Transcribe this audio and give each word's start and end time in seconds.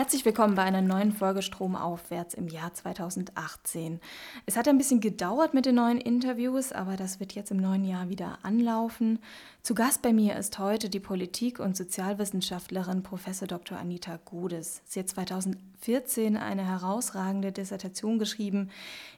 Herzlich 0.00 0.24
willkommen 0.24 0.54
bei 0.54 0.62
einer 0.62 0.80
neuen 0.80 1.12
Folge 1.12 1.42
Stromaufwärts 1.42 2.32
im 2.32 2.48
Jahr 2.48 2.72
2018. 2.72 4.00
Es 4.46 4.56
hat 4.56 4.66
ein 4.66 4.78
bisschen 4.78 5.02
gedauert 5.02 5.52
mit 5.52 5.66
den 5.66 5.74
neuen 5.74 5.98
Interviews, 5.98 6.72
aber 6.72 6.96
das 6.96 7.20
wird 7.20 7.34
jetzt 7.34 7.50
im 7.50 7.58
neuen 7.58 7.84
Jahr 7.84 8.08
wieder 8.08 8.38
anlaufen. 8.42 9.18
Zu 9.62 9.74
Gast 9.74 10.00
bei 10.00 10.14
mir 10.14 10.36
ist 10.36 10.58
heute 10.58 10.88
die 10.88 11.00
Politik- 11.00 11.60
und 11.60 11.76
Sozialwissenschaftlerin 11.76 13.02
Prof. 13.02 13.26
Dr. 13.46 13.76
Anita 13.76 14.18
Godes. 14.24 14.80
Sie 14.86 15.00
hat 15.00 15.10
2014 15.10 16.38
eine 16.38 16.64
herausragende 16.64 17.52
Dissertation 17.52 18.18
geschrieben, 18.18 18.70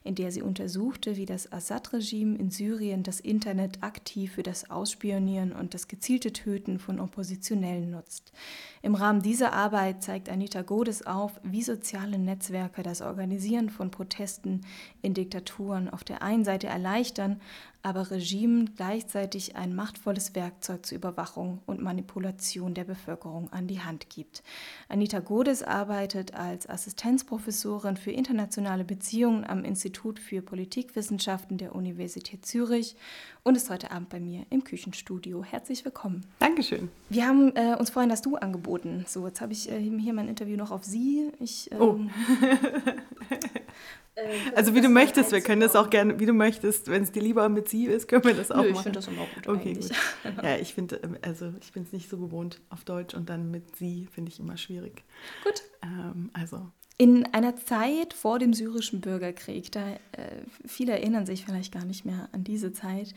in 0.03 0.17
der 0.17 0.33
sie 0.33 0.43
untersuchte, 0.43 1.17
wie 1.17 1.27
das 1.27 1.53
Assad-Regime 1.53 2.37
in 2.37 2.51
Syrien 2.51 3.05
das 3.05 3.21
Internet 3.21 3.85
aktiv 3.85 4.33
für 4.33 4.43
das 4.43 4.69
Ausspionieren 4.69 5.53
und 5.53 5.75
das 5.75 5.87
gezielte 5.87 6.33
Töten 6.33 6.81
von 6.81 6.99
Oppositionellen 6.99 7.93
nutzt. 7.93 8.33
Im 8.83 8.97
Rahmen 8.97 9.23
dieser 9.23 9.53
Arbeit 9.53 10.03
zeigt 10.03 10.29
Anita 10.29 10.63
Godes 10.63 10.72
auf, 11.07 11.39
wie 11.43 11.63
soziale 11.63 12.19
Netzwerke 12.19 12.83
das 12.83 13.03
Organisieren 13.03 13.69
von 13.69 13.91
Protesten 13.91 14.63
in 15.03 15.13
Diktaturen 15.13 15.91
auf 15.91 16.03
der 16.03 16.23
einen 16.23 16.45
Seite 16.45 16.67
erleichtern, 16.67 17.41
aber 17.83 18.11
Regimen 18.11 18.75
gleichzeitig 18.77 19.57
ein 19.57 19.75
machtvolles 19.75 20.35
Werkzeug 20.35 20.87
zur 20.87 20.97
Überwachung 20.99 21.61
und 21.67 21.83
Manipulation 21.83 22.75
der 22.75 22.85
Bevölkerung 22.85 23.53
an 23.53 23.67
die 23.67 23.81
Hand 23.81 24.09
gibt. 24.09 24.43
Anita 24.89 25.19
Godes 25.19 25.63
arbeitet 25.63 26.35
als 26.35 26.69
Assistenzprofessorin 26.69 27.97
für 27.97 28.13
internationale 28.13 28.85
Beziehungen 28.85 29.45
am 29.45 29.65
Institut 29.65 30.21
für 30.21 30.43
Politikwissenschaften 30.43 31.59
der 31.59 31.75
Universität 31.75 32.47
Zürich 32.47 32.95
und 33.43 33.57
ist 33.57 33.71
heute 33.71 33.91
Abend 33.91 34.09
bei 34.11 34.21
mir 34.21 34.47
im 34.51 34.63
Küchenstudio. 34.63 35.43
Herzlich 35.43 35.85
willkommen. 35.85 36.25
Dankeschön. 36.39 36.89
Wir 37.11 37.27
haben 37.27 37.55
äh, 37.57 37.75
uns 37.77 37.91
vorhin 37.91 38.11
das 38.11 38.23
Du 38.23 38.37
angeboten. 38.37 39.05
So, 39.09 39.27
jetzt 39.27 39.41
habe 39.41 39.53
ich 39.53 39.71
äh, 39.71 39.81
hier 39.81 40.13
mein 40.13 40.29
Interview 40.29 40.57
noch 40.57 40.71
auf 40.71 40.85
Sie. 40.85 41.31
Ich, 41.41 41.71
ähm, 41.73 41.81
oh. 41.81 41.99
Äh, 44.15 44.53
also 44.55 44.75
wie 44.75 44.81
du 44.81 44.89
möchtest, 44.89 45.33
wir 45.33 45.41
können 45.41 45.61
das 45.61 45.75
auch 45.75 45.91
gerne, 45.91 46.21
wie 46.21 46.27
du 46.27 46.33
möchtest, 46.33 46.89
wenn 46.89 47.03
es 47.03 47.13
dir 47.13 47.23
lieber 47.23 47.49
mit 47.49 47.69
sie 47.69 47.87
ist, 47.87 48.09
können 48.09 48.25
wir 48.25 48.35
das 48.35 48.51
auch 48.51 48.63
Nö, 48.63 48.71
machen. 48.71 48.75
ich 48.75 48.83
finde 48.83 48.99
das 48.99 49.09
immer 49.09 49.27
gut 49.35 49.49
okay, 49.49 49.71
eigentlich. 49.71 49.89
Gut. 49.89 49.99
Ja, 50.43 50.57
ich 50.57 50.75
finde, 50.75 50.97
ähm, 51.03 51.17
also 51.23 51.53
ich 51.61 51.73
bin 51.73 51.83
es 51.85 51.93
nicht 51.93 52.09
so 52.09 52.19
gewohnt 52.19 52.61
auf 52.69 52.85
Deutsch 52.85 53.15
und 53.15 53.29
dann 53.29 53.51
mit 53.51 53.77
sie 53.77 54.07
finde 54.13 54.31
ich 54.31 54.39
immer 54.41 54.57
schwierig. 54.57 55.05
Gut. 55.45 55.63
Ähm, 55.83 56.31
also 56.33 56.71
in 57.03 57.27
einer 57.35 57.57
Zeit 57.57 58.15
vor 58.15 58.39
dem 58.39 58.55
syrischen 58.55 59.01
Bürgerkrieg, 59.01 59.73
da 59.73 59.91
äh, 59.91 59.97
viele 60.65 60.93
erinnern 60.93 61.27
sich 61.27 61.45
vielleicht 61.45 61.75
gar 61.75 61.85
nicht 61.85 62.05
mehr 62.05 62.29
an 62.31 62.45
diese 62.45 62.73
Zeit, 62.73 63.13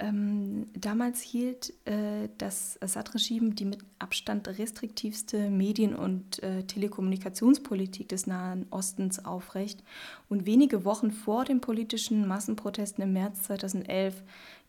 ähm, 0.00 0.66
damals 0.74 1.20
hielt 1.20 1.72
äh, 1.84 2.30
das 2.38 2.82
Assad-Regime 2.82 3.50
die 3.50 3.64
mit 3.64 3.78
Abstand 4.00 4.48
restriktivste 4.48 5.50
Medien- 5.50 5.94
und 5.94 6.42
äh, 6.42 6.64
Telekommunikationspolitik 6.64 8.08
des 8.08 8.26
Nahen 8.26 8.66
Ostens 8.70 9.24
aufrecht. 9.24 9.84
Und 10.28 10.44
wenige 10.44 10.84
Wochen 10.84 11.12
vor 11.12 11.44
den 11.44 11.60
politischen 11.60 12.26
Massenprotesten 12.26 13.04
im 13.04 13.12
März 13.12 13.44
2011 13.44 14.20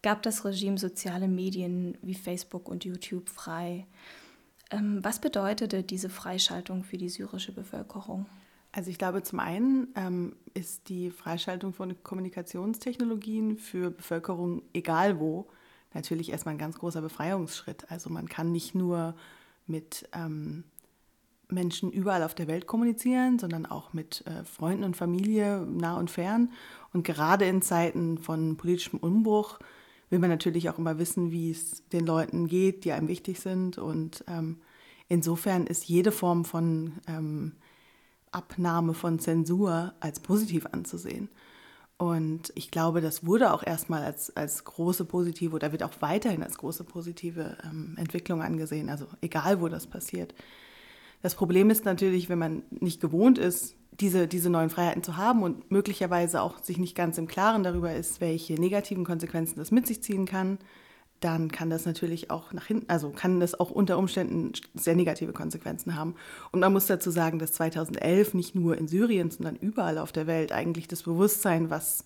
gab 0.04 0.22
das 0.22 0.46
Regime 0.46 0.78
soziale 0.78 1.28
Medien 1.28 1.98
wie 2.04 2.14
Facebook 2.14 2.70
und 2.70 2.86
YouTube 2.86 3.30
frei. 3.30 3.88
Ähm, 4.70 5.00
was 5.04 5.20
bedeutete 5.20 5.82
diese 5.82 6.10
Freischaltung 6.10 6.84
für 6.84 7.00
die 7.00 7.10
syrische 7.10 7.52
Bevölkerung? 7.52 8.28
Also 8.72 8.92
ich 8.92 8.98
glaube, 9.00 9.24
zum 9.24 9.40
einen 9.40 9.88
ähm, 9.96 10.36
ist 10.54 10.90
die 10.90 11.10
Freischaltung 11.10 11.74
von 11.74 12.02
Kommunikationstechnologien 12.04 13.58
für 13.58 13.90
Bevölkerung, 13.90 14.62
egal 14.74 15.20
wo, 15.20 15.48
natürlich 15.94 16.32
erstmal 16.32 16.56
ein 16.56 16.60
ganz 16.60 16.78
großer 16.78 17.02
Befreiungsschritt. 17.02 17.90
Also 17.90 18.10
man 18.12 18.30
kann 18.30 18.52
nicht 18.52 18.76
nur 18.76 19.16
mit 19.66 20.08
ähm, 20.14 20.66
Menschen 21.50 21.92
überall 21.92 22.24
auf 22.24 22.36
der 22.36 22.48
Welt 22.48 22.68
kommunizieren, 22.68 23.40
sondern 23.40 23.66
auch 23.66 23.94
mit 23.94 24.24
äh, 24.28 24.44
Freunden 24.46 24.84
und 24.84 24.96
Familie 24.96 25.66
nah 25.66 25.98
und 25.98 26.12
fern. 26.12 26.52
Und 26.94 27.04
gerade 27.04 27.46
in 27.46 27.62
Zeiten 27.62 28.20
von 28.20 28.56
politischem 28.56 29.00
Umbruch 29.00 29.60
will 30.10 30.20
man 30.20 30.30
natürlich 30.30 30.70
auch 30.70 30.78
immer 30.78 31.00
wissen, 31.00 31.32
wie 31.32 31.52
es 31.52 31.88
den 31.90 32.06
Leuten 32.06 32.48
geht, 32.48 32.86
die 32.86 32.92
einem 32.92 33.08
wichtig 33.08 33.40
sind. 33.40 33.80
Und 33.80 34.24
ähm, 34.28 34.60
insofern 35.08 35.66
ist 35.66 35.86
jede 35.86 36.12
Form 36.12 36.46
von 36.46 36.94
ähm, 37.08 37.54
Abnahme 38.32 38.94
von 38.94 39.20
Zensur 39.20 39.94
als 40.00 40.20
positiv 40.20 40.66
anzusehen. 40.72 41.30
Und 41.98 42.54
ich 42.56 42.72
glaube, 42.72 43.02
das 43.02 43.26
wurde 43.26 43.52
auch 43.52 43.62
erstmal 43.62 44.04
als, 44.04 44.36
als 44.36 44.64
große 44.64 45.04
positive 45.04 45.54
oder 45.54 45.74
wird 45.74 45.84
auch 45.84 45.94
weiterhin 46.00 46.44
als 46.44 46.58
große 46.58 46.86
positive 46.86 47.58
ähm, 47.66 47.96
Entwicklung 47.98 48.42
angesehen, 48.42 48.90
also 48.90 49.06
egal 49.20 49.60
wo 49.60 49.68
das 49.68 49.86
passiert. 49.86 50.34
Das 51.22 51.36
Problem 51.36 51.70
ist 51.70 51.84
natürlich, 51.84 52.30
wenn 52.30 52.40
man 52.40 52.64
nicht 52.70 53.02
gewohnt 53.02 53.38
ist, 53.38 53.76
diese, 54.00 54.30
diese 54.30 54.50
neuen 54.50 54.70
Freiheiten 54.70 55.04
zu 55.04 55.18
haben 55.18 55.44
und 55.44 55.72
möglicherweise 55.72 56.42
auch 56.42 56.64
sich 56.64 56.78
nicht 56.78 56.96
ganz 56.96 57.18
im 57.18 57.28
Klaren 57.28 57.64
darüber 57.64 57.94
ist, 57.94 58.22
welche 58.22 58.54
negativen 58.54 59.04
Konsequenzen 59.04 59.60
das 59.60 59.72
mit 59.72 59.86
sich 59.86 60.02
ziehen 60.02 60.26
kann, 60.26 60.58
dann 61.20 61.52
kann 61.52 61.70
das 61.70 61.86
natürlich 61.86 62.32
auch 62.32 62.54
nach 62.54 62.66
hinten, 62.66 62.90
also 62.90 63.10
kann 63.10 63.40
das 63.40 63.60
auch 63.60 63.72
unter 63.72 63.98
Umständen 63.98 64.54
sehr 64.74 64.96
negative 64.96 65.34
Konsequenzen 65.34 65.96
haben. 65.96 66.16
Und 66.52 66.62
man 66.62 66.72
muss 66.72 66.86
dazu 66.86 67.12
sagen, 67.12 67.40
dass 67.40 67.54
2011 67.54 68.34
nicht 68.34 68.56
nur 68.56 68.78
in 68.78 68.88
Syrien, 68.88 69.30
sondern 69.30 69.56
überall 69.56 69.98
auf 69.98 70.12
der 70.12 70.28
Welt 70.28 70.52
eigentlich 70.52 70.88
das 70.88 71.04
Bewusstsein, 71.04 71.70
was 71.70 72.06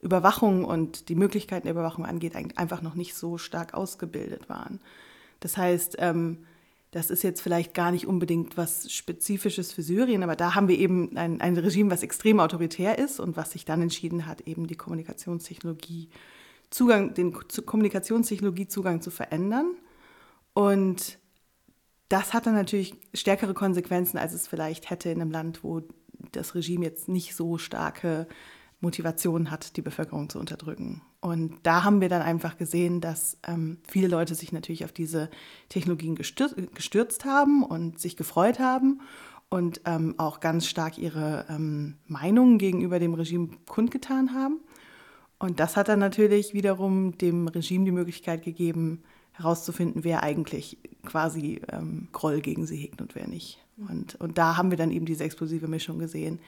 Überwachung 0.00 0.64
und 0.64 1.08
die 1.08 1.14
Möglichkeiten 1.14 1.64
der 1.64 1.72
Überwachung 1.72 2.06
angeht, 2.06 2.34
einfach 2.34 2.82
noch 2.82 2.94
nicht 2.94 3.14
so 3.14 3.38
stark 3.38 3.74
ausgebildet 3.74 4.48
waren. 4.48 4.80
Das 5.40 5.56
heißt, 5.56 5.96
ähm, 5.98 6.38
das 6.92 7.10
ist 7.10 7.22
jetzt 7.22 7.42
vielleicht 7.42 7.74
gar 7.74 7.90
nicht 7.90 8.06
unbedingt 8.06 8.56
was 8.56 8.90
Spezifisches 8.90 9.72
für 9.72 9.82
Syrien, 9.82 10.22
aber 10.22 10.36
da 10.36 10.54
haben 10.54 10.68
wir 10.68 10.78
eben 10.78 11.16
ein, 11.16 11.40
ein 11.42 11.56
Regime, 11.58 11.90
was 11.90 12.02
extrem 12.02 12.40
autoritär 12.40 12.98
ist 12.98 13.20
und 13.20 13.36
was 13.36 13.52
sich 13.52 13.66
dann 13.66 13.82
entschieden 13.82 14.26
hat, 14.26 14.42
eben 14.42 14.66
die 14.66 14.76
Kommunikationstechnologie 14.76 16.08
äh, 16.10 16.35
Zugang, 16.70 17.14
den 17.14 17.32
Kommunikationstechnologiezugang 17.32 19.00
zu 19.00 19.10
verändern. 19.10 19.74
Und 20.54 21.18
das 22.08 22.34
hat 22.34 22.46
dann 22.46 22.54
natürlich 22.54 22.94
stärkere 23.14 23.54
Konsequenzen, 23.54 24.18
als 24.18 24.32
es 24.32 24.46
vielleicht 24.46 24.90
hätte 24.90 25.10
in 25.10 25.20
einem 25.20 25.30
Land, 25.30 25.64
wo 25.64 25.82
das 26.32 26.54
Regime 26.54 26.84
jetzt 26.84 27.08
nicht 27.08 27.34
so 27.34 27.58
starke 27.58 28.26
Motivation 28.80 29.50
hat, 29.50 29.76
die 29.76 29.82
Bevölkerung 29.82 30.28
zu 30.28 30.38
unterdrücken. 30.38 31.02
Und 31.20 31.58
da 31.62 31.82
haben 31.82 32.00
wir 32.00 32.08
dann 32.08 32.22
einfach 32.22 32.56
gesehen, 32.56 33.00
dass 33.00 33.38
ähm, 33.46 33.78
viele 33.88 34.08
Leute 34.08 34.34
sich 34.34 34.52
natürlich 34.52 34.84
auf 34.84 34.92
diese 34.92 35.30
Technologien 35.68 36.14
gestürzt, 36.14 36.56
gestürzt 36.74 37.24
haben 37.24 37.62
und 37.62 37.98
sich 37.98 38.16
gefreut 38.16 38.58
haben 38.58 39.00
und 39.48 39.80
ähm, 39.86 40.14
auch 40.18 40.40
ganz 40.40 40.66
stark 40.66 40.98
ihre 40.98 41.46
ähm, 41.48 41.96
Meinungen 42.06 42.58
gegenüber 42.58 42.98
dem 42.98 43.14
Regime 43.14 43.50
kundgetan 43.66 44.34
haben. 44.34 44.60
Und 45.38 45.60
das 45.60 45.76
hat 45.76 45.88
dann 45.88 45.98
natürlich 45.98 46.54
wiederum 46.54 47.18
dem 47.18 47.48
Regime 47.48 47.84
die 47.84 47.92
Möglichkeit 47.92 48.42
gegeben, 48.42 49.02
herauszufinden, 49.32 50.02
wer 50.04 50.22
eigentlich 50.22 50.78
quasi 51.04 51.60
ähm, 51.70 52.08
Groll 52.12 52.40
gegen 52.40 52.66
sie 52.66 52.76
hegt 52.76 53.02
und 53.02 53.14
wer 53.14 53.28
nicht. 53.28 53.58
Und, 53.76 54.14
und 54.16 54.38
da 54.38 54.56
haben 54.56 54.70
wir 54.70 54.78
dann 54.78 54.90
eben 54.90 55.04
diese 55.04 55.24
explosive 55.24 55.68
Mischung 55.68 55.98
gesehen, 55.98 56.40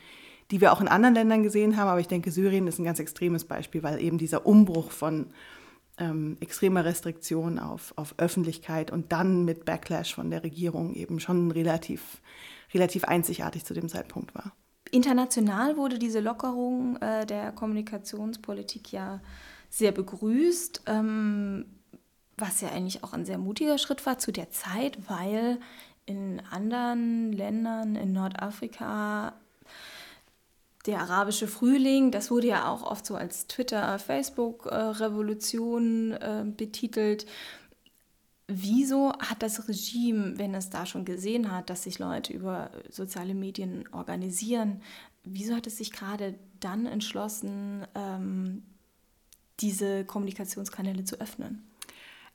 die 0.50 0.62
wir 0.62 0.72
auch 0.72 0.80
in 0.80 0.88
anderen 0.88 1.14
Ländern 1.14 1.42
gesehen 1.42 1.76
haben. 1.76 1.88
Aber 1.88 2.00
ich 2.00 2.08
denke, 2.08 2.30
Syrien 2.30 2.66
ist 2.66 2.78
ein 2.78 2.84
ganz 2.84 2.98
extremes 2.98 3.44
Beispiel, 3.44 3.82
weil 3.82 4.02
eben 4.02 4.16
dieser 4.16 4.46
Umbruch 4.46 4.90
von 4.90 5.26
ähm, 5.98 6.38
extremer 6.40 6.84
Restriktion 6.84 7.58
auf, 7.58 7.92
auf 7.96 8.14
Öffentlichkeit 8.16 8.90
und 8.90 9.12
dann 9.12 9.44
mit 9.44 9.66
Backlash 9.66 10.14
von 10.14 10.30
der 10.30 10.42
Regierung 10.42 10.94
eben 10.94 11.20
schon 11.20 11.50
relativ, 11.50 12.22
relativ 12.72 13.04
einzigartig 13.04 13.64
zu 13.64 13.74
dem 13.74 13.88
Zeitpunkt 13.88 14.34
war. 14.34 14.52
International 14.90 15.76
wurde 15.76 15.98
diese 15.98 16.20
Lockerung 16.20 16.96
äh, 16.96 17.26
der 17.26 17.52
Kommunikationspolitik 17.52 18.92
ja 18.92 19.20
sehr 19.70 19.92
begrüßt, 19.92 20.82
ähm, 20.86 21.66
was 22.36 22.60
ja 22.60 22.70
eigentlich 22.70 23.04
auch 23.04 23.12
ein 23.12 23.24
sehr 23.24 23.38
mutiger 23.38 23.78
Schritt 23.78 24.04
war 24.06 24.18
zu 24.18 24.32
der 24.32 24.50
Zeit, 24.50 24.98
weil 25.08 25.60
in 26.06 26.42
anderen 26.50 27.32
Ländern 27.32 27.94
in 27.96 28.12
Nordafrika 28.12 29.34
der 30.86 31.00
arabische 31.00 31.48
Frühling, 31.48 32.10
das 32.10 32.30
wurde 32.30 32.46
ja 32.46 32.70
auch 32.70 32.82
oft 32.82 33.04
so 33.04 33.14
als 33.14 33.46
Twitter-Facebook-Revolution 33.46 36.12
äh, 36.12 36.44
betitelt. 36.46 37.26
Wieso 38.50 39.12
hat 39.18 39.42
das 39.42 39.68
Regime, 39.68 40.38
wenn 40.38 40.54
es 40.54 40.70
da 40.70 40.86
schon 40.86 41.04
gesehen 41.04 41.52
hat, 41.52 41.68
dass 41.68 41.82
sich 41.82 41.98
Leute 41.98 42.32
über 42.32 42.70
soziale 42.88 43.34
Medien 43.34 43.86
organisieren, 43.92 44.80
wieso 45.22 45.54
hat 45.54 45.66
es 45.66 45.76
sich 45.76 45.92
gerade 45.92 46.34
dann 46.58 46.86
entschlossen, 46.86 47.86
ähm, 47.94 48.62
diese 49.60 50.06
Kommunikationskanäle 50.06 51.04
zu 51.04 51.20
öffnen? 51.20 51.68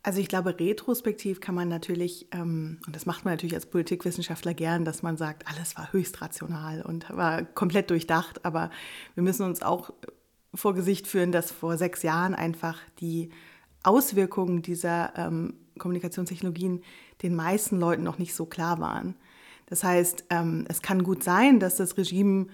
Also 0.03 0.19
ich 0.19 0.27
glaube, 0.27 0.59
retrospektiv 0.59 1.39
kann 1.39 1.55
man 1.55 1.67
natürlich, 1.67 2.27
ähm, 2.31 2.79
und 2.85 2.95
das 2.95 3.07
macht 3.07 3.25
man 3.25 3.33
natürlich 3.33 3.55
als 3.55 3.65
Politikwissenschaftler 3.65 4.53
gern, 4.53 4.85
dass 4.85 5.01
man 5.01 5.17
sagt, 5.17 5.47
alles 5.47 5.77
war 5.77 5.93
höchst 5.93 6.21
rational 6.21 6.83
und 6.83 7.09
war 7.09 7.43
komplett 7.43 7.89
durchdacht, 7.89 8.45
aber 8.45 8.69
wir 9.15 9.23
müssen 9.23 9.45
uns 9.45 9.63
auch 9.63 9.93
vor 10.53 10.75
Gesicht 10.75 11.07
führen, 11.07 11.31
dass 11.31 11.51
vor 11.51 11.77
sechs 11.77 12.03
Jahren 12.03 12.35
einfach 12.35 12.77
die 12.99 13.29
Auswirkungen 13.81 14.61
dieser 14.61 15.17
ähm, 15.17 15.55
Kommunikationstechnologien 15.77 16.83
den 17.21 17.35
meisten 17.35 17.79
Leuten 17.79 18.03
noch 18.03 18.17
nicht 18.17 18.35
so 18.35 18.45
klar 18.45 18.79
waren. 18.79 19.15
Das 19.67 19.83
heißt, 19.83 20.25
ähm, 20.29 20.65
es 20.67 20.81
kann 20.81 21.03
gut 21.03 21.23
sein, 21.23 21.59
dass 21.59 21.77
das 21.77 21.97
Regime 21.97 22.47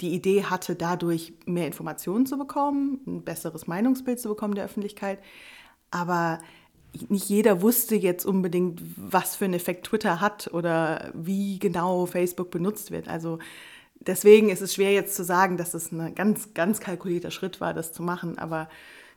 die 0.00 0.14
Idee 0.14 0.44
hatte, 0.44 0.74
dadurch 0.74 1.32
mehr 1.46 1.66
Informationen 1.66 2.26
zu 2.26 2.36
bekommen, 2.36 3.00
ein 3.06 3.22
besseres 3.22 3.66
Meinungsbild 3.66 4.20
zu 4.20 4.28
bekommen 4.28 4.54
der 4.54 4.64
Öffentlichkeit. 4.64 5.20
Aber 5.90 6.40
nicht 7.08 7.28
jeder 7.28 7.62
wusste 7.62 7.96
jetzt 7.96 8.26
unbedingt, 8.26 8.82
was 8.96 9.36
für 9.36 9.46
einen 9.46 9.54
Effekt 9.54 9.86
Twitter 9.86 10.20
hat 10.20 10.50
oder 10.52 11.10
wie 11.14 11.58
genau 11.58 12.06
Facebook 12.06 12.50
benutzt 12.50 12.90
wird. 12.90 13.08
Also 13.08 13.38
deswegen 14.00 14.50
ist 14.50 14.60
es 14.60 14.74
schwer 14.74 14.92
jetzt 14.92 15.14
zu 15.14 15.24
sagen, 15.24 15.56
dass 15.56 15.74
es 15.74 15.92
ein 15.92 16.14
ganz, 16.14 16.52
ganz 16.54 16.80
kalkulierter 16.80 17.30
Schritt 17.30 17.60
war, 17.60 17.72
das 17.72 17.92
zu 17.92 18.02
machen. 18.02 18.38
Aber 18.38 18.68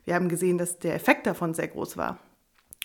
wir 0.04 0.14
haben 0.14 0.28
gesehen, 0.28 0.56
dass 0.56 0.78
der 0.78 0.94
Effekt 0.94 1.26
davon 1.26 1.52
sehr 1.52 1.68
groß 1.68 1.96
war. 1.96 2.18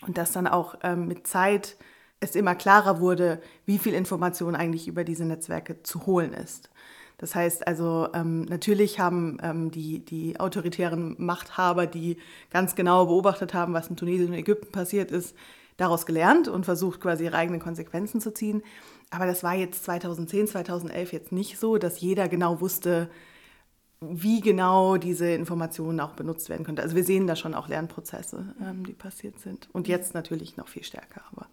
Und 0.06 0.18
dass 0.18 0.32
dann 0.32 0.48
auch 0.48 0.76
ähm, 0.84 1.08
mit 1.08 1.28
Zeit 1.28 1.78
es 2.20 2.36
immer 2.36 2.56
klarer 2.56 3.00
wurde, 3.00 3.42
wie 3.66 3.78
viel 3.78 3.94
Information 3.94 4.56
eigentlich 4.56 4.88
über 4.88 5.04
diese 5.04 5.26
Netzwerke 5.26 5.84
zu 5.84 6.06
holen 6.06 6.34
ist. 6.34 6.70
Das 7.18 7.36
heißt 7.36 7.68
also, 7.68 8.08
ähm, 8.14 8.44
natürlich 8.46 9.00
haben 9.00 9.38
ähm, 9.44 9.70
die, 9.70 10.04
die 10.04 10.40
autoritären 10.40 11.16
Machthaber, 11.20 11.86
die 11.86 12.18
ganz 12.50 12.74
genau 12.74 13.06
beobachtet 13.06 13.54
haben, 13.54 13.74
was 13.74 13.90
in 13.90 13.96
Tunesien 13.96 14.30
und 14.30 14.34
Ägypten 14.34 14.72
passiert 14.72 15.12
ist, 15.12 15.36
daraus 15.78 16.06
gelernt 16.06 16.48
und 16.48 16.66
versucht 16.66 17.00
quasi 17.00 17.26
ihre 17.26 17.38
eigenen 17.38 17.60
Konsequenzen 17.60 18.22
zu 18.22 18.34
ziehen. 18.34 18.64
Aber 19.12 19.28
das 19.28 19.44
war 19.44 19.54
jetzt 19.54 19.84
2010, 19.84 20.48
2011 20.48 21.14
jetzt 21.14 21.32
nicht 21.32 21.60
so, 21.60 21.78
dass 21.78 22.02
jeder 22.02 22.28
genau 22.28 22.60
wusste, 22.60 23.10
wie 24.02 24.42
genau 24.42 24.98
diese 24.98 25.32
Informationen 25.32 26.00
auch 26.00 26.14
benutzt 26.14 26.50
werden 26.50 26.66
könnte. 26.66 26.82
Also 26.82 26.96
wir 26.96 27.04
sehen 27.04 27.28
da 27.28 27.36
schon 27.36 27.54
auch 27.54 27.68
Lernprozesse, 27.68 28.56
ähm, 28.62 28.86
die 28.86 28.94
passiert 28.94 29.40
sind. 29.40 29.70
Und 29.74 29.88
jetzt 29.88 30.14
natürlich 30.14 30.58
noch 30.58 30.68
viel 30.68 30.84
stärker, 30.84 31.22
aber 31.32 31.48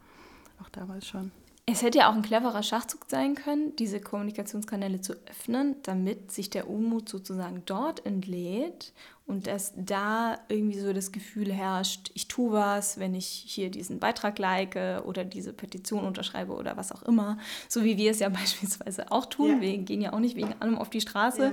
auch 0.63 0.71
damals 0.71 1.07
schon. 1.07 1.31
Es 1.71 1.83
hätte 1.83 1.99
ja 1.99 2.11
auch 2.11 2.15
ein 2.15 2.23
cleverer 2.23 2.63
Schachzug 2.63 3.05
sein 3.09 3.35
können, 3.35 3.77
diese 3.77 4.01
Kommunikationskanäle 4.01 5.03
zu 5.03 5.13
öffnen, 5.29 5.77
damit 5.83 6.33
sich 6.33 6.49
der 6.49 6.71
Unmut 6.71 7.11
sozusagen 7.11 7.63
dort 7.67 8.07
entlädt 8.07 8.95
und 9.27 9.47
dass 9.47 9.75
da 9.77 10.39
irgendwie 10.49 10.81
so 10.81 10.95
das 10.95 11.13
Gefühl 11.13 11.53
herrscht, 11.53 12.11
ich 12.15 12.27
tue 12.27 12.53
was, 12.53 12.99
wenn 12.99 13.15
ich 13.15 13.27
hier 13.27 13.71
diesen 13.71 13.99
Beitrag 13.99 14.39
like 14.39 15.03
oder 15.05 15.27
diese 15.27 15.53
Petition 15.53 16.07
unterschreibe 16.07 16.55
oder 16.55 16.79
was 16.79 16.91
auch 16.91 17.03
immer. 17.03 17.37
So 17.69 17.85
wie 17.85 17.99
wir 17.99 18.13
es 18.13 18.21
ja 18.21 18.29
beispielsweise 18.31 19.13
auch 19.13 19.27
tun. 19.27 19.57
Ja. 19.57 19.61
Wir 19.61 19.77
gehen 19.77 20.01
ja 20.01 20.15
auch 20.15 20.21
nicht 20.21 20.37
wegen 20.37 20.55
allem 20.61 20.79
auf 20.79 20.89
die 20.89 21.03
Straße. 21.03 21.43
Ja. 21.43 21.53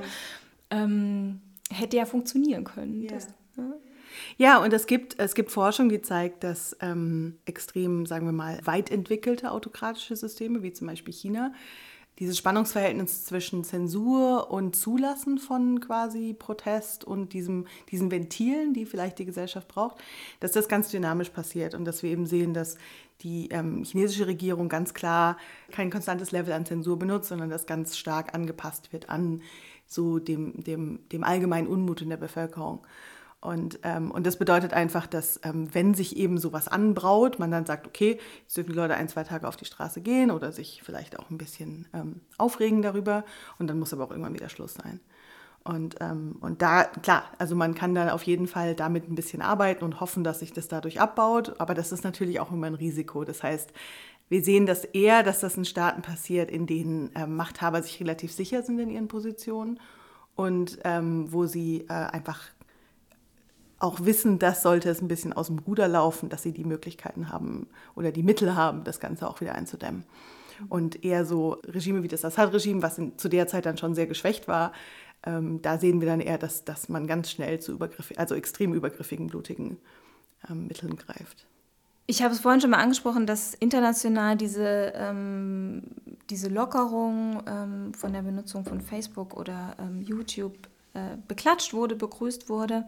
Ähm, 0.83 1.41
hätte 1.71 1.97
ja 1.97 2.05
funktionieren 2.05 2.63
können. 2.63 3.01
Ja. 3.01 3.11
Das, 3.11 3.27
ne? 3.55 3.75
Ja, 4.37 4.63
und 4.63 4.73
es 4.73 4.87
gibt, 4.87 5.19
es 5.19 5.35
gibt 5.35 5.51
Forschung, 5.51 5.89
die 5.89 6.01
zeigt, 6.01 6.43
dass 6.43 6.75
ähm, 6.81 7.37
extrem, 7.45 8.05
sagen 8.05 8.25
wir 8.25 8.33
mal, 8.33 8.59
weit 8.63 8.91
entwickelte 8.91 9.51
autokratische 9.51 10.15
Systeme, 10.15 10.63
wie 10.63 10.73
zum 10.73 10.87
Beispiel 10.87 11.13
China, 11.13 11.53
dieses 12.19 12.37
Spannungsverhältnis 12.37 13.25
zwischen 13.25 13.65
Zensur 13.65 14.49
und 14.49 14.75
Zulassen 14.75 15.37
von 15.37 15.81
quasi 15.81 16.33
Protest 16.33 17.03
und 17.03 17.33
diesem, 17.33 17.67
diesen 17.91 18.09
Ventilen, 18.09 18.73
die 18.73 18.85
vielleicht 18.85 19.19
die 19.19 19.25
Gesellschaft 19.25 19.67
braucht, 19.67 19.97
dass 20.39 20.53
das 20.53 20.69
ganz 20.69 20.89
dynamisch 20.89 21.29
passiert 21.29 21.75
und 21.75 21.83
dass 21.83 22.03
wir 22.03 22.11
eben 22.11 22.25
sehen, 22.25 22.53
dass 22.53 22.77
die 23.21 23.49
ähm, 23.49 23.83
chinesische 23.83 24.27
Regierung 24.27 24.69
ganz 24.69 24.93
klar 24.93 25.37
kein 25.71 25.89
konstantes 25.89 26.31
Level 26.31 26.53
an 26.53 26.65
Zensur 26.65 26.97
benutzt, 26.97 27.29
sondern 27.29 27.49
das 27.49 27.65
ganz 27.65 27.97
stark 27.97 28.33
angepasst 28.33 28.93
wird 28.93 29.09
an 29.09 29.41
so 29.87 30.19
dem, 30.19 30.63
dem, 30.63 31.07
dem 31.09 31.23
allgemeinen 31.23 31.67
Unmut 31.67 32.01
in 32.01 32.09
der 32.09 32.17
Bevölkerung. 32.17 32.85
Und, 33.45 33.79
ähm, 33.83 34.09
und 34.09 34.25
das 34.25 34.37
bedeutet 34.37 34.73
einfach, 34.73 35.05
dass 35.05 35.39
ähm, 35.43 35.73
wenn 35.73 35.93
sich 35.93 36.17
eben 36.17 36.39
sowas 36.39 36.67
anbraut, 36.67 37.37
man 37.37 37.51
dann 37.51 37.65
sagt, 37.65 37.85
okay, 37.85 38.19
jetzt 38.41 38.57
dürfen 38.57 38.71
die 38.71 38.75
Leute 38.75 38.95
ein, 38.95 39.07
zwei 39.07 39.23
Tage 39.23 39.47
auf 39.47 39.55
die 39.55 39.65
Straße 39.65 40.01
gehen 40.01 40.31
oder 40.31 40.51
sich 40.51 40.81
vielleicht 40.83 41.19
auch 41.19 41.29
ein 41.29 41.37
bisschen 41.37 41.87
ähm, 41.93 42.21
aufregen 42.37 42.81
darüber 42.81 43.23
und 43.59 43.67
dann 43.67 43.77
muss 43.77 43.93
aber 43.93 44.05
auch 44.05 44.09
irgendwann 44.09 44.33
wieder 44.33 44.49
Schluss 44.49 44.73
sein. 44.73 44.99
Und, 45.63 45.95
ähm, 45.99 46.37
und 46.41 46.61
da, 46.61 46.83
klar, 46.83 47.23
also 47.39 47.55
man 47.55 47.73
kann 47.73 47.95
da 47.95 48.13
auf 48.13 48.23
jeden 48.23 48.47
Fall 48.47 48.75
damit 48.75 49.09
ein 49.09 49.15
bisschen 49.15 49.41
arbeiten 49.41 49.83
und 49.83 49.99
hoffen, 49.99 50.23
dass 50.23 50.39
sich 50.39 50.53
das 50.53 50.67
dadurch 50.67 51.01
abbaut, 51.01 51.59
aber 51.59 51.73
das 51.73 51.91
ist 51.91 52.03
natürlich 52.03 52.39
auch 52.39 52.51
immer 52.51 52.67
ein 52.67 52.75
Risiko. 52.75 53.23
Das 53.23 53.41
heißt, 53.41 53.73
wir 54.29 54.43
sehen 54.43 54.65
das 54.65 54.85
eher, 54.85 55.23
dass 55.23 55.39
das 55.39 55.57
in 55.57 55.65
Staaten 55.65 56.01
passiert, 56.01 56.49
in 56.49 56.65
denen 56.65 57.11
ähm, 57.15 57.35
Machthaber 57.35 57.81
sich 57.83 57.99
relativ 57.99 58.31
sicher 58.31 58.63
sind 58.63 58.79
in 58.79 58.89
ihren 58.89 59.07
Positionen 59.07 59.79
und 60.35 60.79
ähm, 60.83 61.31
wo 61.31 61.45
sie 61.45 61.85
äh, 61.89 61.93
einfach 61.93 62.41
auch 63.77 64.03
wissen, 64.03 64.39
dass 64.39 64.63
sollte 64.63 64.89
es 64.89 65.01
ein 65.01 65.07
bisschen 65.07 65.33
aus 65.33 65.47
dem 65.47 65.59
Ruder 65.59 65.87
laufen, 65.87 66.29
dass 66.29 66.43
sie 66.43 66.53
die 66.53 66.63
Möglichkeiten 66.63 67.29
haben 67.29 67.67
oder 67.93 68.11
die 68.11 68.23
Mittel 68.23 68.55
haben, 68.55 68.83
das 68.83 68.99
Ganze 68.99 69.27
auch 69.27 69.41
wieder 69.41 69.53
einzudämmen. 69.53 70.05
Und 70.69 71.03
eher 71.03 71.25
so 71.25 71.57
Regime 71.65 72.01
wie 72.01 72.07
das 72.07 72.23
Assad-Regime, 72.23 72.81
was 72.81 72.97
in, 72.97 73.17
zu 73.17 73.27
der 73.27 73.47
Zeit 73.47 73.65
dann 73.65 73.77
schon 73.77 73.93
sehr 73.93 74.07
geschwächt 74.07 74.47
war, 74.47 74.71
ähm, 75.25 75.61
da 75.61 75.77
sehen 75.77 75.99
wir 75.99 76.07
dann 76.07 76.21
eher, 76.21 76.37
dass, 76.37 76.63
dass 76.63 76.87
man 76.87 77.07
ganz 77.07 77.29
schnell 77.31 77.59
zu 77.59 77.73
übergriffigen, 77.73 78.19
also 78.19 78.35
extrem 78.35 78.73
übergriffigen, 78.73 79.27
blutigen 79.27 79.77
ähm, 80.49 80.67
Mitteln 80.67 80.95
greift. 80.95 81.45
Ich 82.07 82.21
habe 82.21 82.33
es 82.33 82.39
vorhin 82.39 82.61
schon 82.61 82.69
mal 82.69 82.81
angesprochen, 82.81 83.25
dass 83.25 83.55
international 83.55 84.37
diese, 84.37 84.93
ähm, 84.95 85.83
diese 86.29 86.49
Lockerung 86.49 87.41
ähm, 87.47 87.93
von 87.95 88.13
der 88.13 88.21
Benutzung 88.21 88.63
von 88.63 88.79
Facebook 88.79 89.35
oder 89.35 89.75
ähm, 89.79 90.01
YouTube 90.03 90.67
äh, 90.93 91.17
beklatscht 91.27 91.73
wurde, 91.73 91.95
begrüßt 91.95 92.47
wurde. 92.47 92.85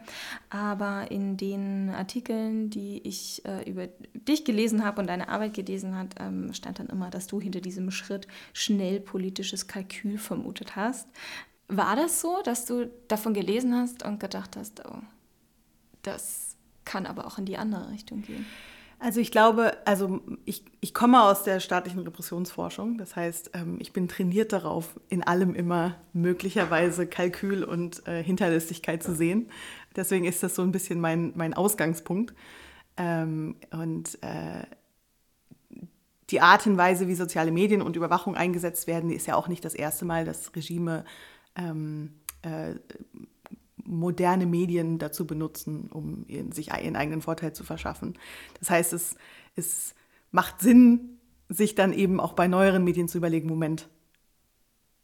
Aber 0.51 1.09
in 1.09 1.35
den 1.35 1.89
Artikeln, 1.89 2.69
die 2.69 3.05
ich 3.07 3.43
äh, 3.45 3.67
über 3.69 3.87
dich 4.13 4.45
gelesen 4.45 4.85
habe 4.85 5.01
und 5.01 5.07
deine 5.07 5.29
Arbeit 5.29 5.55
gelesen 5.55 5.95
habe, 5.95 6.09
ähm, 6.19 6.53
stand 6.53 6.77
dann 6.77 6.87
immer, 6.87 7.09
dass 7.09 7.25
du 7.25 7.41
hinter 7.41 7.59
diesem 7.59 7.89
Schritt 7.89 8.27
schnell 8.53 8.99
politisches 8.99 9.67
Kalkül 9.67 10.19
vermutet 10.19 10.75
hast. 10.75 11.07
War 11.69 11.95
das 11.95 12.21
so, 12.21 12.41
dass 12.43 12.65
du 12.65 12.89
davon 13.07 13.33
gelesen 13.33 13.75
hast 13.75 14.05
und 14.05 14.19
gedacht 14.19 14.55
hast, 14.55 14.85
oh, 14.85 15.01
das 16.03 16.55
kann 16.85 17.07
aber 17.07 17.25
auch 17.25 17.39
in 17.39 17.45
die 17.45 17.57
andere 17.57 17.89
Richtung 17.89 18.21
gehen? 18.21 18.45
Also 18.99 19.19
ich 19.19 19.31
glaube, 19.31 19.77
also 19.85 20.21
ich, 20.45 20.65
ich 20.81 20.93
komme 20.93 21.21
aus 21.21 21.43
der 21.43 21.59
staatlichen 21.59 21.99
Repressionsforschung. 21.99 22.97
Das 22.97 23.15
heißt, 23.15 23.51
ähm, 23.53 23.77
ich 23.79 23.93
bin 23.93 24.07
trainiert 24.07 24.53
darauf, 24.53 24.99
in 25.09 25.23
allem 25.23 25.53
immer 25.53 25.95
möglicherweise 26.13 27.05
Kalkül 27.05 27.63
und 27.63 28.07
äh, 28.07 28.23
Hinterlistigkeit 28.23 29.03
zu 29.03 29.13
sehen. 29.13 29.49
Deswegen 29.95 30.25
ist 30.25 30.41
das 30.41 30.55
so 30.55 30.63
ein 30.63 30.71
bisschen 30.71 30.99
mein, 30.99 31.33
mein 31.35 31.53
Ausgangspunkt. 31.53 32.33
Ähm, 32.97 33.55
und 33.71 34.17
äh, 34.23 34.65
die 36.31 36.41
Art 36.41 36.65
und 36.65 36.77
Weise, 36.77 37.07
wie 37.07 37.15
soziale 37.15 37.51
Medien 37.51 37.83
und 37.83 37.95
Überwachung 37.95 38.35
eingesetzt 38.35 38.87
werden, 38.87 39.11
ist 39.11 39.27
ja 39.27 39.35
auch 39.35 39.47
nicht 39.47 39.63
das 39.63 39.75
erste 39.75 40.05
Mal, 40.05 40.25
dass 40.25 40.55
Regime 40.55 41.05
ähm, 41.55 42.15
äh, 42.41 42.75
moderne 43.87 44.45
Medien 44.45 44.99
dazu 44.99 45.25
benutzen, 45.25 45.89
um 45.91 46.25
sich 46.51 46.69
ihren 46.69 46.95
eigenen 46.95 47.21
Vorteil 47.21 47.53
zu 47.53 47.63
verschaffen. 47.63 48.17
Das 48.59 48.69
heißt, 48.69 48.93
es, 48.93 49.15
es 49.55 49.95
macht 50.31 50.61
Sinn, 50.61 51.17
sich 51.49 51.75
dann 51.75 51.93
eben 51.93 52.19
auch 52.19 52.33
bei 52.33 52.47
neueren 52.47 52.83
Medien 52.83 53.07
zu 53.07 53.17
überlegen, 53.17 53.47
Moment, 53.47 53.87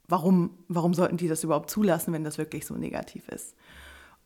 warum, 0.06 0.58
warum 0.68 0.94
sollten 0.94 1.16
die 1.16 1.28
das 1.28 1.42
überhaupt 1.42 1.70
zulassen, 1.70 2.12
wenn 2.12 2.24
das 2.24 2.38
wirklich 2.38 2.66
so 2.66 2.74
negativ 2.74 3.28
ist? 3.28 3.54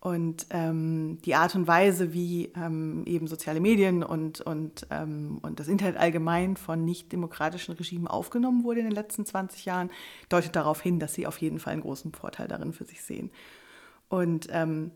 Und 0.01 0.47
ähm, 0.51 1.19
die 1.25 1.35
Art 1.35 1.57
und 1.57 1.67
Weise, 1.67 2.13
wie 2.13 2.53
ähm, 2.55 3.03
eben 3.07 3.27
soziale 3.27 3.59
Medien 3.59 4.05
und, 4.05 4.41
und, 4.41 4.87
ähm, 4.91 5.39
und 5.43 5.59
das 5.59 5.67
Internet 5.67 5.97
allgemein 5.97 6.57
von 6.57 6.85
nicht-demokratischen 6.85 7.75
Regimen 7.75 8.07
aufgenommen 8.07 8.63
wurde 8.63 8.79
in 8.79 8.87
den 8.87 8.95
letzten 8.95 9.27
20 9.27 9.65
Jahren, 9.65 9.91
deutet 10.29 10.55
darauf 10.55 10.81
hin, 10.81 11.01
dass 11.01 11.15
sie 11.15 11.27
auf 11.27 11.39
jeden 11.39 11.59
Fall 11.59 11.73
einen 11.73 11.83
großen 11.83 12.13
Vorteil 12.13 12.47
darin 12.47 12.73
für 12.73 12.85
sich 12.85 13.03
sehen. 13.03 13.31
Und 14.09 14.49
ähm, 14.51 14.93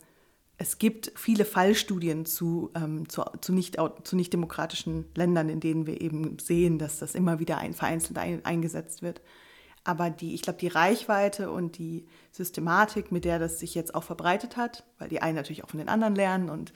es 0.58 0.78
gibt 0.78 1.12
viele 1.16 1.44
Fallstudien 1.44 2.24
zu, 2.24 2.70
ähm, 2.74 3.08
zu, 3.08 3.22
zu, 3.40 3.52
nicht, 3.52 3.76
zu 4.04 4.16
nicht 4.16 4.32
demokratischen 4.32 5.06
Ländern, 5.16 5.48
in 5.48 5.60
denen 5.60 5.86
wir 5.86 6.00
eben 6.00 6.38
sehen, 6.38 6.78
dass 6.78 6.98
das 6.98 7.14
immer 7.14 7.40
wieder 7.40 7.58
ein, 7.58 7.74
vereinzelt 7.74 8.18
ein, 8.18 8.44
eingesetzt 8.44 9.02
wird. 9.02 9.20
Aber 9.84 10.10
die, 10.10 10.34
ich 10.34 10.42
glaube, 10.42 10.60
die 10.60 10.68
Reichweite 10.68 11.50
und 11.50 11.78
die 11.78 12.06
Systematik, 12.30 13.10
mit 13.10 13.24
der 13.24 13.40
das 13.40 13.58
sich 13.58 13.74
jetzt 13.74 13.94
auch 13.94 14.04
verbreitet 14.04 14.56
hat, 14.56 14.84
weil 14.98 15.08
die 15.08 15.20
einen 15.20 15.34
natürlich 15.34 15.64
auch 15.64 15.70
von 15.70 15.78
den 15.78 15.88
anderen 15.88 16.14
lernen 16.14 16.48
und 16.48 16.72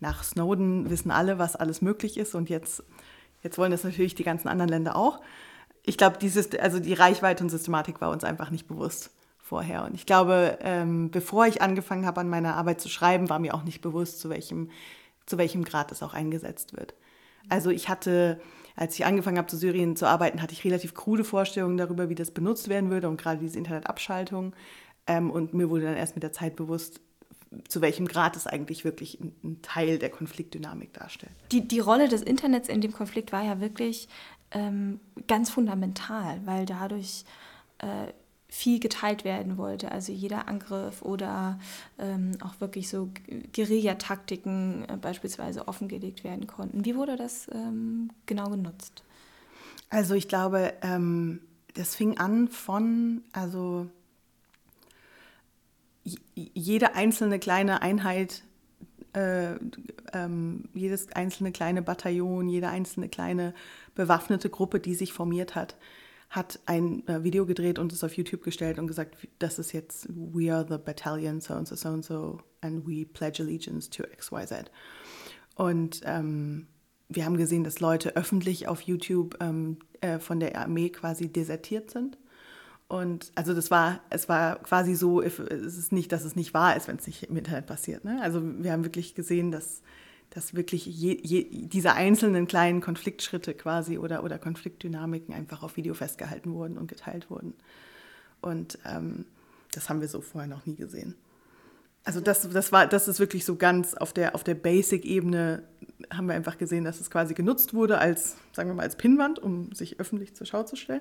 nach 0.00 0.24
Snowden 0.24 0.88
wissen 0.88 1.10
alle, 1.10 1.38
was 1.38 1.56
alles 1.56 1.82
möglich 1.82 2.16
ist 2.16 2.34
und 2.34 2.48
jetzt, 2.48 2.82
jetzt 3.42 3.58
wollen 3.58 3.72
das 3.72 3.84
natürlich 3.84 4.14
die 4.14 4.24
ganzen 4.24 4.48
anderen 4.48 4.70
Länder 4.70 4.96
auch. 4.96 5.20
Ich 5.82 5.98
glaube, 5.98 6.18
also 6.60 6.80
die 6.80 6.94
Reichweite 6.94 7.44
und 7.44 7.50
Systematik 7.50 8.00
war 8.00 8.10
uns 8.10 8.24
einfach 8.24 8.50
nicht 8.50 8.66
bewusst 8.66 9.10
vorher. 9.46 9.84
Und 9.84 9.94
ich 9.94 10.06
glaube, 10.06 10.58
ähm, 10.60 11.10
bevor 11.12 11.46
ich 11.46 11.62
angefangen 11.62 12.04
habe, 12.04 12.20
an 12.20 12.28
meiner 12.28 12.56
Arbeit 12.56 12.80
zu 12.80 12.88
schreiben, 12.88 13.30
war 13.30 13.38
mir 13.38 13.54
auch 13.54 13.62
nicht 13.62 13.80
bewusst, 13.80 14.18
zu 14.18 14.28
welchem, 14.28 14.70
zu 15.24 15.38
welchem 15.38 15.64
Grad 15.64 15.92
es 15.92 16.02
auch 16.02 16.14
eingesetzt 16.14 16.76
wird. 16.76 16.94
Also 17.48 17.70
ich 17.70 17.88
hatte, 17.88 18.40
als 18.74 18.96
ich 18.96 19.06
angefangen 19.06 19.38
habe, 19.38 19.46
zu 19.46 19.56
Syrien 19.56 19.94
zu 19.94 20.06
arbeiten, 20.06 20.42
hatte 20.42 20.52
ich 20.52 20.64
relativ 20.64 20.94
krude 20.94 21.22
Vorstellungen 21.22 21.76
darüber, 21.76 22.08
wie 22.08 22.16
das 22.16 22.32
benutzt 22.32 22.68
werden 22.68 22.90
würde 22.90 23.08
und 23.08 23.20
gerade 23.20 23.38
diese 23.38 23.56
Internetabschaltung. 23.56 24.52
Ähm, 25.06 25.30
und 25.30 25.54
mir 25.54 25.70
wurde 25.70 25.84
dann 25.84 25.96
erst 25.96 26.16
mit 26.16 26.24
der 26.24 26.32
Zeit 26.32 26.56
bewusst, 26.56 27.00
zu 27.68 27.80
welchem 27.80 28.08
Grad 28.08 28.34
es 28.34 28.48
eigentlich 28.48 28.84
wirklich 28.84 29.20
ein, 29.20 29.62
Teil 29.62 30.00
der 30.00 30.10
Konfliktdynamik 30.10 30.92
darstellt. 30.92 31.32
Die, 31.52 31.66
die 31.66 31.78
Rolle 31.78 32.08
des 32.08 32.22
Internets 32.22 32.68
in 32.68 32.80
dem 32.80 32.92
Konflikt 32.92 33.30
war 33.30 33.44
ja 33.44 33.60
wirklich 33.60 34.08
ähm, 34.50 34.98
ganz 35.28 35.50
fundamental, 35.50 36.40
weil 36.44 36.66
dadurch 36.66 37.24
äh, 37.78 38.12
viel 38.56 38.80
geteilt 38.80 39.24
werden 39.24 39.58
wollte. 39.58 39.92
Also 39.92 40.12
jeder 40.12 40.48
Angriff 40.48 41.02
oder 41.02 41.58
ähm, 41.98 42.32
auch 42.42 42.58
wirklich 42.58 42.88
so 42.88 43.10
Guerillataktiken 43.54 44.88
äh, 44.88 44.96
beispielsweise 44.96 45.68
offengelegt 45.68 46.24
werden 46.24 46.46
konnten. 46.46 46.84
Wie 46.86 46.96
wurde 46.96 47.16
das 47.16 47.48
ähm, 47.52 48.10
genau 48.24 48.48
genutzt? 48.48 49.04
Also 49.90 50.14
ich 50.14 50.26
glaube, 50.26 50.72
ähm, 50.80 51.40
das 51.74 51.94
fing 51.94 52.16
an 52.18 52.48
von, 52.48 53.22
also 53.32 53.88
jede 56.34 56.94
einzelne 56.94 57.38
kleine 57.38 57.82
Einheit, 57.82 58.42
äh, 59.12 59.54
ähm, 60.14 60.64
jedes 60.72 61.12
einzelne 61.12 61.52
kleine 61.52 61.82
Bataillon, 61.82 62.48
jede 62.48 62.68
einzelne 62.68 63.10
kleine 63.10 63.52
bewaffnete 63.94 64.48
Gruppe, 64.48 64.80
die 64.80 64.94
sich 64.94 65.12
formiert 65.12 65.54
hat, 65.54 65.76
hat 66.28 66.58
ein 66.66 67.06
äh, 67.08 67.22
Video 67.22 67.46
gedreht 67.46 67.78
und 67.78 67.92
es 67.92 68.04
auf 68.04 68.16
YouTube 68.16 68.42
gestellt 68.42 68.78
und 68.78 68.86
gesagt, 68.86 69.16
das 69.38 69.58
ist 69.58 69.72
jetzt 69.72 70.08
We 70.08 70.52
are 70.52 70.66
the 70.68 70.78
battalion 70.78 71.40
so 71.40 71.54
and 71.54 71.68
so 71.68 71.76
so 71.76 71.88
and 71.88 72.04
so 72.04 72.40
and 72.60 72.86
we 72.86 73.06
pledge 73.06 73.42
allegiance 73.42 73.88
to 73.90 74.02
XYZ. 74.02 74.70
Und 75.54 76.02
ähm, 76.04 76.66
wir 77.08 77.24
haben 77.24 77.36
gesehen, 77.36 77.64
dass 77.64 77.80
Leute 77.80 78.16
öffentlich 78.16 78.68
auf 78.68 78.82
YouTube 78.82 79.36
ähm, 79.40 79.78
äh, 80.00 80.18
von 80.18 80.40
der 80.40 80.58
Armee 80.58 80.90
quasi 80.90 81.28
desertiert 81.32 81.90
sind. 81.90 82.18
Und 82.88 83.32
also 83.34 83.52
das 83.52 83.70
war, 83.70 84.00
es 84.10 84.28
war 84.28 84.62
quasi 84.62 84.94
so, 84.94 85.20
es 85.20 85.38
ist 85.38 85.92
nicht, 85.92 86.12
dass 86.12 86.24
es 86.24 86.36
nicht 86.36 86.54
wahr 86.54 86.76
ist, 86.76 86.86
wenn 86.86 86.96
es 86.96 87.06
nicht 87.06 87.24
im 87.24 87.36
Internet 87.36 87.66
passiert. 87.66 88.04
Ne? 88.04 88.20
Also 88.22 88.40
wir 88.42 88.72
haben 88.72 88.84
wirklich 88.84 89.14
gesehen, 89.14 89.50
dass, 89.50 89.82
dass 90.30 90.54
wirklich 90.54 90.86
je, 90.86 91.18
je, 91.22 91.46
diese 91.50 91.94
einzelnen 91.94 92.46
kleinen 92.46 92.80
Konfliktschritte 92.80 93.54
quasi 93.54 93.98
oder, 93.98 94.24
oder 94.24 94.38
Konfliktdynamiken 94.38 95.34
einfach 95.34 95.62
auf 95.62 95.76
Video 95.76 95.94
festgehalten 95.94 96.52
wurden 96.52 96.76
und 96.78 96.88
geteilt 96.88 97.30
wurden. 97.30 97.54
Und 98.40 98.78
ähm, 98.84 99.26
das 99.72 99.88
haben 99.88 100.00
wir 100.00 100.08
so 100.08 100.20
vorher 100.20 100.48
noch 100.48 100.66
nie 100.66 100.76
gesehen. 100.76 101.14
Also 102.04 102.20
das, 102.20 102.48
das 102.48 102.70
war, 102.70 102.86
das 102.86 103.08
ist 103.08 103.18
wirklich 103.18 103.44
so 103.44 103.56
ganz 103.56 103.94
auf 103.94 104.12
der, 104.12 104.34
auf 104.34 104.44
der 104.44 104.54
Basic-Ebene 104.54 105.64
haben 106.12 106.28
wir 106.28 106.34
einfach 106.34 106.56
gesehen, 106.56 106.84
dass 106.84 107.00
es 107.00 107.10
quasi 107.10 107.34
genutzt 107.34 107.74
wurde 107.74 107.98
als, 107.98 108.36
sagen 108.52 108.70
wir 108.70 108.74
mal, 108.74 108.84
als 108.84 108.96
Pinnwand, 108.96 109.40
um 109.40 109.72
sich 109.72 109.98
öffentlich 109.98 110.34
zur 110.34 110.46
Schau 110.46 110.62
zu 110.62 110.76
stellen. 110.76 111.00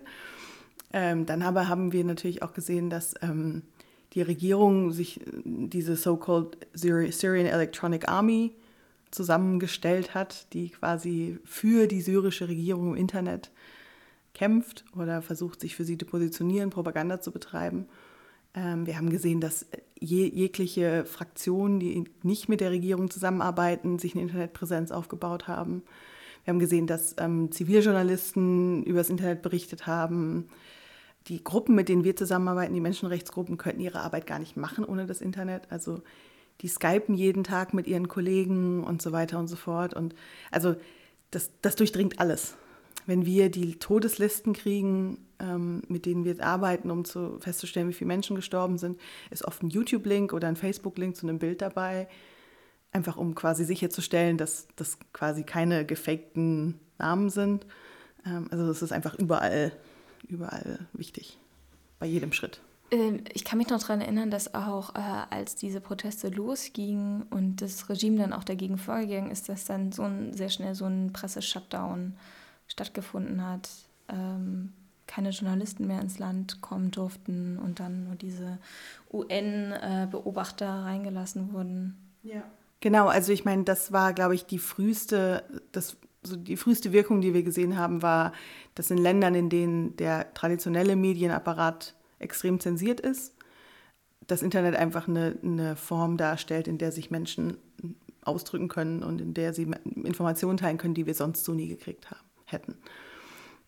Ähm, 0.94 1.26
dann 1.26 1.42
aber 1.42 1.68
haben 1.68 1.92
wir 1.92 2.04
natürlich 2.04 2.42
auch 2.42 2.54
gesehen, 2.54 2.90
dass 2.90 3.14
ähm, 3.22 3.62
die 4.14 4.22
Regierung 4.22 4.92
sich 4.94 5.20
diese 5.44 5.96
so-called 5.96 6.58
Syrian 6.74 7.48
Electronic 7.48 8.08
Army 8.08 8.56
zusammengestellt 9.16 10.14
hat, 10.14 10.54
die 10.54 10.70
quasi 10.70 11.40
für 11.44 11.88
die 11.88 12.02
syrische 12.02 12.48
Regierung 12.48 12.90
im 12.90 12.96
Internet 12.96 13.52
kämpft 14.34 14.86
oder 14.96 15.22
versucht, 15.22 15.62
sich 15.62 15.76
für 15.76 15.86
sie 15.86 15.98
zu 15.98 16.06
positionieren, 16.06 16.70
Propaganda 16.70 17.22
zu 17.22 17.32
betreiben. 17.32 17.88
Ähm, 18.54 18.86
wir 18.86 18.98
haben 18.98 19.10
gesehen, 19.10 19.42
dass 19.42 19.66
je, 20.00 20.28
jegliche 20.28 21.06
Fraktionen, 21.06 21.80
die 21.80 22.04
nicht 22.24 22.50
mit 22.50 22.62
der 22.62 22.72
Regierung 22.72 23.10
zusammenarbeiten, 23.10 23.98
sich 23.98 24.14
eine 24.14 24.24
Internetpräsenz 24.24 24.92
aufgebaut 24.92 25.48
haben. 25.48 25.84
Wir 26.44 26.54
haben 26.54 26.60
gesehen, 26.60 26.86
dass 26.86 27.16
ähm, 27.18 27.52
Ziviljournalisten 27.52 28.84
über 28.84 29.00
das 29.00 29.10
Internet 29.10 29.42
berichtet 29.42 29.88
haben. 29.88 30.50
Die 31.28 31.44
Gruppen, 31.44 31.74
mit 31.74 31.90
denen 31.90 32.04
wir 32.04 32.16
zusammenarbeiten, 32.16 32.74
die 32.76 32.82
Menschenrechtsgruppen, 32.82 33.58
könnten 33.58 33.82
ihre 33.82 34.02
Arbeit 34.02 34.28
gar 34.28 34.38
nicht 34.38 34.56
machen 34.56 34.86
ohne 34.86 35.08
das 35.08 35.22
Internet. 35.22 35.72
Also 35.72 36.04
die 36.62 36.68
skypen 36.68 37.16
jeden 37.16 37.44
Tag 37.44 37.74
mit 37.74 37.88
ihren 37.88 38.08
Kollegen 38.08 38.84
und 38.84 39.02
so 39.02 39.12
weiter 39.12 39.40
und 39.40 39.48
so 39.48 39.56
fort. 39.56 39.94
Und 39.94 40.16
also 40.52 40.76
das, 41.32 41.52
das 41.62 41.76
durchdringt 41.76 42.20
alles 42.20 42.56
wenn 43.06 43.26
wir 43.26 43.50
die 43.50 43.78
Todeslisten 43.78 44.54
kriegen, 44.54 45.26
ähm, 45.40 45.84
mit 45.88 46.06
denen 46.06 46.26
wir 46.26 46.44
arbeiten, 46.44 46.92
um 46.92 47.06
zu, 47.06 47.40
festzustellen, 47.40 47.90
wie 47.90 47.94
viele 47.94 48.08
Menschen 48.08 48.36
gestorben 48.36 48.78
sind, 48.78 49.00
ist 49.30 49.46
oft 49.46 49.62
ein 49.64 49.70
YouTube-Link 49.70 50.34
oder 50.34 50.48
ein 50.48 50.56
Facebook-Link 50.56 51.16
zu 51.16 51.28
einem 51.28 51.40
Bild 51.40 51.62
dabei, 51.62 52.08
einfach 52.92 53.18
um 53.18 53.36
quasi 53.36 53.66
sicherzustellen, 53.66 54.38
dass 54.38 54.68
das 54.76 54.98
quasi 55.14 55.44
keine 55.44 55.86
gefakten 55.86 56.80
Namen 56.98 57.30
sind. 57.30 57.66
Ähm, 58.26 58.48
also 58.52 58.70
es 58.70 58.82
ist 58.82 58.92
einfach 58.92 59.16
überall, 59.16 59.72
überall 60.28 60.88
wichtig, 60.94 61.38
bei 62.00 62.08
jedem 62.08 62.32
Schritt. 62.32 62.62
Ähm, 62.92 63.24
ich 63.34 63.44
kann 63.44 63.58
mich 63.58 63.70
noch 63.70 63.80
daran 63.80 64.02
erinnern, 64.02 64.32
dass 64.32 64.54
auch 64.54 64.96
äh, 64.96 65.00
als 65.30 65.56
diese 65.56 65.82
Proteste 65.82 66.30
losgingen 66.30 67.24
und 67.30 67.62
das 67.62 67.90
Regime 67.90 68.18
dann 68.18 68.34
auch 68.34 68.44
dagegen 68.44 68.78
vorgegangen 68.78 69.32
ist, 69.32 69.50
dass 69.50 69.66
dann 69.66 69.92
so 69.92 70.04
ein, 70.04 70.34
sehr 70.34 70.50
schnell 70.50 70.76
so 70.76 70.86
ein 70.86 71.12
Presse-Shutdown 71.14 72.16
stattgefunden 72.68 73.46
hat, 73.46 73.70
ähm, 74.10 74.74
keine 75.08 75.30
Journalisten 75.30 75.88
mehr 75.88 76.02
ins 76.02 76.18
Land 76.20 76.62
kommen 76.62 76.92
durften 76.92 77.60
und 77.60 77.80
dann 77.80 78.06
nur 78.06 78.16
diese 78.16 78.58
UN-Beobachter 79.14 80.68
reingelassen 80.68 81.54
wurden. 81.54 81.96
Ja. 82.24 82.44
Genau, 82.80 83.08
also 83.08 83.32
ich 83.32 83.46
meine, 83.46 83.64
das 83.64 83.92
war, 83.92 84.14
glaube 84.14 84.36
ich, 84.36 84.46
die 84.46 84.58
früheste, 84.58 85.44
das, 85.72 85.98
so 86.24 86.36
die 86.36 86.58
früheste 86.58 86.92
Wirkung, 86.92 87.22
die 87.22 87.34
wir 87.34 87.44
gesehen 87.44 87.78
haben, 87.78 88.02
war, 88.02 88.34
dass 88.74 88.92
in 88.92 88.98
Ländern, 88.98 89.36
in 89.36 89.50
denen 89.50 89.96
der 89.98 90.34
traditionelle 90.34 90.96
Medienapparat 90.96 91.96
extrem 92.20 92.60
zensiert 92.60 93.00
ist, 93.00 93.36
das 94.28 94.42
Internet 94.42 94.76
einfach 94.76 95.08
eine, 95.08 95.38
eine 95.44 95.76
Form 95.76 96.18
darstellt, 96.18 96.68
in 96.68 96.78
der 96.78 96.92
sich 96.92 97.12
Menschen 97.12 97.58
ausdrücken 98.22 98.68
können 98.68 99.04
und 99.04 99.22
in 99.22 99.34
der 99.34 99.54
sie 99.54 99.70
Informationen 100.04 100.58
teilen 100.58 100.78
können, 100.78 100.96
die 100.96 101.06
wir 101.06 101.14
sonst 101.14 101.46
so 101.46 101.54
nie 101.54 101.68
gekriegt 101.68 102.10
haben 102.10 102.26
hätten. 102.46 102.76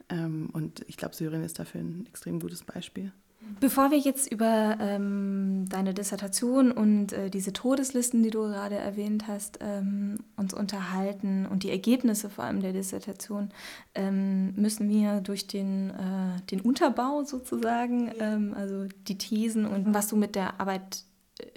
Ähm, 0.09 0.49
und 0.53 0.83
ich 0.87 0.97
glaube, 0.97 1.15
Syrien 1.15 1.43
ist 1.43 1.59
dafür 1.59 1.81
ein 1.81 2.05
extrem 2.07 2.39
gutes 2.39 2.63
Beispiel. 2.63 3.11
Bevor 3.59 3.91
wir 3.91 3.97
jetzt 3.97 4.31
über 4.31 4.77
ähm, 4.79 5.65
deine 5.69 5.93
Dissertation 5.93 6.71
und 6.71 7.13
äh, 7.13 7.29
diese 7.29 7.53
Todeslisten, 7.53 8.21
die 8.21 8.29
du 8.29 8.41
gerade 8.41 8.75
erwähnt 8.75 9.27
hast, 9.27 9.59
ähm, 9.61 10.19
uns 10.35 10.53
unterhalten 10.53 11.45
und 11.45 11.63
die 11.63 11.71
Ergebnisse 11.71 12.29
vor 12.29 12.43
allem 12.43 12.61
der 12.61 12.73
Dissertation, 12.73 13.49
ähm, 13.95 14.53
müssen 14.55 14.89
wir 14.89 15.21
durch 15.21 15.47
den, 15.47 15.91
äh, 15.91 16.41
den 16.51 16.61
Unterbau 16.61 17.23
sozusagen, 17.23 18.11
ähm, 18.19 18.53
also 18.55 18.85
die 19.07 19.17
Thesen 19.17 19.65
und 19.65 19.93
was 19.93 20.07
du 20.07 20.17
mit 20.17 20.35
der 20.35 20.59
Arbeit 20.59 21.03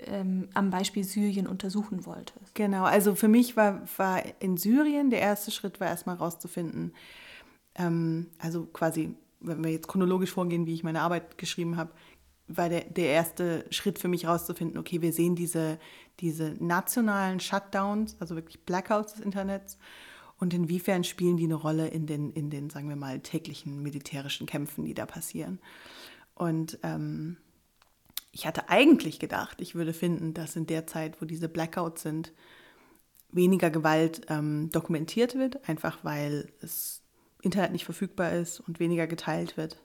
ähm, 0.07 0.49
am 0.55 0.71
Beispiel 0.71 1.05
Syrien 1.05 1.47
untersuchen 1.47 2.07
wolltest. 2.07 2.55
Genau, 2.55 2.85
also 2.85 3.15
für 3.15 3.29
mich 3.29 3.57
war, 3.57 3.83
war 3.97 4.23
in 4.41 4.57
Syrien 4.57 5.11
der 5.11 5.21
erste 5.21 5.51
Schritt 5.51 5.81
war 5.81 5.89
erstmal 5.89 6.19
herauszufinden, 6.19 6.93
ähm, 7.75 8.27
also 8.39 8.67
quasi, 8.67 9.15
wenn 9.41 9.65
wir 9.65 9.71
jetzt 9.71 9.89
chronologisch 9.89 10.31
vorgehen, 10.31 10.67
wie 10.67 10.75
ich 10.75 10.85
meine 10.85 11.01
Arbeit 11.01 11.39
geschrieben 11.39 11.77
habe, 11.77 11.93
war 12.47 12.69
der, 12.69 12.85
der 12.85 13.07
erste 13.07 13.65
Schritt 13.71 13.99
für 13.99 14.09
mich 14.09 14.25
herauszufinden, 14.25 14.79
okay, 14.79 15.03
wir 15.03 15.13
sehen 15.13 15.37
diese, 15.37 15.79
diese 16.19 16.57
nationalen 16.59 17.41
Shutdowns, 17.41 18.17
also 18.19 18.35
wirklich 18.35 18.65
Blackouts 18.65 19.15
des 19.15 19.23
Internets 19.23 19.79
und 20.39 20.55
inwiefern 20.55 21.05
spielen 21.05 21.37
die 21.37 21.45
eine 21.45 21.55
Rolle 21.55 21.89
in 21.89 22.07
den, 22.07 22.33
in 22.33 22.51
den 22.51 22.71
sagen 22.71 22.89
wir 22.89 22.97
mal, 22.97 23.21
täglichen 23.21 23.83
militärischen 23.83 24.47
Kämpfen, 24.47 24.85
die 24.85 24.95
da 24.95 25.07
passieren. 25.07 25.61
Und 26.35 26.79
ähm, 26.83 27.37
ich 28.33 28.47
hatte 28.47 28.69
eigentlich 28.69 29.19
gedacht, 29.19 29.61
ich 29.61 29.75
würde 29.75 29.93
finden, 29.93 30.35
dass 30.35 30.57
in 30.57 30.67
der 30.67 30.87
Zeit, 30.87 31.21
wo 31.21 31.27
diese 31.27 31.49
Blackouts 31.49 32.03
sind, 32.03 32.33
weniger 33.31 33.71
Gewalt 33.71 34.23
ähm, 34.29 34.71
dokumentiert 34.71 35.35
wird, 35.37 35.69
einfach 35.69 36.05
weil 36.05 36.53
das 36.61 37.00
Internet 37.43 37.73
nicht 37.73 37.85
verfügbar 37.85 38.33
ist 38.33 38.61
und 38.61 38.81
weniger 38.81 39.07
geteilt 39.07 39.57
wird. 39.57 39.83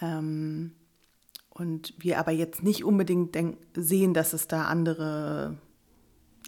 Ähm, 0.00 0.72
und 1.50 1.94
wir 1.98 2.18
aber 2.18 2.30
jetzt 2.30 2.62
nicht 2.62 2.84
unbedingt 2.84 3.36
sehen, 3.74 4.14
dass 4.14 4.32
es 4.32 4.46
da 4.46 4.66
andere 4.66 5.58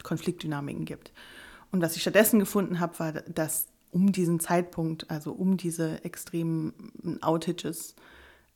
Konfliktdynamiken 0.02 0.85
gibt. 0.85 1.12
Und 1.73 1.83
was 1.83 1.97
ich 1.97 2.02
stattdessen 2.02 2.38
gefunden 2.38 2.81
habe, 2.81 2.99
war, 2.99 3.12
dass 3.12 3.69
um 3.90 4.12
diesen 4.12 4.38
Zeitpunkt, 4.38 5.11
also 5.11 5.33
um 5.33 5.57
diese 5.57 6.05
extremen 6.05 7.19
Outages, 7.23 7.97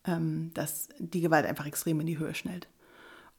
ähm, 0.06 0.52
dass 0.54 0.88
die 0.98 1.20
Gewalt 1.20 1.46
einfach 1.46 1.66
extrem 1.66 2.00
in 2.00 2.06
die 2.06 2.18
Höhe 2.18 2.34
schnellt. 2.34 2.68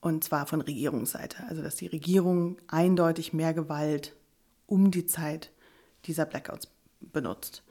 Und 0.02 0.24
zwar 0.24 0.46
von 0.46 0.62
Regierungsseite. 0.62 1.44
Also 1.48 1.62
dass 1.62 1.76
die 1.76 1.88
Regierung 1.88 2.58
eindeutig 2.68 3.34
mehr 3.34 3.54
Gewalt 3.54 4.16
um 4.68 4.92
die 4.92 5.06
Zeit 5.06 5.52
dieser 6.06 6.26
Blackouts 6.26 6.68
benutzt. 7.00 7.64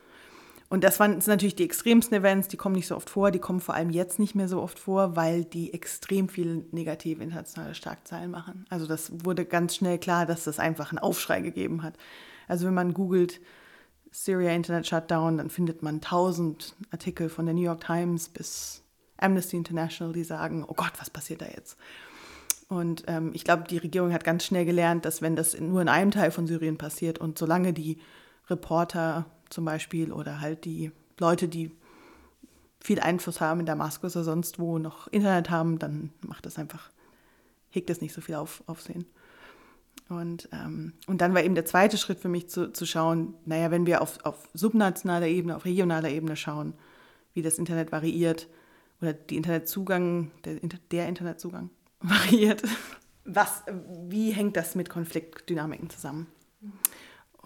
Und 0.74 0.82
das 0.82 0.98
waren 0.98 1.14
das 1.14 1.28
natürlich 1.28 1.54
die 1.54 1.62
extremsten 1.62 2.18
Events, 2.18 2.48
die 2.48 2.56
kommen 2.56 2.74
nicht 2.74 2.88
so 2.88 2.96
oft 2.96 3.08
vor, 3.08 3.30
die 3.30 3.38
kommen 3.38 3.60
vor 3.60 3.76
allem 3.76 3.90
jetzt 3.90 4.18
nicht 4.18 4.34
mehr 4.34 4.48
so 4.48 4.60
oft 4.60 4.80
vor, 4.80 5.14
weil 5.14 5.44
die 5.44 5.72
extrem 5.72 6.28
viele 6.28 6.64
negative 6.72 7.22
internationale 7.22 7.76
Starkzahlen 7.76 8.28
machen. 8.28 8.66
Also 8.70 8.88
das 8.88 9.12
wurde 9.24 9.44
ganz 9.44 9.76
schnell 9.76 9.98
klar, 9.98 10.26
dass 10.26 10.42
das 10.42 10.58
einfach 10.58 10.90
einen 10.90 10.98
Aufschrei 10.98 11.42
gegeben 11.42 11.84
hat. 11.84 11.94
Also 12.48 12.66
wenn 12.66 12.74
man 12.74 12.92
googelt 12.92 13.40
Syria 14.10 14.50
Internet 14.50 14.88
Shutdown, 14.88 15.38
dann 15.38 15.48
findet 15.48 15.84
man 15.84 16.00
tausend 16.00 16.74
Artikel 16.90 17.28
von 17.28 17.46
der 17.46 17.54
New 17.54 17.62
York 17.62 17.84
Times 17.86 18.28
bis 18.28 18.82
Amnesty 19.16 19.56
International, 19.56 20.12
die 20.12 20.24
sagen, 20.24 20.64
oh 20.66 20.74
Gott, 20.74 20.94
was 20.98 21.08
passiert 21.08 21.42
da 21.42 21.46
jetzt? 21.46 21.76
Und 22.66 23.04
ähm, 23.06 23.30
ich 23.32 23.44
glaube, 23.44 23.62
die 23.70 23.78
Regierung 23.78 24.12
hat 24.12 24.24
ganz 24.24 24.44
schnell 24.44 24.64
gelernt, 24.64 25.04
dass 25.04 25.22
wenn 25.22 25.36
das 25.36 25.56
nur 25.56 25.82
in 25.82 25.88
einem 25.88 26.10
Teil 26.10 26.32
von 26.32 26.48
Syrien 26.48 26.78
passiert 26.78 27.20
und 27.20 27.38
solange 27.38 27.72
die 27.72 28.00
Reporter 28.50 29.26
zum 29.54 29.64
Beispiel 29.64 30.12
oder 30.12 30.40
halt 30.40 30.64
die 30.64 30.92
Leute, 31.18 31.48
die 31.48 31.70
viel 32.80 33.00
Einfluss 33.00 33.40
haben 33.40 33.60
in 33.60 33.66
Damaskus 33.66 34.14
oder 34.16 34.24
sonst 34.24 34.58
wo 34.58 34.78
noch 34.78 35.08
Internet 35.08 35.48
haben, 35.48 35.78
dann 35.78 36.10
macht 36.20 36.44
das 36.44 36.58
einfach, 36.58 36.90
hegt 37.70 37.88
das 37.88 38.02
nicht 38.02 38.12
so 38.12 38.20
viel 38.20 38.34
auf, 38.34 38.62
Aufsehen. 38.66 39.06
Und, 40.10 40.50
ähm, 40.52 40.92
und 41.06 41.22
dann 41.22 41.32
war 41.32 41.42
eben 41.42 41.54
der 41.54 41.64
zweite 41.64 41.96
Schritt 41.96 42.18
für 42.18 42.28
mich 42.28 42.50
zu, 42.50 42.72
zu 42.72 42.84
schauen, 42.84 43.34
naja, 43.46 43.70
wenn 43.70 43.86
wir 43.86 44.02
auf, 44.02 44.22
auf 44.24 44.48
subnationaler 44.52 45.28
Ebene, 45.28 45.56
auf 45.56 45.64
regionaler 45.64 46.10
Ebene 46.10 46.36
schauen, 46.36 46.74
wie 47.32 47.40
das 47.40 47.58
Internet 47.58 47.90
variiert 47.90 48.48
oder 49.00 49.14
die 49.14 49.36
Internetzugang, 49.36 50.30
der, 50.44 50.58
der 50.90 51.08
Internetzugang 51.08 51.70
variiert, 52.00 52.62
was, 53.24 53.62
wie 54.08 54.32
hängt 54.32 54.56
das 54.56 54.74
mit 54.74 54.90
Konfliktdynamiken 54.90 55.88
zusammen? 55.88 56.26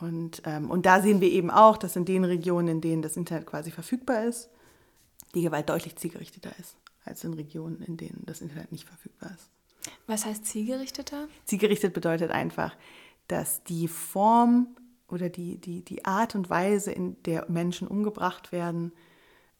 Und, 0.01 0.43
ähm, 0.45 0.71
und 0.71 0.87
da 0.87 1.03
sehen 1.03 1.21
wir 1.21 1.31
eben 1.31 1.51
auch, 1.51 1.77
dass 1.77 1.97
in 1.97 2.05
den 2.05 2.25
Regionen, 2.25 2.69
in 2.69 2.81
denen 2.81 3.03
das 3.03 3.17
Internet 3.17 3.47
quasi 3.47 3.71
verfügbar 3.71 4.25
ist, 4.25 4.49
die 5.35 5.43
Gewalt 5.43 5.69
deutlich 5.69 5.97
zielgerichteter 5.97 6.51
ist 6.59 6.77
als 7.05 7.25
in 7.25 7.35
Regionen, 7.35 7.83
in 7.83 7.97
denen 7.97 8.23
das 8.27 8.41
Internet 8.41 8.71
nicht 8.71 8.87
verfügbar 8.87 9.31
ist. 9.35 9.51
Was 10.07 10.25
heißt 10.25 10.47
zielgerichteter? 10.47 11.29
Zielgerichtet 11.45 11.95
bedeutet 11.95 12.31
einfach, 12.31 12.77
dass 13.29 13.63
die 13.65 13.89
Form 13.89 14.77
oder 15.09 15.29
die, 15.29 15.59
die, 15.59 15.83
die 15.83 16.05
Art 16.05 16.35
und 16.35 16.51
Weise, 16.51 16.93
in 16.93 17.23
der 17.23 17.47
Menschen 17.49 17.89
umgebracht 17.89 18.53
werden, 18.53 18.93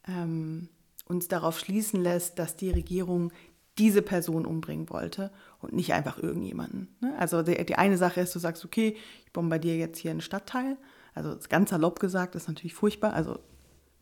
ähm, 0.07 0.69
uns 1.07 1.29
darauf 1.29 1.59
schließen 1.59 2.03
lässt, 2.03 2.39
dass 2.39 2.57
die 2.57 2.71
Regierung 2.71 3.33
diese 3.79 4.03
Person 4.03 4.45
umbringen 4.45 4.91
wollte 4.91 5.31
und 5.61 5.73
nicht 5.73 5.93
einfach 5.93 6.19
irgendjemanden. 6.19 6.89
Ne? 7.01 7.15
Also 7.19 7.43
die, 7.43 7.65
die, 7.65 7.77
eine 7.77 7.97
Sache 7.97 8.21
ist, 8.21 8.35
du 8.35 8.39
sagst, 8.39 8.65
okay, 8.65 8.97
bombardiere 9.39 9.77
jetzt 9.77 9.99
hier 9.99 10.11
einen 10.11 10.21
Stadtteil. 10.21 10.77
Also 11.15 11.37
ganz 11.49 11.71
salopp 11.71 12.01
gesagt, 12.01 12.35
ist 12.35 12.49
natürlich 12.49 12.75
furchtbar, 12.75 13.13
also 13.13 13.39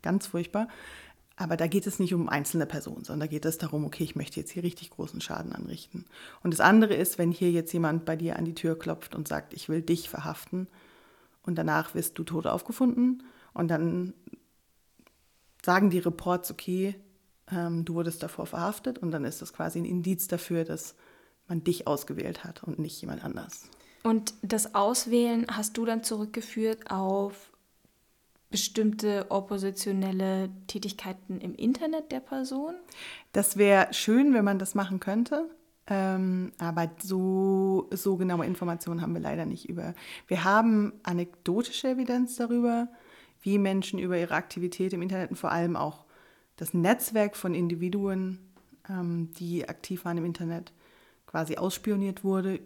ganz 0.01 0.25
furchtbar. 0.25 0.67
Aber 1.35 1.57
da 1.57 1.67
geht 1.67 1.85
es 1.85 1.99
nicht 1.99 2.15
um 2.15 2.27
einzelne 2.27 2.65
Personen, 2.65 3.03
sondern 3.03 3.27
da 3.27 3.27
geht 3.27 3.45
es 3.45 3.59
darum, 3.59 3.85
okay, 3.85 4.03
ich 4.03 4.15
möchte 4.15 4.39
jetzt 4.39 4.49
hier 4.49 4.63
richtig 4.63 4.89
großen 4.89 5.21
Schaden 5.21 5.53
anrichten. 5.53 6.05
Und 6.41 6.51
das 6.51 6.59
andere 6.59 6.95
ist, 6.95 7.19
wenn 7.19 7.31
hier 7.31 7.51
jetzt 7.51 7.71
jemand 7.71 8.05
bei 8.05 8.15
dir 8.15 8.37
an 8.37 8.45
die 8.45 8.55
Tür 8.55 8.79
klopft 8.79 9.13
und 9.13 9.27
sagt, 9.27 9.53
ich 9.53 9.69
will 9.69 9.83
dich 9.83 10.09
verhaften 10.09 10.67
und 11.43 11.55
danach 11.55 11.93
wirst 11.93 12.17
du 12.17 12.23
tot 12.23 12.47
aufgefunden 12.47 13.21
und 13.53 13.67
dann 13.67 14.15
sagen 15.63 15.91
die 15.91 15.99
Reports, 15.99 16.49
okay, 16.49 16.95
ähm, 17.51 17.85
du 17.85 17.93
wurdest 17.93 18.23
davor 18.23 18.47
verhaftet 18.47 18.97
und 18.97 19.11
dann 19.11 19.23
ist 19.23 19.43
das 19.43 19.53
quasi 19.53 19.77
ein 19.77 19.85
Indiz 19.85 20.27
dafür, 20.27 20.63
dass 20.63 20.95
man 21.47 21.63
dich 21.63 21.85
ausgewählt 21.85 22.43
hat 22.43 22.63
und 22.63 22.79
nicht 22.79 22.99
jemand 22.99 23.23
anders. 23.23 23.69
Und 24.07 24.35
das 24.41 24.73
Auswählen 24.73 25.45
hast 25.51 25.75
du 25.75 25.83
dann 25.83 26.01
zurückgeführt 26.01 26.89
auf 26.89 27.51
bestimmte 28.49 29.25
oppositionelle 29.27 30.49
Tätigkeiten 30.67 31.41
im 31.41 31.53
Internet 31.55 32.09
der 32.13 32.21
Person? 32.21 32.75
Das 33.33 33.57
wäre 33.57 33.93
schön, 33.93 34.33
wenn 34.33 34.45
man 34.45 34.59
das 34.59 34.75
machen 34.75 35.01
könnte. 35.01 35.49
Ähm, 35.87 36.53
aber 36.57 36.89
so, 37.03 37.89
so 37.91 38.15
genaue 38.15 38.45
Informationen 38.45 39.01
haben 39.01 39.13
wir 39.13 39.19
leider 39.19 39.45
nicht 39.45 39.67
über. 39.67 39.93
Wir 40.27 40.45
haben 40.45 40.93
anekdotische 41.03 41.89
Evidenz 41.89 42.37
darüber, 42.37 42.87
wie 43.41 43.57
Menschen 43.57 43.99
über 43.99 44.17
ihre 44.17 44.35
Aktivität 44.35 44.93
im 44.93 45.01
Internet 45.01 45.31
und 45.31 45.35
vor 45.35 45.51
allem 45.51 45.75
auch 45.75 46.05
das 46.55 46.73
Netzwerk 46.73 47.35
von 47.35 47.53
Individuen, 47.53 48.39
ähm, 48.89 49.31
die 49.37 49.67
aktiv 49.67 50.05
waren 50.05 50.17
im 50.17 50.25
Internet, 50.25 50.71
quasi 51.25 51.57
ausspioniert 51.57 52.23
wurde 52.23 52.61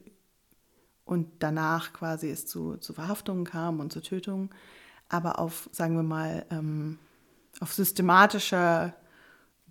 und 1.11 1.27
danach 1.39 1.93
quasi 1.93 2.29
es 2.29 2.47
zu, 2.47 2.77
zu 2.77 2.93
Verhaftungen 2.93 3.45
kam 3.45 3.79
und 3.79 3.91
zu 3.93 4.01
Tötungen 4.01 4.49
aber 5.11 5.39
auf, 5.39 5.69
sagen 5.71 5.95
wir 5.95 6.03
mal, 6.03 6.45
ähm, 6.49 6.97
auf 7.59 7.73
systematischer, 7.73 8.93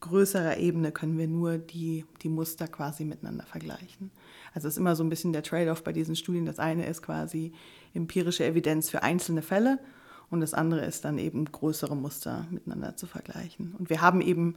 größerer 0.01 0.59
Ebene 0.59 0.93
können 0.93 1.19
wir 1.19 1.29
nur 1.29 1.59
die, 1.59 2.05
die 2.23 2.29
Muster 2.29 2.69
quasi 2.69 3.05
miteinander 3.05 3.45
vergleichen. 3.45 4.11
Also 4.55 4.69
es 4.69 4.75
ist 4.75 4.79
immer 4.79 4.97
so 4.97 5.03
ein 5.03 5.09
bisschen 5.09 5.33
der 5.33 5.43
Trade-off 5.43 5.83
bei 5.83 5.93
diesen 5.93 6.15
Studien. 6.15 6.47
Das 6.47 6.59
eine 6.59 6.87
ist 6.87 7.03
quasi 7.03 7.53
empirische 7.95 8.45
Evidenz 8.45 8.91
für 8.91 9.03
einzelne 9.03 9.43
Fälle 9.43 9.79
und 10.29 10.41
das 10.41 10.55
andere 10.55 10.85
ist 10.85 11.05
dann 11.05 11.19
eben 11.19 11.47
größere 11.47 11.97
Muster 11.97 12.47
miteinander 12.51 12.97
zu 12.97 13.07
vergleichen. 13.07 13.75
Und 13.79 13.91
wir 13.91 14.01
haben 14.01 14.21
eben 14.21 14.57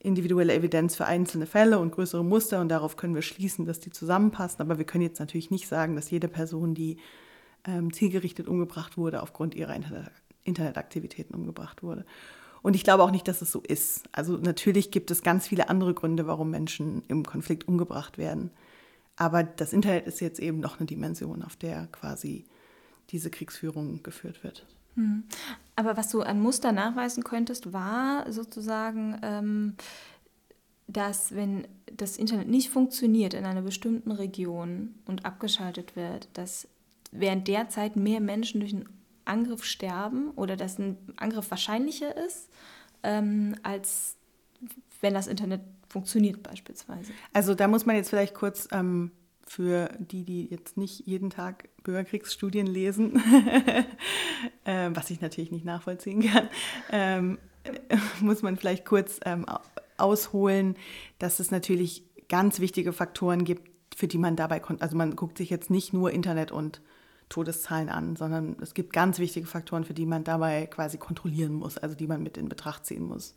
individuelle 0.00 0.54
Evidenz 0.54 0.96
für 0.96 1.06
einzelne 1.06 1.46
Fälle 1.46 1.78
und 1.78 1.92
größere 1.92 2.24
Muster 2.24 2.60
und 2.60 2.68
darauf 2.68 2.96
können 2.96 3.14
wir 3.14 3.22
schließen, 3.22 3.66
dass 3.66 3.80
die 3.80 3.90
zusammenpassen. 3.90 4.60
Aber 4.60 4.78
wir 4.78 4.84
können 4.84 5.02
jetzt 5.02 5.18
natürlich 5.18 5.50
nicht 5.50 5.66
sagen, 5.66 5.96
dass 5.96 6.10
jede 6.10 6.28
Person, 6.28 6.74
die 6.74 6.98
ähm, 7.66 7.92
zielgerichtet 7.92 8.46
umgebracht 8.46 8.96
wurde, 8.96 9.22
aufgrund 9.22 9.54
ihrer 9.54 9.74
Internet 9.74 10.10
Internetaktivitäten 10.44 11.34
umgebracht 11.34 11.82
wurde. 11.82 12.06
Und 12.62 12.74
ich 12.74 12.82
glaube 12.82 13.02
auch 13.02 13.10
nicht, 13.10 13.28
dass 13.28 13.42
es 13.42 13.52
so 13.52 13.60
ist. 13.60 14.04
Also 14.12 14.36
natürlich 14.36 14.90
gibt 14.90 15.10
es 15.10 15.22
ganz 15.22 15.46
viele 15.46 15.68
andere 15.68 15.94
Gründe, 15.94 16.26
warum 16.26 16.50
Menschen 16.50 17.02
im 17.08 17.24
Konflikt 17.24 17.68
umgebracht 17.68 18.18
werden. 18.18 18.50
Aber 19.16 19.42
das 19.42 19.72
Internet 19.72 20.06
ist 20.06 20.20
jetzt 20.20 20.40
eben 20.40 20.60
noch 20.60 20.78
eine 20.78 20.86
Dimension, 20.86 21.42
auf 21.42 21.56
der 21.56 21.86
quasi 21.88 22.46
diese 23.10 23.30
Kriegsführung 23.30 24.02
geführt 24.02 24.42
wird. 24.42 24.66
Hm. 24.98 25.22
Aber 25.76 25.96
was 25.96 26.08
du 26.08 26.22
an 26.22 26.40
Muster 26.40 26.72
nachweisen 26.72 27.22
könntest, 27.22 27.72
war 27.72 28.30
sozusagen, 28.30 29.18
ähm, 29.22 29.74
dass 30.88 31.34
wenn 31.34 31.68
das 31.94 32.16
Internet 32.16 32.48
nicht 32.48 32.70
funktioniert 32.70 33.32
in 33.32 33.46
einer 33.46 33.62
bestimmten 33.62 34.10
Region 34.10 34.94
und 35.06 35.24
abgeschaltet 35.24 35.94
wird, 35.94 36.28
dass 36.32 36.66
während 37.12 37.46
der 37.46 37.68
Zeit 37.68 37.94
mehr 37.94 38.20
Menschen 38.20 38.60
durch 38.60 38.74
einen 38.74 38.88
Angriff 39.24 39.64
sterben 39.64 40.30
oder 40.32 40.56
dass 40.56 40.78
ein 40.78 40.98
Angriff 41.16 41.50
wahrscheinlicher 41.50 42.16
ist, 42.16 42.48
ähm, 43.04 43.54
als 43.62 44.16
wenn 45.00 45.14
das 45.14 45.28
Internet 45.28 45.60
funktioniert 45.88 46.42
beispielsweise. 46.42 47.12
Also 47.32 47.54
da 47.54 47.68
muss 47.68 47.86
man 47.86 47.94
jetzt 47.94 48.10
vielleicht 48.10 48.34
kurz 48.34 48.68
ähm, 48.72 49.12
für 49.48 49.90
die, 49.98 50.24
die 50.24 50.46
jetzt 50.46 50.76
nicht 50.76 51.06
jeden 51.06 51.30
Tag 51.30 51.68
Bürgerkriegsstudien 51.82 52.66
lesen, 52.66 53.16
äh, 54.64 54.90
was 54.92 55.10
ich 55.10 55.20
natürlich 55.20 55.50
nicht 55.50 55.64
nachvollziehen 55.64 56.22
kann, 56.22 56.48
ähm, 56.92 57.38
muss 58.20 58.42
man 58.42 58.56
vielleicht 58.56 58.84
kurz 58.84 59.20
ähm, 59.24 59.46
ausholen, 59.96 60.76
dass 61.18 61.40
es 61.40 61.50
natürlich 61.50 62.04
ganz 62.28 62.60
wichtige 62.60 62.92
Faktoren 62.92 63.44
gibt, 63.44 63.70
für 63.96 64.06
die 64.06 64.18
man 64.18 64.36
dabei, 64.36 64.62
also 64.78 64.96
man 64.96 65.16
guckt 65.16 65.38
sich 65.38 65.50
jetzt 65.50 65.70
nicht 65.70 65.92
nur 65.92 66.12
Internet 66.12 66.52
und 66.52 66.80
Todeszahlen 67.28 67.88
an, 67.88 68.16
sondern 68.16 68.56
es 68.62 68.74
gibt 68.74 68.92
ganz 68.92 69.18
wichtige 69.18 69.46
Faktoren, 69.46 69.84
für 69.84 69.94
die 69.94 70.06
man 70.06 70.24
dabei 70.24 70.66
quasi 70.66 70.98
kontrollieren 70.98 71.52
muss, 71.52 71.76
also 71.76 71.94
die 71.94 72.06
man 72.06 72.22
mit 72.22 72.36
in 72.36 72.48
Betracht 72.48 72.86
ziehen 72.86 73.02
muss. 73.02 73.34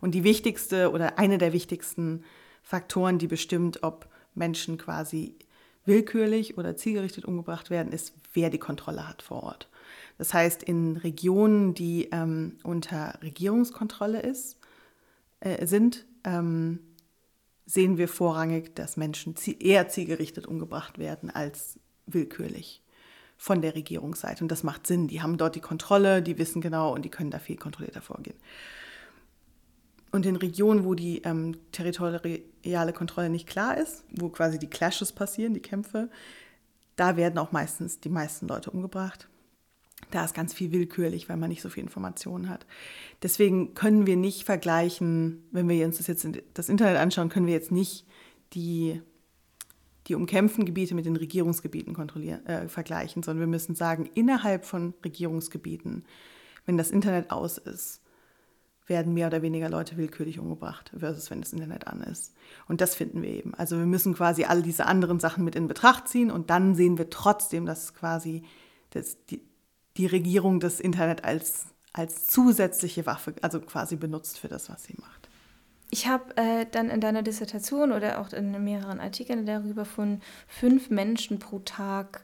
Und 0.00 0.14
die 0.14 0.24
wichtigste 0.24 0.90
oder 0.90 1.18
eine 1.18 1.38
der 1.38 1.52
wichtigsten 1.52 2.24
Faktoren, 2.62 3.18
die 3.18 3.28
bestimmt, 3.28 3.82
ob 3.82 4.08
Menschen 4.40 4.76
quasi 4.76 5.36
willkürlich 5.84 6.58
oder 6.58 6.76
zielgerichtet 6.76 7.24
umgebracht 7.24 7.70
werden, 7.70 7.92
ist, 7.92 8.14
wer 8.34 8.50
die 8.50 8.58
Kontrolle 8.58 9.06
hat 9.08 9.22
vor 9.22 9.44
Ort. 9.44 9.68
Das 10.18 10.34
heißt, 10.34 10.62
in 10.62 10.96
Regionen, 10.96 11.74
die 11.74 12.08
ähm, 12.12 12.58
unter 12.62 13.18
Regierungskontrolle 13.22 14.20
ist, 14.20 14.58
äh, 15.40 15.64
sind, 15.66 16.04
ähm, 16.24 16.80
sehen 17.64 17.96
wir 17.96 18.08
vorrangig, 18.08 18.74
dass 18.74 18.96
Menschen 18.96 19.34
eher 19.60 19.88
zielgerichtet 19.88 20.46
umgebracht 20.46 20.98
werden 20.98 21.30
als 21.30 21.78
willkürlich 22.06 22.82
von 23.36 23.62
der 23.62 23.74
Regierungsseite. 23.74 24.44
Und 24.44 24.52
das 24.52 24.62
macht 24.62 24.86
Sinn. 24.86 25.08
Die 25.08 25.22
haben 25.22 25.38
dort 25.38 25.54
die 25.54 25.60
Kontrolle, 25.60 26.20
die 26.20 26.36
wissen 26.36 26.60
genau 26.60 26.92
und 26.92 27.04
die 27.04 27.10
können 27.10 27.30
da 27.30 27.38
viel 27.38 27.56
kontrollierter 27.56 28.02
vorgehen. 28.02 28.36
Und 30.12 30.26
in 30.26 30.36
Regionen, 30.36 30.84
wo 30.84 30.94
die 30.94 31.22
ähm, 31.22 31.56
territoriale 31.72 32.92
Kontrolle 32.92 33.30
nicht 33.30 33.46
klar 33.46 33.76
ist, 33.76 34.04
wo 34.10 34.28
quasi 34.28 34.58
die 34.58 34.68
Clashes 34.68 35.12
passieren, 35.12 35.54
die 35.54 35.60
Kämpfe, 35.60 36.10
da 36.96 37.16
werden 37.16 37.38
auch 37.38 37.52
meistens 37.52 38.00
die 38.00 38.08
meisten 38.08 38.48
Leute 38.48 38.70
umgebracht. 38.70 39.28
Da 40.10 40.24
ist 40.24 40.34
ganz 40.34 40.52
viel 40.52 40.72
willkürlich, 40.72 41.28
weil 41.28 41.36
man 41.36 41.50
nicht 41.50 41.62
so 41.62 41.68
viel 41.68 41.84
Informationen 41.84 42.48
hat. 42.48 42.66
Deswegen 43.22 43.74
können 43.74 44.06
wir 44.06 44.16
nicht 44.16 44.44
vergleichen, 44.44 45.44
wenn 45.52 45.68
wir 45.68 45.86
uns 45.86 45.98
das 45.98 46.08
jetzt 46.08 46.26
das 46.54 46.68
Internet 46.68 46.98
anschauen, 46.98 47.28
können 47.28 47.46
wir 47.46 47.54
jetzt 47.54 47.70
nicht 47.70 48.06
die 48.52 49.00
die 50.10 50.16
umkämpften 50.16 50.64
Gebiete 50.64 50.96
mit 50.96 51.06
den 51.06 51.14
Regierungsgebieten 51.14 51.96
äh, 52.46 52.68
vergleichen, 52.68 53.22
sondern 53.22 53.40
wir 53.40 53.46
müssen 53.46 53.76
sagen, 53.76 54.10
innerhalb 54.14 54.64
von 54.64 54.92
Regierungsgebieten, 55.04 56.04
wenn 56.66 56.76
das 56.76 56.90
Internet 56.90 57.30
aus 57.30 57.58
ist, 57.58 57.99
werden 58.90 59.14
mehr 59.14 59.28
oder 59.28 59.40
weniger 59.40 59.70
Leute 59.70 59.96
willkürlich 59.96 60.38
umgebracht, 60.38 60.92
versus 60.98 61.30
wenn 61.30 61.40
das 61.40 61.54
Internet 61.54 61.86
an 61.86 62.02
ist. 62.02 62.34
Und 62.68 62.82
das 62.82 62.94
finden 62.94 63.22
wir 63.22 63.30
eben. 63.30 63.54
Also 63.54 63.78
wir 63.78 63.86
müssen 63.86 64.12
quasi 64.14 64.44
all 64.44 64.60
diese 64.60 64.84
anderen 64.84 65.18
Sachen 65.18 65.44
mit 65.44 65.54
in 65.54 65.68
Betracht 65.68 66.08
ziehen 66.08 66.30
und 66.30 66.50
dann 66.50 66.74
sehen 66.74 66.98
wir 66.98 67.08
trotzdem, 67.08 67.64
dass 67.64 67.94
quasi 67.94 68.44
das, 68.90 69.16
die, 69.26 69.40
die 69.96 70.06
Regierung 70.06 70.60
das 70.60 70.80
Internet 70.80 71.24
als, 71.24 71.66
als 71.94 72.26
zusätzliche 72.26 73.06
Waffe, 73.06 73.34
also 73.40 73.60
quasi 73.60 73.96
benutzt 73.96 74.38
für 74.38 74.48
das, 74.48 74.68
was 74.68 74.84
sie 74.84 74.96
macht. 75.00 75.30
Ich 75.90 76.06
habe 76.06 76.36
äh, 76.36 76.66
dann 76.70 76.90
in 76.90 77.00
deiner 77.00 77.22
Dissertation 77.22 77.92
oder 77.92 78.20
auch 78.20 78.32
in 78.32 78.62
mehreren 78.62 79.00
Artikeln 79.00 79.46
darüber 79.46 79.84
von 79.84 80.20
fünf 80.46 80.90
Menschen 80.90 81.38
pro 81.38 81.60
Tag 81.60 82.22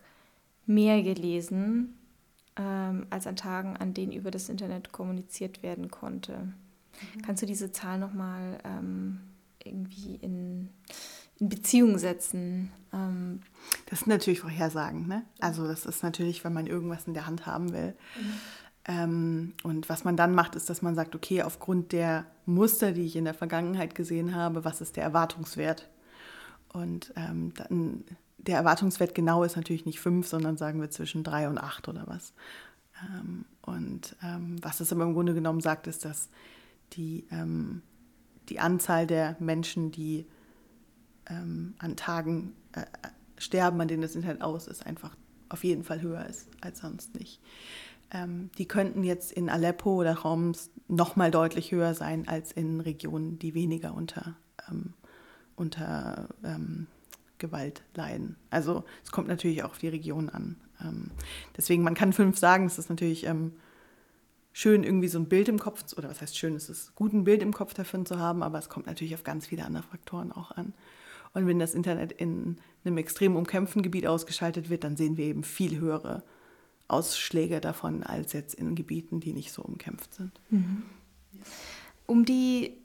mehr 0.67 1.03
gelesen 1.03 1.96
ähm, 2.57 3.07
als 3.11 3.27
an 3.27 3.37
Tagen, 3.37 3.77
an 3.77 3.95
denen 3.95 4.13
über 4.13 4.31
das 4.31 4.49
Internet 4.49 4.93
kommuniziert 4.93 5.63
werden 5.63 5.91
konnte. 5.91 6.39
Mhm. 6.39 7.23
Kannst 7.23 7.43
du 7.43 7.47
diese 7.47 7.73
Zahl 7.73 7.99
nochmal 7.99 8.59
ähm, 8.65 9.21
irgendwie 9.63 10.17
in, 10.17 10.71
in 11.39 11.49
Beziehung 11.49 11.99
setzen? 11.99 12.73
Ähm, 12.93 13.41
das 13.91 14.01
sind 14.01 14.09
natürlich 14.09 14.41
Vorhersagen. 14.41 15.07
Ne? 15.07 15.25
Also 15.41 15.67
das 15.67 15.87
ist 15.87 16.03
natürlich, 16.03 16.45
wenn 16.45 16.53
man 16.53 16.67
irgendwas 16.67 17.07
in 17.07 17.15
der 17.15 17.27
Hand 17.27 17.47
haben 17.47 17.73
will. 17.73 17.95
Mhm. 18.19 18.33
Ähm, 18.89 19.55
und 19.65 19.89
was 19.89 20.05
man 20.05 20.17
dann 20.17 20.35
macht, 20.35 20.55
ist, 20.55 20.71
dass 20.71 20.81
man 20.81 20.95
sagt, 20.95 21.15
okay, 21.15 21.43
aufgrund 21.43 21.93
der 21.93 22.27
Muster, 22.47 22.93
die 22.93 23.05
ich 23.05 23.17
in 23.17 23.25
der 23.25 23.35
Vergangenheit 23.35 23.95
gesehen 23.95 24.35
habe, 24.35 24.65
was 24.65 24.81
ist 24.81 24.97
der 24.97 25.03
Erwartungswert? 25.03 25.89
Und 26.73 27.13
ähm, 27.17 27.53
dann, 27.55 28.05
der 28.47 28.57
Erwartungswert 28.57 29.15
genau 29.15 29.43
ist 29.43 29.57
natürlich 29.57 29.87
nicht 29.87 30.01
fünf, 30.01 30.29
sondern 30.29 30.57
sagen 30.57 30.81
wir 30.81 30.91
zwischen 30.91 31.25
drei 31.25 31.49
und 31.49 31.59
acht 31.59 31.89
oder 31.89 32.07
was. 32.07 32.33
Ähm, 33.05 33.45
und 33.63 34.17
ähm, 34.23 34.57
was 34.63 34.81
es 34.81 34.93
aber 34.93 35.05
im 35.05 35.15
Grunde 35.15 35.35
genommen 35.35 35.61
sagt, 35.61 35.87
ist, 35.87 36.05
dass 36.05 36.29
die, 36.93 37.27
ähm, 37.31 37.83
die 38.49 38.61
Anzahl 38.61 39.07
der 39.07 39.37
Menschen, 39.39 39.91
die 39.91 40.27
an 41.29 41.97
Tagen 41.97 42.55
äh, 42.71 42.85
sterben, 43.37 43.81
an 43.81 43.89
denen 43.89 44.03
das 44.03 44.15
Internet 44.15 44.43
aus 44.43 44.69
ist, 44.69 44.87
einfach 44.87 45.17
auf 45.49 45.65
jeden 45.65 45.83
Fall 45.83 46.01
höher 46.01 46.25
ist 46.27 46.47
als 46.61 46.79
sonst 46.79 47.19
nicht. 47.19 47.41
Die 48.57 48.69
könnten 48.69 49.03
jetzt 49.03 49.33
in 49.33 49.51
Aleppo 49.51 49.97
oder 49.97 50.23
Homs 50.23 50.71
noch 50.87 51.17
mal 51.17 51.33
deutlich 51.33 51.73
höher 51.73 51.95
sein 51.95 52.29
als 52.29 52.53
in 52.53 52.81
Regionen, 52.81 53.41
die 53.41 53.55
weniger 53.55 53.93
unter, 53.93 54.37
unter 55.57 56.29
Gewalt 57.39 57.83
leiden. 57.95 58.37
Also 58.51 58.85
es 59.05 59.13
kommt 59.13 59.29
natürlich 59.29 59.63
auch 59.63 59.71
auf 59.71 59.79
die 59.79 59.89
Region 59.89 60.29
an. 60.29 60.57
Ähm, 60.81 61.11
deswegen, 61.57 61.83
man 61.83 61.95
kann 61.95 62.13
fünf 62.13 62.39
sagen, 62.39 62.67
es 62.67 62.79
ist 62.79 62.91
natürlich 62.91 63.25
ähm, 63.25 63.53
schön, 64.53 64.85
irgendwie 64.85 65.09
so 65.09 65.19
ein 65.19 65.29
Bild 65.29 65.49
im 65.49 65.59
Kopf, 65.59 65.85
oder 65.97 66.09
was 66.09 66.21
heißt 66.21 66.37
schön, 66.37 66.55
es 66.55 66.69
ist 66.69 66.95
gut, 66.95 67.13
ein 67.13 67.25
Bild 67.25 67.43
im 67.43 67.53
Kopf 67.53 67.75
davon 67.75 68.07
zu 68.07 68.19
haben, 68.19 68.43
aber 68.43 68.59
es 68.59 68.69
kommt 68.69 68.87
natürlich 68.87 69.15
auf 69.15 69.25
ganz 69.25 69.47
viele 69.47 69.65
andere 69.65 69.83
Faktoren 69.83 70.33
auch 70.33 70.51
an. 70.53 70.73
Und 71.35 71.47
wenn 71.47 71.59
das 71.59 71.75
Internet 71.75 72.13
in 72.13 72.57
einem 72.85 72.97
extrem 72.97 73.37
umkämpften 73.37 73.83
Gebiet 73.83 74.07
ausgeschaltet 74.07 74.71
wird, 74.71 74.85
dann 74.85 74.97
sehen 74.97 75.19
wir 75.19 75.27
eben 75.27 75.45
viel 75.45 75.79
höhere 75.79 76.23
Ausschläge 76.89 77.61
davon 77.61 78.03
als 78.03 78.33
jetzt 78.33 78.55
in 78.55 78.75
Gebieten, 78.75 79.21
die 79.21 79.35
nicht 79.35 79.53
so 79.53 79.61
umkämpft 79.63 80.15
sind. 80.15 80.33
Mhm. 80.49 80.85
Um 82.07 82.25
die 82.25 82.79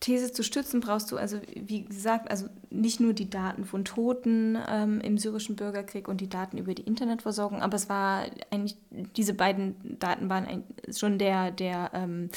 These 0.00 0.30
zu 0.30 0.42
stützen, 0.42 0.80
brauchst 0.80 1.10
du 1.10 1.16
also, 1.16 1.40
wie 1.54 1.84
gesagt, 1.84 2.30
also 2.30 2.48
nicht 2.68 3.00
nur 3.00 3.14
die 3.14 3.30
Daten 3.30 3.64
von 3.64 3.84
Toten 3.84 4.58
ähm, 4.68 5.00
im 5.00 5.16
syrischen 5.16 5.56
Bürgerkrieg 5.56 6.06
und 6.06 6.20
die 6.20 6.28
Daten 6.28 6.58
über 6.58 6.74
die 6.74 6.82
Internetversorgung, 6.82 7.62
aber 7.62 7.76
es 7.76 7.88
war 7.88 8.26
eigentlich, 8.50 8.76
diese 8.90 9.32
beiden 9.32 9.98
Daten 9.98 10.28
waren 10.28 10.64
schon 10.94 11.18
der, 11.18 11.50
der, 11.50 11.92
ähm, 11.94 12.28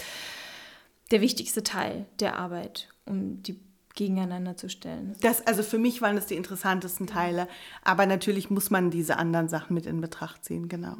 der 1.11 1.19
wichtigste 1.19 1.61
Teil 1.61 2.05
der 2.21 2.37
Arbeit, 2.37 2.87
um 3.05 3.43
die 3.43 3.59
gegeneinander 3.93 4.55
zu 4.55 4.69
stellen. 4.69 5.15
Das, 5.19 5.45
also 5.45 5.61
für 5.61 5.77
mich 5.77 6.01
waren 6.01 6.15
das 6.15 6.27
die 6.27 6.35
interessantesten 6.35 7.07
Teile, 7.07 7.49
aber 7.83 8.05
natürlich 8.05 8.49
muss 8.49 8.69
man 8.69 8.89
diese 8.89 9.17
anderen 9.17 9.49
Sachen 9.49 9.73
mit 9.73 9.85
in 9.85 9.99
Betracht 9.99 10.45
ziehen, 10.45 10.69
genau. 10.69 10.95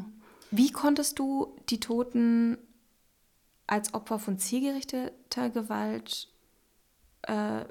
Wie 0.52 0.72
konntest 0.72 1.20
du 1.20 1.56
die 1.70 1.80
Toten 1.80 2.58
als 3.68 3.94
Opfer 3.94 4.20
von 4.20 4.38
zielgerichteter 4.38 5.50
Gewalt 5.52 6.28
äh, 7.24 7.66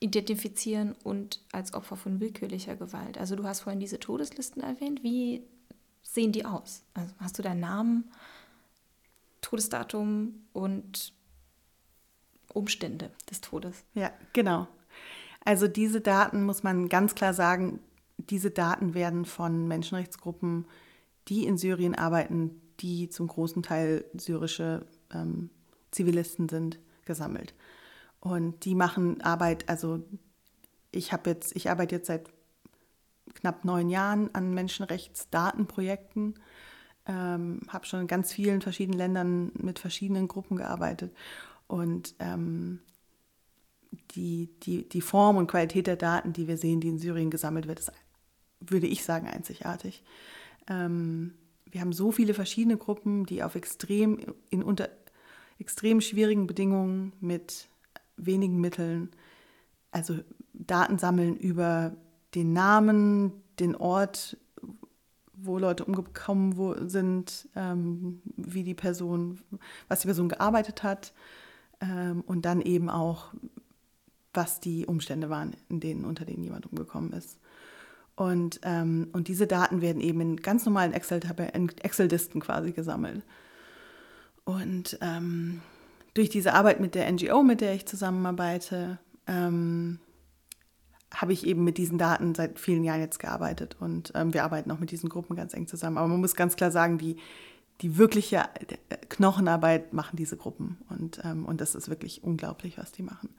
identifizieren 0.00 0.94
und 1.04 1.40
als 1.52 1.74
Opfer 1.74 1.96
von 1.96 2.20
willkürlicher 2.20 2.76
Gewalt? 2.76 3.18
Also 3.18 3.36
du 3.36 3.44
hast 3.44 3.60
vorhin 3.60 3.80
diese 3.80 3.98
Todeslisten 3.98 4.62
erwähnt. 4.62 5.02
Wie 5.02 5.42
sehen 6.02 6.32
die 6.32 6.44
aus? 6.44 6.82
Also 6.94 7.12
hast 7.18 7.38
du 7.38 7.42
deinen 7.42 7.60
Namen, 7.60 8.10
Todesdatum 9.40 10.46
und 10.52 11.12
Umstände 12.52 13.10
des 13.30 13.40
Todes. 13.40 13.84
Ja, 13.94 14.10
genau. 14.32 14.66
Also 15.44 15.68
diese 15.68 16.00
Daten 16.00 16.44
muss 16.44 16.62
man 16.62 16.88
ganz 16.88 17.14
klar 17.14 17.32
sagen, 17.34 17.80
diese 18.18 18.50
Daten 18.50 18.94
werden 18.94 19.24
von 19.24 19.66
Menschenrechtsgruppen, 19.68 20.66
die 21.28 21.46
in 21.46 21.56
Syrien 21.56 21.94
arbeiten, 21.94 22.60
die 22.80 23.08
zum 23.08 23.28
großen 23.28 23.62
Teil 23.62 24.04
syrische 24.14 24.86
ähm, 25.12 25.50
Zivilisten 25.90 26.48
sind, 26.48 26.78
gesammelt. 27.04 27.54
Und 28.20 28.64
die 28.64 28.74
machen 28.74 29.20
Arbeit, 29.22 29.68
also 29.68 30.04
ich 30.92 31.12
habe 31.12 31.30
jetzt, 31.30 31.56
ich 31.56 31.70
arbeite 31.70 31.96
jetzt 31.96 32.06
seit 32.06 32.28
knapp 33.34 33.64
neun 33.64 33.88
Jahren 33.88 34.34
an 34.34 34.52
Menschenrechtsdatenprojekten, 34.52 36.34
ähm, 37.06 37.60
habe 37.68 37.86
schon 37.86 38.02
in 38.02 38.06
ganz 38.06 38.32
vielen 38.32 38.60
verschiedenen 38.60 38.98
Ländern 38.98 39.52
mit 39.54 39.78
verschiedenen 39.78 40.28
Gruppen 40.28 40.56
gearbeitet 40.56 41.14
und 41.66 42.14
ähm, 42.18 42.80
die, 44.14 44.50
die, 44.62 44.88
die 44.88 45.00
Form 45.00 45.36
und 45.36 45.46
Qualität 45.46 45.86
der 45.86 45.96
Daten, 45.96 46.32
die 46.32 46.48
wir 46.48 46.56
sehen, 46.56 46.80
die 46.80 46.88
in 46.88 46.98
Syrien 46.98 47.30
gesammelt 47.30 47.66
wird, 47.66 47.80
ist, 47.80 47.92
würde 48.60 48.86
ich 48.86 49.04
sagen, 49.04 49.26
einzigartig. 49.26 50.02
Ähm, 50.68 51.34
wir 51.70 51.80
haben 51.80 51.92
so 51.92 52.12
viele 52.12 52.34
verschiedene 52.34 52.76
Gruppen, 52.76 53.24
die 53.24 53.42
auf 53.42 53.54
extrem, 53.54 54.18
in 54.50 54.62
unter 54.62 54.90
extrem 55.58 56.00
schwierigen 56.00 56.46
Bedingungen 56.46 57.12
mit 57.20 57.68
wenigen 58.24 58.60
Mitteln, 58.60 59.10
also 59.90 60.18
Daten 60.52 60.98
sammeln 60.98 61.36
über 61.36 61.92
den 62.34 62.52
Namen, 62.52 63.32
den 63.58 63.74
Ort, 63.74 64.36
wo 65.32 65.58
Leute 65.58 65.84
umgekommen 65.84 66.88
sind, 66.88 67.48
ähm, 67.56 68.20
wie 68.36 68.62
die 68.62 68.74
Person, 68.74 69.40
was 69.88 70.00
die 70.00 70.06
Person 70.06 70.28
gearbeitet 70.28 70.82
hat, 70.82 71.12
ähm, 71.80 72.22
und 72.26 72.44
dann 72.44 72.60
eben 72.60 72.90
auch, 72.90 73.32
was 74.32 74.60
die 74.60 74.86
Umstände 74.86 75.30
waren, 75.30 75.56
in 75.68 75.80
denen, 75.80 76.04
unter 76.04 76.24
denen 76.24 76.44
jemand 76.44 76.66
umgekommen 76.66 77.12
ist. 77.12 77.38
Und, 78.16 78.60
ähm, 78.64 79.08
und 79.12 79.28
diese 79.28 79.46
Daten 79.46 79.80
werden 79.80 80.02
eben 80.02 80.20
in 80.20 80.36
ganz 80.36 80.66
normalen 80.66 80.92
Excel-Listen 80.92 81.78
Excel 81.80 82.40
quasi 82.40 82.72
gesammelt. 82.72 83.24
Und 84.44 84.98
ähm, 85.00 85.62
durch 86.20 86.28
diese 86.28 86.52
Arbeit 86.52 86.80
mit 86.80 86.94
der 86.94 87.10
NGO, 87.10 87.42
mit 87.42 87.62
der 87.62 87.72
ich 87.72 87.86
zusammenarbeite, 87.86 88.98
ähm, 89.26 90.00
habe 91.14 91.32
ich 91.32 91.46
eben 91.46 91.64
mit 91.64 91.78
diesen 91.78 91.96
Daten 91.96 92.34
seit 92.34 92.60
vielen 92.60 92.84
Jahren 92.84 93.00
jetzt 93.00 93.18
gearbeitet. 93.18 93.78
Und 93.80 94.12
ähm, 94.14 94.34
wir 94.34 94.44
arbeiten 94.44 94.70
auch 94.70 94.78
mit 94.78 94.90
diesen 94.90 95.08
Gruppen 95.08 95.34
ganz 95.34 95.54
eng 95.54 95.66
zusammen. 95.66 95.96
Aber 95.96 96.08
man 96.08 96.20
muss 96.20 96.34
ganz 96.34 96.56
klar 96.56 96.70
sagen, 96.70 96.98
die, 96.98 97.16
die 97.80 97.96
wirkliche 97.96 98.36
äh, 98.90 98.96
Knochenarbeit 99.08 99.94
machen 99.94 100.18
diese 100.18 100.36
Gruppen. 100.36 100.76
Und, 100.90 101.22
ähm, 101.24 101.46
und 101.46 101.62
das 101.62 101.74
ist 101.74 101.88
wirklich 101.88 102.22
unglaublich, 102.22 102.76
was 102.76 102.92
die 102.92 103.02
machen. 103.02 103.30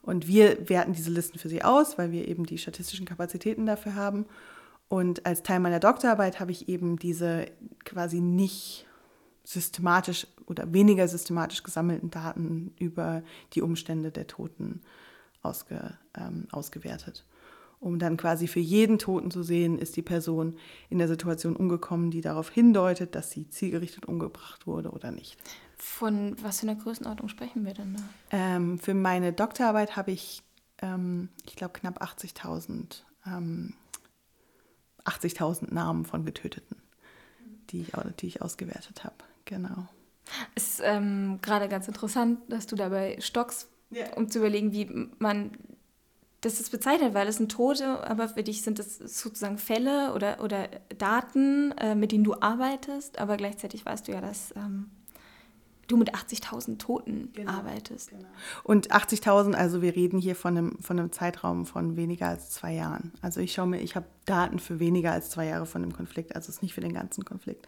Und 0.00 0.26
wir 0.26 0.70
werten 0.70 0.94
diese 0.94 1.10
Listen 1.10 1.38
für 1.38 1.50
sie 1.50 1.62
aus, 1.62 1.98
weil 1.98 2.10
wir 2.10 2.26
eben 2.26 2.46
die 2.46 2.56
statistischen 2.56 3.04
Kapazitäten 3.04 3.66
dafür 3.66 3.96
haben. 3.96 4.24
Und 4.88 5.26
als 5.26 5.42
Teil 5.42 5.60
meiner 5.60 5.78
Doktorarbeit 5.78 6.40
habe 6.40 6.52
ich 6.52 6.70
eben 6.70 6.96
diese 6.98 7.44
quasi 7.84 8.20
nicht 8.20 8.86
systematisch 9.44 10.26
oder 10.46 10.72
weniger 10.72 11.06
systematisch 11.06 11.62
gesammelten 11.62 12.10
Daten 12.10 12.74
über 12.78 13.22
die 13.52 13.62
Umstände 13.62 14.10
der 14.10 14.26
Toten 14.26 14.80
ausge, 15.42 15.98
ähm, 16.16 16.48
ausgewertet 16.50 17.24
um 17.84 17.98
dann 17.98 18.16
quasi 18.16 18.48
für 18.48 18.60
jeden 18.60 18.98
Toten 18.98 19.30
zu 19.30 19.42
sehen, 19.42 19.78
ist 19.78 19.96
die 19.96 20.02
Person 20.02 20.56
in 20.88 20.98
der 20.98 21.06
Situation 21.06 21.54
umgekommen, 21.54 22.10
die 22.10 22.22
darauf 22.22 22.48
hindeutet, 22.48 23.14
dass 23.14 23.30
sie 23.30 23.48
zielgerichtet 23.50 24.06
umgebracht 24.06 24.66
wurde 24.66 24.90
oder 24.90 25.10
nicht. 25.10 25.36
Von 25.76 26.34
was 26.42 26.60
für 26.60 26.68
einer 26.68 26.80
Größenordnung 26.80 27.28
sprechen 27.28 27.66
wir 27.66 27.74
denn 27.74 27.94
da? 27.94 28.02
Ähm, 28.30 28.78
für 28.78 28.94
meine 28.94 29.34
Doktorarbeit 29.34 29.96
habe 29.96 30.12
ich, 30.12 30.42
ähm, 30.80 31.28
ich 31.44 31.56
glaube, 31.56 31.78
knapp 31.78 32.02
80.000 32.02 33.02
ähm, 33.26 33.74
80 35.04 35.38
Namen 35.70 36.06
von 36.06 36.24
Getöteten, 36.24 36.76
die 37.70 37.82
ich, 37.82 37.92
die 38.20 38.26
ich 38.26 38.42
ausgewertet 38.42 39.04
habe. 39.04 39.16
Genau. 39.44 39.86
Es 40.54 40.74
ist 40.74 40.82
ähm, 40.84 41.38
gerade 41.42 41.68
ganz 41.68 41.86
interessant, 41.88 42.40
dass 42.48 42.66
du 42.66 42.76
dabei 42.76 43.18
stockst, 43.20 43.68
yeah. 43.92 44.12
um 44.16 44.30
zu 44.30 44.38
überlegen, 44.38 44.72
wie 44.72 45.08
man 45.18 45.52
das 46.40 46.60
ist 46.60 46.70
bezeichnet, 46.70 47.14
weil 47.14 47.26
es 47.26 47.36
sind 47.36 47.50
Tote, 47.50 48.06
aber 48.08 48.28
für 48.28 48.42
dich 48.42 48.62
sind 48.62 48.78
es 48.78 48.98
sozusagen 48.98 49.56
Fälle 49.56 50.12
oder, 50.12 50.42
oder 50.42 50.68
Daten, 50.98 51.72
äh, 51.72 51.94
mit 51.94 52.12
denen 52.12 52.24
du 52.24 52.34
arbeitest, 52.34 53.18
aber 53.18 53.36
gleichzeitig 53.36 53.84
weißt 53.86 54.08
du 54.08 54.12
ja, 54.12 54.20
dass 54.20 54.54
ähm, 54.56 54.90
du 55.88 55.96
mit 55.96 56.14
80.000 56.14 56.78
Toten 56.78 57.30
genau, 57.32 57.52
arbeitest. 57.52 58.10
Genau. 58.10 58.24
Und 58.62 58.92
80.000, 58.92 59.54
also 59.54 59.82
wir 59.82 59.94
reden 59.94 60.18
hier 60.18 60.36
von 60.36 60.56
einem, 60.56 60.78
von 60.80 60.98
einem 60.98 61.12
Zeitraum 61.12 61.66
von 61.66 61.96
weniger 61.96 62.28
als 62.28 62.50
zwei 62.50 62.74
Jahren. 62.74 63.12
Also 63.22 63.40
ich 63.40 63.52
schaue 63.52 63.66
mir, 63.66 63.80
ich 63.80 63.96
habe 63.96 64.06
Daten 64.24 64.58
für 64.58 64.80
weniger 64.80 65.12
als 65.12 65.30
zwei 65.30 65.46
Jahre 65.46 65.66
von 65.66 65.82
dem 65.82 65.92
Konflikt, 65.92 66.34
also 66.34 66.48
es 66.48 66.56
ist 66.56 66.62
nicht 66.62 66.74
für 66.74 66.80
den 66.80 66.94
ganzen 66.94 67.24
Konflikt. 67.24 67.66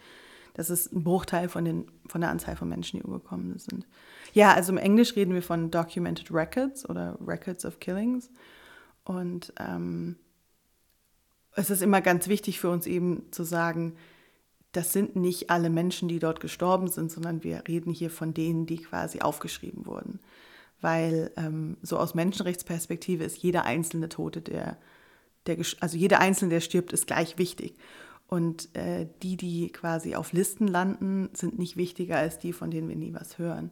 Das 0.54 0.70
ist 0.70 0.90
ein 0.90 1.04
Bruchteil 1.04 1.50
von, 1.50 1.66
den, 1.66 1.86
von 2.06 2.22
der 2.22 2.30
Anzahl 2.30 2.56
von 2.56 2.68
Menschen, 2.68 2.98
die 2.98 3.04
umgekommen 3.04 3.58
sind. 3.58 3.86
Ja, 4.32 4.54
also 4.54 4.72
im 4.72 4.78
Englisch 4.78 5.14
reden 5.14 5.34
wir 5.34 5.42
von 5.42 5.70
Documented 5.70 6.32
Records 6.32 6.88
oder 6.88 7.18
Records 7.26 7.66
of 7.66 7.78
Killings. 7.78 8.30
Und 9.04 9.52
ähm, 9.58 10.16
es 11.52 11.68
ist 11.68 11.82
immer 11.82 12.00
ganz 12.00 12.28
wichtig 12.28 12.58
für 12.58 12.70
uns 12.70 12.86
eben 12.86 13.30
zu 13.32 13.44
sagen, 13.44 13.96
das 14.76 14.92
sind 14.92 15.16
nicht 15.16 15.48
alle 15.48 15.70
Menschen, 15.70 16.06
die 16.06 16.18
dort 16.18 16.40
gestorben 16.40 16.88
sind, 16.88 17.10
sondern 17.10 17.42
wir 17.42 17.62
reden 17.66 17.92
hier 17.92 18.10
von 18.10 18.34
denen, 18.34 18.66
die 18.66 18.76
quasi 18.76 19.20
aufgeschrieben 19.20 19.86
wurden. 19.86 20.20
Weil 20.82 21.30
ähm, 21.38 21.78
so 21.80 21.96
aus 21.98 22.14
Menschenrechtsperspektive 22.14 23.24
ist 23.24 23.38
jeder 23.38 23.64
einzelne 23.64 24.10
Tote, 24.10 24.42
der, 24.42 24.76
der, 25.46 25.56
also 25.80 25.96
jeder 25.96 26.20
einzelne, 26.20 26.50
der 26.50 26.60
stirbt, 26.60 26.92
ist 26.92 27.06
gleich 27.06 27.38
wichtig. 27.38 27.74
Und 28.28 28.74
äh, 28.76 29.06
die, 29.22 29.38
die 29.38 29.70
quasi 29.70 30.14
auf 30.14 30.34
Listen 30.34 30.68
landen, 30.68 31.30
sind 31.32 31.58
nicht 31.58 31.78
wichtiger 31.78 32.18
als 32.18 32.38
die, 32.38 32.52
von 32.52 32.70
denen 32.70 32.90
wir 32.90 32.96
nie 32.96 33.14
was 33.14 33.38
hören. 33.38 33.70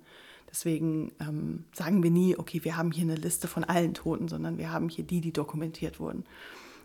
Deswegen 0.50 1.12
ähm, 1.20 1.64
sagen 1.74 2.02
wir 2.02 2.10
nie, 2.10 2.38
okay, 2.38 2.64
wir 2.64 2.78
haben 2.78 2.92
hier 2.92 3.02
eine 3.02 3.16
Liste 3.16 3.46
von 3.46 3.64
allen 3.64 3.92
Toten, 3.92 4.28
sondern 4.28 4.56
wir 4.56 4.72
haben 4.72 4.88
hier 4.88 5.04
die, 5.04 5.20
die 5.20 5.32
dokumentiert 5.32 6.00
wurden. 6.00 6.24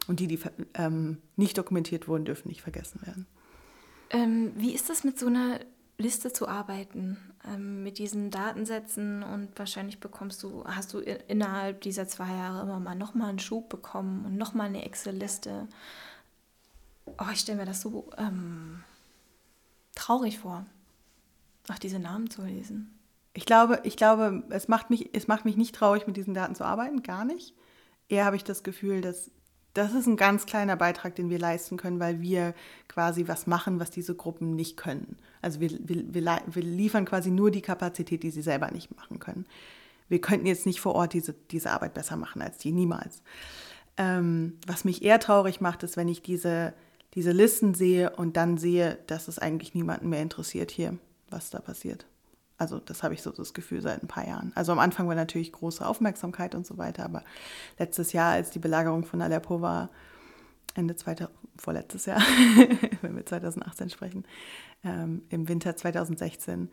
Und 0.08 0.20
die, 0.20 0.28
die 0.28 0.40
ähm, 0.74 1.20
nicht 1.38 1.58
dokumentiert 1.58 2.10
wurden, 2.10 2.26
dürfen 2.26 2.50
nicht 2.50 2.64
vergessen 2.64 3.00
werden. 3.06 3.28
Ähm, 4.10 4.54
wie 4.56 4.74
ist 4.74 4.89
das 4.89 5.04
mit 5.04 5.19
so 5.19 5.28
einer 5.28 5.60
Liste 6.00 6.32
zu 6.32 6.48
arbeiten, 6.48 7.17
ähm, 7.45 7.84
mit 7.84 7.98
diesen 7.98 8.32
Datensätzen 8.32 9.22
und 9.22 9.58
wahrscheinlich 9.60 10.00
bekommst 10.00 10.41
du, 10.43 10.63
hast 10.65 10.93
du 10.93 11.00
innerhalb 11.00 11.82
dieser 11.82 12.08
zwei 12.08 12.30
Jahre 12.30 12.62
immer 12.62 12.80
mal 12.80 12.95
nochmal 12.95 13.30
einen 13.30 13.39
Schub 13.39 13.69
bekommen 13.69 14.26
und 14.26 14.38
nochmal 14.38 14.67
eine 14.67 14.86
Excel-Liste. 14.86 15.67
Oh, 17.06 17.26
ich 17.34 17.41
stelle 17.41 17.60
mir 17.60 17.65
das 17.65 17.82
so 17.82 18.10
ähm, 18.17 18.84
traurig 19.93 20.39
vor, 20.39 20.65
auch 21.69 21.80
diese 21.80 22.00
Namen 22.00 22.30
zu 22.30 22.43
lesen. 22.43 22.98
Ich 23.34 23.45
glaube, 23.45 23.82
ich 23.84 23.98
glaube, 23.98 24.43
es 24.50 24.67
macht 24.67 24.89
mich, 24.89 25.10
es 25.13 25.28
macht 25.28 25.45
mich 25.45 25.58
nicht 25.58 25.76
traurig, 25.76 26.08
mit 26.08 26.17
diesen 26.17 26.34
Daten 26.34 26.56
zu 26.56 26.63
arbeiten, 26.63 27.04
gar 27.04 27.26
nicht. 27.26 27.54
Eher 28.08 28.26
habe 28.26 28.36
ich 28.38 28.43
das 28.43 28.63
Gefühl, 28.63 29.02
dass 29.02 29.32
das 29.80 29.94
ist 29.94 30.08
ein 30.08 30.18
ganz 30.18 30.46
kleiner 30.46 30.76
Beitrag, 30.76 31.15
den 31.15 31.30
wir 31.30 31.39
leisten 31.39 31.78
können, 31.78 32.00
weil 32.00 32.22
wir 32.22 32.54
quasi 32.88 33.28
was 33.28 33.48
machen, 33.48 33.80
was 33.80 33.89
diese 33.89 34.13
Gruppen 34.13 34.56
nicht 34.56 34.78
können. 34.78 35.18
Also 35.42 35.60
wir, 35.60 35.72
wir, 35.82 36.13
wir, 36.13 36.42
wir 36.46 36.63
liefern 36.63 37.06
quasi 37.06 37.32
nur 37.32 37.50
die 37.50 37.62
Kapazität, 37.62 38.24
die 38.24 38.32
sie 38.32 38.42
selber 38.42 38.72
nicht 38.72 38.96
machen 38.96 39.20
können. 39.20 39.46
Wir 40.10 40.20
könnten 40.20 40.46
jetzt 40.46 40.65
nicht 40.65 40.82
vor 40.82 40.96
Ort 40.96 41.13
diese, 41.13 41.34
diese 41.52 41.72
Arbeit 41.72 41.94
besser 41.94 42.18
machen 42.18 42.42
als 42.42 42.58
die, 42.58 42.72
niemals. 42.72 43.22
Ähm, 43.98 44.58
was 44.68 44.84
mich 44.84 45.02
eher 45.02 45.20
traurig 45.20 45.62
macht, 45.62 45.84
ist, 45.84 45.96
wenn 45.98 46.08
ich 46.08 46.22
diese, 46.22 46.74
diese 47.13 47.32
Listen 47.32 47.74
sehe 47.74 48.10
und 48.10 48.36
dann 48.36 48.58
sehe, 48.58 49.00
dass 49.08 49.28
es 49.28 49.39
eigentlich 49.39 49.76
niemanden 49.76 50.10
mehr 50.10 50.22
interessiert 50.22 50.72
hier, 50.72 50.98
was 51.30 51.52
da 51.52 51.60
passiert. 51.60 52.06
Also 52.60 52.78
das 52.80 53.04
habe 53.04 53.13
ich 53.13 53.22
so 53.22 53.32
das 53.32 53.54
Gefühl 53.54 53.82
seit 53.82 54.04
ein 54.04 54.08
paar 54.08 54.28
Jahren. 54.28 54.52
Also 54.54 54.74
am 54.74 54.80
Anfang 54.80 55.08
war 55.08 55.15
natürlich 55.15 55.54
große 55.54 55.86
Aufmerksamkeit 55.86 56.54
und 56.56 56.67
so 56.67 56.78
weiter, 56.78 57.06
aber 57.06 57.24
letztes 57.80 58.12
Jahr, 58.12 58.34
als 58.34 58.52
die 58.52 58.60
Belagerung 58.60 59.06
von 59.06 59.22
Aleppo 59.22 59.62
war, 59.62 59.89
Ende 60.76 60.95
zweiter, 60.98 61.32
vorletztes 61.58 62.06
Jahr, 62.06 62.22
wenn 63.02 63.15
wir 63.15 63.26
2018 63.26 63.89
sprechen, 63.89 64.26
ähm, 64.84 65.24
im 65.30 65.48
Winter 65.48 65.76
2016, 65.76 66.69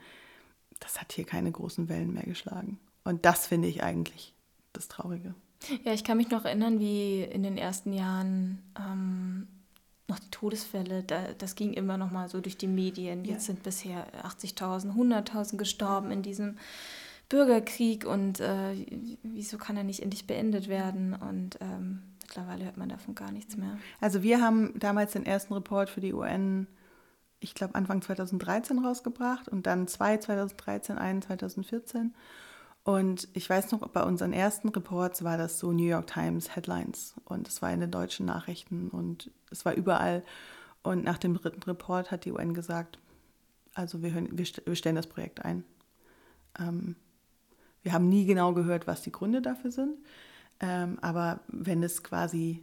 das 0.80 1.00
hat 1.00 1.12
hier 1.12 1.24
keine 1.24 1.52
großen 1.52 1.88
Wellen 1.88 2.12
mehr 2.12 2.24
geschlagen. 2.24 2.78
Und 3.04 3.24
das 3.24 3.46
finde 3.46 3.68
ich 3.68 3.82
eigentlich 3.84 4.34
das 4.72 4.88
Traurige. 4.88 5.34
Ja, 5.84 5.92
ich 5.92 6.04
kann 6.04 6.16
mich 6.16 6.30
noch 6.30 6.44
erinnern, 6.44 6.80
wie 6.80 7.22
in 7.22 7.42
den 7.42 7.56
ersten 7.56 7.92
Jahren 7.92 8.62
ähm, 8.78 9.46
noch 10.08 10.18
die 10.18 10.30
Todesfälle, 10.30 11.02
da, 11.02 11.32
das 11.38 11.54
ging 11.54 11.72
immer 11.72 11.98
noch 11.98 12.10
mal 12.10 12.28
so 12.28 12.40
durch 12.40 12.56
die 12.56 12.68
Medien. 12.68 13.24
Jetzt 13.24 13.48
ja. 13.48 13.54
sind 13.54 13.62
bisher 13.62 14.06
80.000, 14.24 14.94
100.000 14.94 15.56
gestorben 15.56 16.10
in 16.10 16.22
diesem 16.22 16.58
Bürgerkrieg 17.28 18.04
und 18.06 18.40
äh, 18.40 18.86
wieso 19.22 19.58
kann 19.58 19.76
er 19.76 19.84
nicht 19.84 20.02
endlich 20.02 20.26
beendet 20.26 20.68
werden? 20.68 21.14
Und 21.14 21.58
ähm, 21.60 22.02
mittlerweile 22.22 22.64
hört 22.64 22.76
man 22.76 22.88
davon 22.88 23.14
gar 23.14 23.32
nichts 23.32 23.56
mehr. 23.56 23.78
Also 24.00 24.22
wir 24.22 24.40
haben 24.40 24.78
damals 24.78 25.12
den 25.12 25.26
ersten 25.26 25.54
Report 25.54 25.90
für 25.90 26.00
die 26.00 26.12
UN, 26.12 26.68
ich 27.40 27.54
glaube 27.54 27.74
Anfang 27.74 28.00
2013 28.00 28.78
rausgebracht 28.78 29.48
und 29.48 29.66
dann 29.66 29.88
zwei 29.88 30.18
2013, 30.18 30.98
einen 30.98 31.22
2014. 31.22 32.14
Und 32.86 33.26
ich 33.32 33.50
weiß 33.50 33.72
noch, 33.72 33.80
bei 33.88 34.04
unseren 34.04 34.32
ersten 34.32 34.68
Reports 34.68 35.24
war 35.24 35.36
das 35.36 35.58
so 35.58 35.72
New 35.72 35.82
York 35.82 36.06
Times 36.06 36.54
Headlines 36.54 37.16
und 37.24 37.48
es 37.48 37.60
war 37.60 37.72
in 37.72 37.80
den 37.80 37.90
deutschen 37.90 38.26
Nachrichten 38.26 38.90
und 38.90 39.32
es 39.50 39.64
war 39.64 39.74
überall. 39.74 40.22
Und 40.84 41.02
nach 41.02 41.18
dem 41.18 41.34
dritten 41.34 41.64
Report 41.64 42.12
hat 42.12 42.24
die 42.24 42.30
UN 42.30 42.54
gesagt, 42.54 43.00
also 43.74 44.04
wir, 44.04 44.12
hören, 44.12 44.28
wir, 44.30 44.46
wir 44.64 44.76
stellen 44.76 44.94
das 44.94 45.08
Projekt 45.08 45.44
ein. 45.44 45.64
Ähm, 46.60 46.94
wir 47.82 47.92
haben 47.92 48.08
nie 48.08 48.24
genau 48.24 48.54
gehört, 48.54 48.86
was 48.86 49.02
die 49.02 49.10
Gründe 49.10 49.42
dafür 49.42 49.72
sind. 49.72 49.98
Ähm, 50.60 51.00
aber 51.02 51.40
wenn 51.48 51.82
es 51.82 52.04
quasi, 52.04 52.62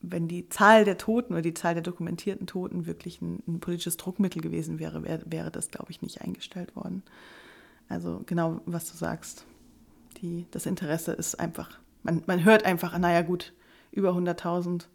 wenn 0.00 0.28
die 0.28 0.48
Zahl 0.48 0.84
der 0.84 0.96
Toten 0.96 1.32
oder 1.32 1.42
die 1.42 1.54
Zahl 1.54 1.74
der 1.74 1.82
dokumentierten 1.82 2.46
Toten 2.46 2.86
wirklich 2.86 3.20
ein, 3.20 3.42
ein 3.48 3.58
politisches 3.58 3.96
Druckmittel 3.96 4.40
gewesen 4.40 4.78
wäre, 4.78 5.02
wäre, 5.02 5.24
wäre 5.26 5.50
das, 5.50 5.72
glaube 5.72 5.90
ich, 5.90 6.02
nicht 6.02 6.20
eingestellt 6.20 6.76
worden. 6.76 7.02
Also 7.88 8.22
genau, 8.26 8.60
was 8.66 8.90
du 8.90 8.96
sagst. 8.96 9.44
Die, 10.22 10.46
das 10.50 10.66
Interesse 10.66 11.12
ist 11.12 11.38
einfach, 11.40 11.78
man, 12.02 12.22
man 12.26 12.44
hört 12.44 12.64
einfach, 12.64 12.96
naja 12.98 13.22
gut, 13.22 13.52
über 13.90 14.10
100.000 14.10 14.86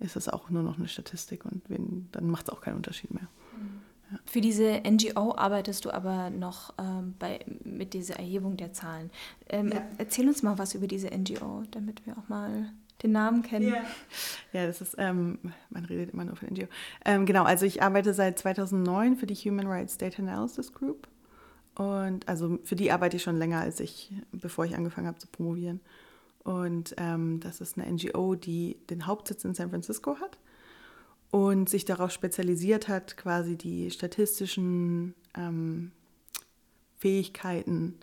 ist 0.00 0.16
es 0.16 0.28
auch 0.28 0.50
nur 0.50 0.62
noch 0.62 0.78
eine 0.78 0.88
Statistik 0.88 1.44
und 1.44 1.62
wen, 1.68 2.08
dann 2.12 2.28
macht 2.28 2.48
es 2.48 2.54
auch 2.54 2.60
keinen 2.60 2.76
Unterschied 2.76 3.12
mehr. 3.12 3.28
Mhm. 3.56 3.80
Ja. 4.10 4.18
Für 4.24 4.40
diese 4.40 4.82
NGO 4.88 5.34
arbeitest 5.36 5.84
du 5.84 5.90
aber 5.90 6.30
noch 6.30 6.74
ähm, 6.78 7.14
bei, 7.18 7.44
mit 7.64 7.92
dieser 7.94 8.16
Erhebung 8.16 8.56
der 8.56 8.72
Zahlen. 8.72 9.10
Ähm, 9.48 9.72
ja. 9.72 9.82
Erzähl 9.98 10.28
uns 10.28 10.42
mal 10.42 10.58
was 10.58 10.74
über 10.74 10.86
diese 10.86 11.08
NGO, 11.08 11.64
damit 11.70 12.06
wir 12.06 12.16
auch 12.16 12.28
mal 12.28 12.70
den 13.02 13.12
Namen 13.12 13.42
kennen. 13.42 13.68
Ja, 13.68 13.84
ja 14.52 14.66
das 14.66 14.80
ist, 14.80 14.94
ähm, 14.98 15.38
man 15.70 15.84
redet 15.84 16.10
immer 16.10 16.24
nur 16.24 16.36
von 16.36 16.48
NGO. 16.48 16.66
Ähm, 17.04 17.26
genau, 17.26 17.44
also 17.44 17.66
ich 17.66 17.82
arbeite 17.82 18.14
seit 18.14 18.38
2009 18.38 19.16
für 19.16 19.26
die 19.26 19.34
Human 19.34 19.66
Rights 19.66 19.98
Data 19.98 20.22
Analysis 20.22 20.72
Group. 20.72 21.08
Und 21.76 22.26
also 22.26 22.58
für 22.64 22.74
die 22.74 22.90
arbeite 22.90 23.16
ich 23.16 23.22
schon 23.22 23.36
länger 23.36 23.60
als 23.60 23.80
ich, 23.80 24.12
bevor 24.32 24.64
ich 24.64 24.74
angefangen 24.74 25.06
habe 25.06 25.18
zu 25.18 25.28
promovieren. 25.28 25.80
Und 26.42 26.94
ähm, 26.96 27.40
das 27.40 27.60
ist 27.60 27.78
eine 27.78 27.90
NGO, 27.92 28.34
die 28.34 28.78
den 28.88 29.06
Hauptsitz 29.06 29.44
in 29.44 29.54
San 29.54 29.70
Francisco 29.70 30.16
hat 30.20 30.38
und 31.30 31.68
sich 31.68 31.84
darauf 31.84 32.12
spezialisiert 32.12 32.88
hat, 32.88 33.16
quasi 33.16 33.56
die 33.56 33.90
statistischen 33.90 35.14
ähm, 35.36 35.92
Fähigkeiten, 36.98 37.98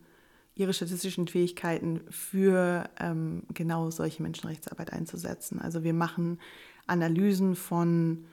ihre 0.55 0.73
statistischen 0.73 1.27
Fähigkeiten 1.27 2.01
für 2.09 2.89
ähm, 2.99 3.43
genau 3.53 3.89
solche 3.89 4.21
Menschenrechtsarbeit 4.21 4.93
einzusetzen. 4.93 5.59
Also 5.59 5.83
wir 5.83 5.93
machen 5.93 6.39
Analysen 6.85 7.55
von 7.55 8.25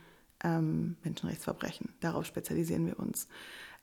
ähm, 0.45 0.97
Menschenrechtsverbrechen. 1.03 1.91
Darauf 2.01 2.27
spezialisieren 2.27 2.87
wir 2.87 2.99
uns. 2.99 3.27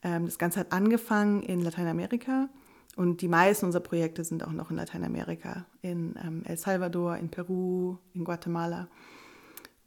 Ähm, 0.07 0.25
das 0.25 0.37
Ganze 0.37 0.61
hat 0.61 0.71
angefangen 0.71 1.41
in 1.43 1.61
Lateinamerika 1.61 2.49
und 2.95 3.21
die 3.21 3.27
meisten 3.27 3.65
unserer 3.65 3.83
Projekte 3.83 4.23
sind 4.23 4.45
auch 4.45 4.53
noch 4.53 4.71
in 4.71 4.77
Lateinamerika, 4.77 5.65
in 5.81 6.15
ähm, 6.23 6.43
El 6.45 6.57
Salvador, 6.57 7.17
in 7.17 7.29
Peru, 7.29 7.97
in 8.13 8.23
Guatemala 8.23 8.87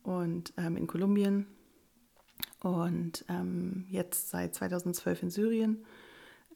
und 0.02 0.52
ähm, 0.59 0.76
in 0.76 0.87
Kolumbien 0.87 1.46
und 2.62 3.24
jetzt 3.88 4.28
seit 4.28 4.54
2012 4.54 5.22
in 5.22 5.30
Syrien. 5.30 5.85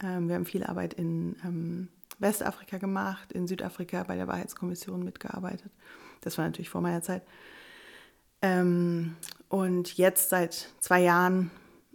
wir 0.01 0.35
haben 0.35 0.45
viel 0.45 0.63
Arbeit 0.63 0.93
in 0.93 1.89
Westafrika 2.19 2.77
gemacht, 2.77 3.33
in 3.33 3.47
Südafrika 3.47 4.03
bei 4.03 4.15
der 4.15 4.29
Wahrheitskommission 4.29 5.03
mitgearbeitet. 5.03 5.73
Das 6.21 6.37
war 6.37 6.45
natürlich 6.45 6.69
vor 6.69 6.83
meiner 6.83 7.01
Zeit. 7.01 7.23
und 8.43 9.97
jetzt 9.97 10.29
seit 10.29 10.75
zwei 10.81 11.01
Jahren 11.01 11.51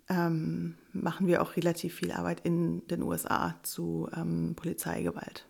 ähm, 0.09 0.75
machen 0.91 1.27
wir 1.27 1.41
auch 1.41 1.55
relativ 1.55 1.95
viel 1.95 2.11
Arbeit 2.11 2.41
in 2.43 2.85
den 2.87 3.03
USA 3.03 3.55
zu 3.63 4.09
ähm, 4.15 4.55
Polizeigewalt. 4.55 5.45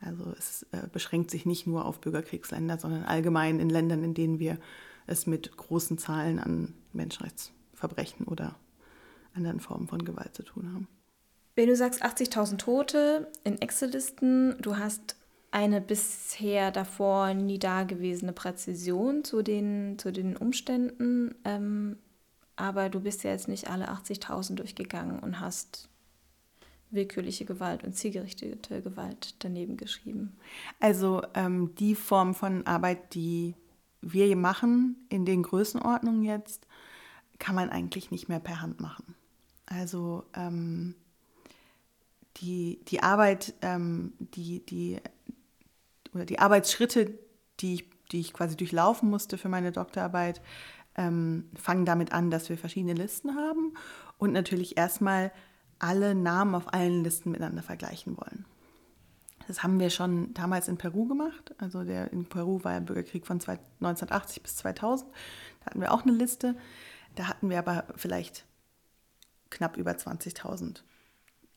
Also 0.00 0.34
es 0.38 0.66
äh, 0.72 0.86
beschränkt 0.92 1.30
sich 1.30 1.46
nicht 1.46 1.66
nur 1.66 1.86
auf 1.86 2.00
Bürgerkriegsländer, 2.00 2.78
sondern 2.78 3.04
allgemein 3.04 3.60
in 3.60 3.70
Ländern, 3.70 4.04
in 4.04 4.14
denen 4.14 4.38
wir 4.38 4.58
es 5.06 5.26
mit 5.26 5.56
großen 5.56 5.98
Zahlen 5.98 6.38
an 6.38 6.74
Menschenrechtsverbrechen 6.92 8.26
oder 8.26 8.56
anderen 9.34 9.60
Formen 9.60 9.88
von 9.88 10.04
Gewalt 10.04 10.34
zu 10.34 10.42
tun 10.42 10.72
haben. 10.72 10.88
Wenn 11.54 11.68
du 11.68 11.76
sagst 11.76 12.04
80.000 12.04 12.58
Tote 12.58 13.30
in 13.44 13.60
Excel-Listen, 13.60 14.56
du 14.60 14.76
hast 14.76 15.16
eine 15.50 15.80
bisher 15.80 16.70
davor 16.70 17.32
nie 17.32 17.58
dagewesene 17.58 18.32
Präzision 18.32 19.24
zu 19.24 19.42
den, 19.42 19.98
zu 19.98 20.12
den 20.12 20.36
Umständen. 20.36 21.34
Ähm, 21.44 21.96
aber 22.56 22.88
du 22.88 23.00
bist 23.00 23.22
ja 23.24 23.30
jetzt 23.30 23.48
nicht 23.48 23.68
alle 23.68 23.90
80.000 23.90 24.54
durchgegangen 24.54 25.18
und 25.20 25.40
hast 25.40 25.88
willkürliche 26.90 27.44
Gewalt 27.44 27.84
und 27.84 27.94
zielgerichtete 27.94 28.82
Gewalt 28.82 29.34
daneben 29.40 29.76
geschrieben. 29.76 30.36
Also 30.80 31.22
ähm, 31.34 31.74
die 31.76 31.94
Form 31.94 32.34
von 32.34 32.66
Arbeit, 32.66 33.14
die 33.14 33.54
wir 34.00 34.34
machen, 34.36 34.96
in 35.08 35.24
den 35.24 35.42
Größenordnungen 35.42 36.22
jetzt, 36.22 36.66
kann 37.38 37.54
man 37.54 37.70
eigentlich 37.70 38.10
nicht 38.10 38.28
mehr 38.28 38.40
per 38.40 38.62
Hand 38.62 38.80
machen. 38.80 39.14
Also 39.66 40.24
ähm, 40.34 40.94
die, 42.38 42.80
die 42.88 43.02
Arbeit, 43.02 43.54
ähm, 43.62 44.12
die, 44.18 44.64
die, 44.64 44.98
oder 46.14 46.24
die 46.24 46.38
Arbeitsschritte, 46.38 47.18
die 47.60 47.74
ich, 47.74 47.90
die 48.12 48.20
ich 48.20 48.32
quasi 48.32 48.56
durchlaufen 48.56 49.10
musste 49.10 49.38
für 49.38 49.48
meine 49.48 49.72
Doktorarbeit, 49.72 50.40
ähm, 50.96 51.50
fangen 51.54 51.84
damit 51.84 52.12
an, 52.12 52.30
dass 52.30 52.48
wir 52.48 52.58
verschiedene 52.58 52.94
Listen 52.94 53.36
haben 53.36 53.74
und 54.18 54.32
natürlich 54.32 54.76
erstmal 54.76 55.32
alle 55.78 56.14
Namen 56.14 56.54
auf 56.54 56.72
allen 56.72 57.04
Listen 57.04 57.30
miteinander 57.30 57.62
vergleichen 57.62 58.16
wollen. 58.16 58.44
Das 59.46 59.62
haben 59.62 59.78
wir 59.78 59.90
schon 59.90 60.34
damals 60.34 60.68
in 60.68 60.76
Peru 60.76 61.06
gemacht. 61.06 61.54
Also 61.58 61.84
der, 61.84 62.12
in 62.12 62.24
Peru 62.26 62.64
war 62.64 62.72
der 62.72 62.80
Bürgerkrieg 62.80 63.26
von 63.26 63.36
1980 63.36 64.42
bis 64.42 64.56
2000. 64.56 65.08
Da 65.60 65.66
hatten 65.66 65.80
wir 65.80 65.92
auch 65.92 66.02
eine 66.02 66.12
Liste. 66.12 66.56
Da 67.14 67.28
hatten 67.28 67.48
wir 67.48 67.58
aber 67.58 67.84
vielleicht 67.94 68.44
knapp 69.50 69.76
über 69.76 69.92
20.000 69.92 70.80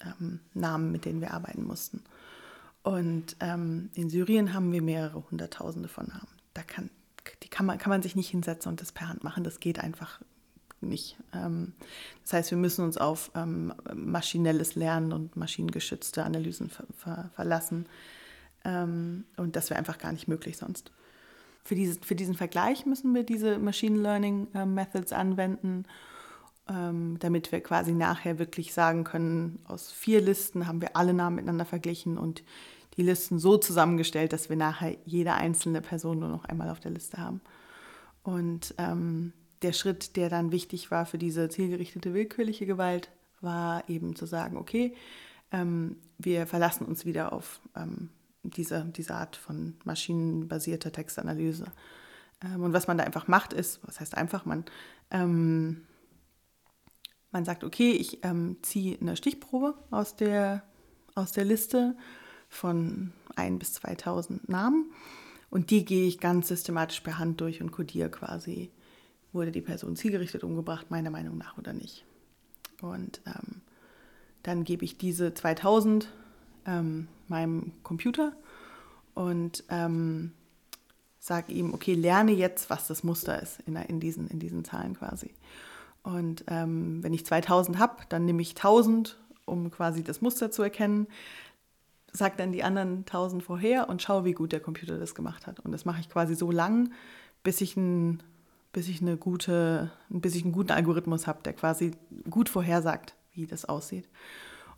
ähm, 0.01 0.39
Namen, 0.53 0.91
mit 0.91 1.05
denen 1.05 1.21
wir 1.21 1.33
arbeiten 1.33 1.65
mussten. 1.65 2.03
Und 2.83 3.35
ähm, 3.39 3.89
in 3.93 4.09
Syrien 4.09 4.53
haben 4.53 4.71
wir 4.71 4.81
mehrere 4.81 5.23
Hunderttausende 5.29 5.89
von 5.89 6.07
Namen. 6.07 6.29
Da 6.53 6.63
kann, 6.63 6.89
die 7.43 7.49
kann 7.49 7.65
man, 7.65 7.77
kann 7.77 7.89
man 7.89 8.01
sich 8.01 8.15
nicht 8.15 8.29
hinsetzen 8.29 8.69
und 8.69 8.81
das 8.81 8.91
per 8.91 9.07
Hand 9.07 9.23
machen. 9.23 9.43
Das 9.43 9.59
geht 9.59 9.79
einfach 9.79 10.19
nicht. 10.81 11.17
Ähm, 11.33 11.73
das 12.23 12.33
heißt, 12.33 12.51
wir 12.51 12.57
müssen 12.57 12.85
uns 12.85 12.97
auf 12.97 13.31
ähm, 13.35 13.73
maschinelles 13.93 14.75
Lernen 14.75 15.13
und 15.13 15.35
maschinengeschützte 15.35 16.23
Analysen 16.23 16.69
ver 16.69 16.85
ver 16.95 17.29
verlassen. 17.33 17.87
Ähm, 18.63 19.25
und 19.37 19.55
das 19.55 19.69
wäre 19.69 19.77
einfach 19.77 19.97
gar 19.97 20.11
nicht 20.11 20.27
möglich 20.27 20.57
sonst. 20.57 20.91
Für, 21.63 21.75
dieses, 21.75 21.99
für 21.99 22.15
diesen 22.15 22.35
Vergleich 22.35 22.85
müssen 22.85 23.13
wir 23.13 23.23
diese 23.23 23.59
Machine 23.59 23.99
Learning 23.99 24.47
äh, 24.53 24.65
Methods 24.65 25.13
anwenden 25.13 25.85
damit 26.71 27.51
wir 27.51 27.61
quasi 27.61 27.93
nachher 27.93 28.37
wirklich 28.37 28.75
sagen 28.75 29.03
können, 29.03 29.57
aus 29.67 29.91
vier 29.91 30.21
Listen 30.21 30.67
haben 30.67 30.81
wir 30.81 30.95
alle 30.95 31.15
Namen 31.15 31.37
miteinander 31.37 31.65
verglichen 31.65 32.19
und 32.19 32.43
die 32.99 33.05
Listen 33.05 33.39
so 33.39 33.57
zusammengestellt, 33.57 34.33
dass 34.33 34.49
wir 34.49 34.57
nachher 34.57 34.97
jede 35.05 35.33
einzelne 35.33 35.79
Person 35.79 36.19
nur 36.19 36.27
noch 36.27 36.43
einmal 36.43 36.69
auf 36.69 36.81
der 36.81 36.91
Liste 36.91 37.17
haben. 37.17 37.39
Und 38.23 38.75
ähm, 38.77 39.31
der 39.61 39.71
Schritt, 39.71 40.17
der 40.17 40.29
dann 40.29 40.51
wichtig 40.51 40.91
war 40.91 41.05
für 41.05 41.17
diese 41.17 41.47
zielgerichtete 41.47 42.13
willkürliche 42.13 42.65
Gewalt, 42.65 43.09
war 43.39 43.87
eben 43.87 44.17
zu 44.17 44.25
sagen, 44.25 44.57
okay, 44.57 44.93
ähm, 45.53 45.95
wir 46.17 46.45
verlassen 46.45 46.85
uns 46.85 47.05
wieder 47.05 47.31
auf 47.31 47.61
ähm, 47.73 48.09
diese, 48.43 48.83
diese 48.85 49.15
Art 49.15 49.37
von 49.37 49.77
maschinenbasierter 49.85 50.91
Textanalyse. 50.91 51.67
Ähm, 52.43 52.63
und 52.63 52.73
was 52.73 52.87
man 52.87 52.97
da 52.97 53.05
einfach 53.05 53.29
macht, 53.29 53.53
ist, 53.53 53.79
was 53.87 54.01
heißt 54.01 54.17
einfach, 54.17 54.43
man 54.43 54.65
ähm, 55.09 55.85
man 57.31 57.45
sagt, 57.45 57.63
okay, 57.63 57.91
ich 57.91 58.25
ähm, 58.25 58.57
ziehe 58.61 58.97
eine 58.99 59.15
Stichprobe 59.15 59.75
aus 59.91 60.15
der, 60.15 60.63
aus 61.15 61.31
der 61.31 61.45
Liste 61.45 61.95
von 62.49 63.13
1 63.35 63.59
bis 63.59 63.73
2000 63.73 64.49
Namen 64.49 64.91
und 65.49 65.71
die 65.71 65.85
gehe 65.85 66.07
ich 66.07 66.19
ganz 66.19 66.47
systematisch 66.47 67.01
per 67.01 67.17
Hand 67.17 67.41
durch 67.41 67.61
und 67.61 67.71
kodiere 67.71 68.09
quasi, 68.09 68.71
wurde 69.31 69.51
die 69.51 69.61
Person 69.61 69.95
zielgerichtet 69.95 70.43
umgebracht, 70.43 70.91
meiner 70.91 71.09
Meinung 71.09 71.37
nach 71.37 71.57
oder 71.57 71.73
nicht. 71.73 72.05
Und 72.81 73.21
ähm, 73.25 73.61
dann 74.43 74.63
gebe 74.63 74.85
ich 74.85 74.97
diese 74.97 75.33
2000 75.33 76.09
ähm, 76.65 77.07
meinem 77.27 77.71
Computer 77.83 78.33
und 79.13 79.63
ähm, 79.69 80.31
sage 81.19 81.51
ihm, 81.51 81.73
okay, 81.73 81.93
lerne 81.93 82.31
jetzt, 82.31 82.69
was 82.69 82.87
das 82.87 83.03
Muster 83.03 83.41
ist 83.41 83.59
in, 83.65 83.75
in, 83.75 83.99
diesen, 83.99 84.27
in 84.27 84.39
diesen 84.39 84.63
Zahlen 84.63 84.95
quasi. 84.95 85.33
Und 86.03 86.45
ähm, 86.47 87.03
wenn 87.03 87.13
ich 87.13 87.25
2000 87.25 87.77
habe, 87.77 88.03
dann 88.09 88.25
nehme 88.25 88.41
ich 88.41 88.51
1000, 88.51 89.17
um 89.45 89.69
quasi 89.71 90.03
das 90.03 90.21
Muster 90.21 90.51
zu 90.51 90.63
erkennen, 90.63 91.07
sage 92.11 92.35
dann 92.37 92.51
die 92.51 92.63
anderen 92.63 92.99
1000 92.99 93.43
vorher 93.43 93.89
und 93.89 94.01
schaue, 94.01 94.25
wie 94.25 94.33
gut 94.33 94.51
der 94.51 94.59
Computer 94.59 94.97
das 94.97 95.15
gemacht 95.15 95.47
hat. 95.47 95.59
Und 95.59 95.71
das 95.71 95.85
mache 95.85 96.01
ich 96.01 96.09
quasi 96.09 96.35
so 96.35 96.51
lang, 96.51 96.91
bis 97.43 97.61
ich, 97.61 97.77
ein, 97.77 98.23
bis 98.71 98.87
ich, 98.87 99.01
eine 99.01 99.17
gute, 99.17 99.91
bis 100.09 100.35
ich 100.35 100.43
einen 100.43 100.51
guten 100.51 100.71
Algorithmus 100.71 101.27
habe, 101.27 101.43
der 101.43 101.53
quasi 101.53 101.91
gut 102.29 102.49
vorhersagt, 102.49 103.15
wie 103.33 103.45
das 103.45 103.65
aussieht. 103.65 104.07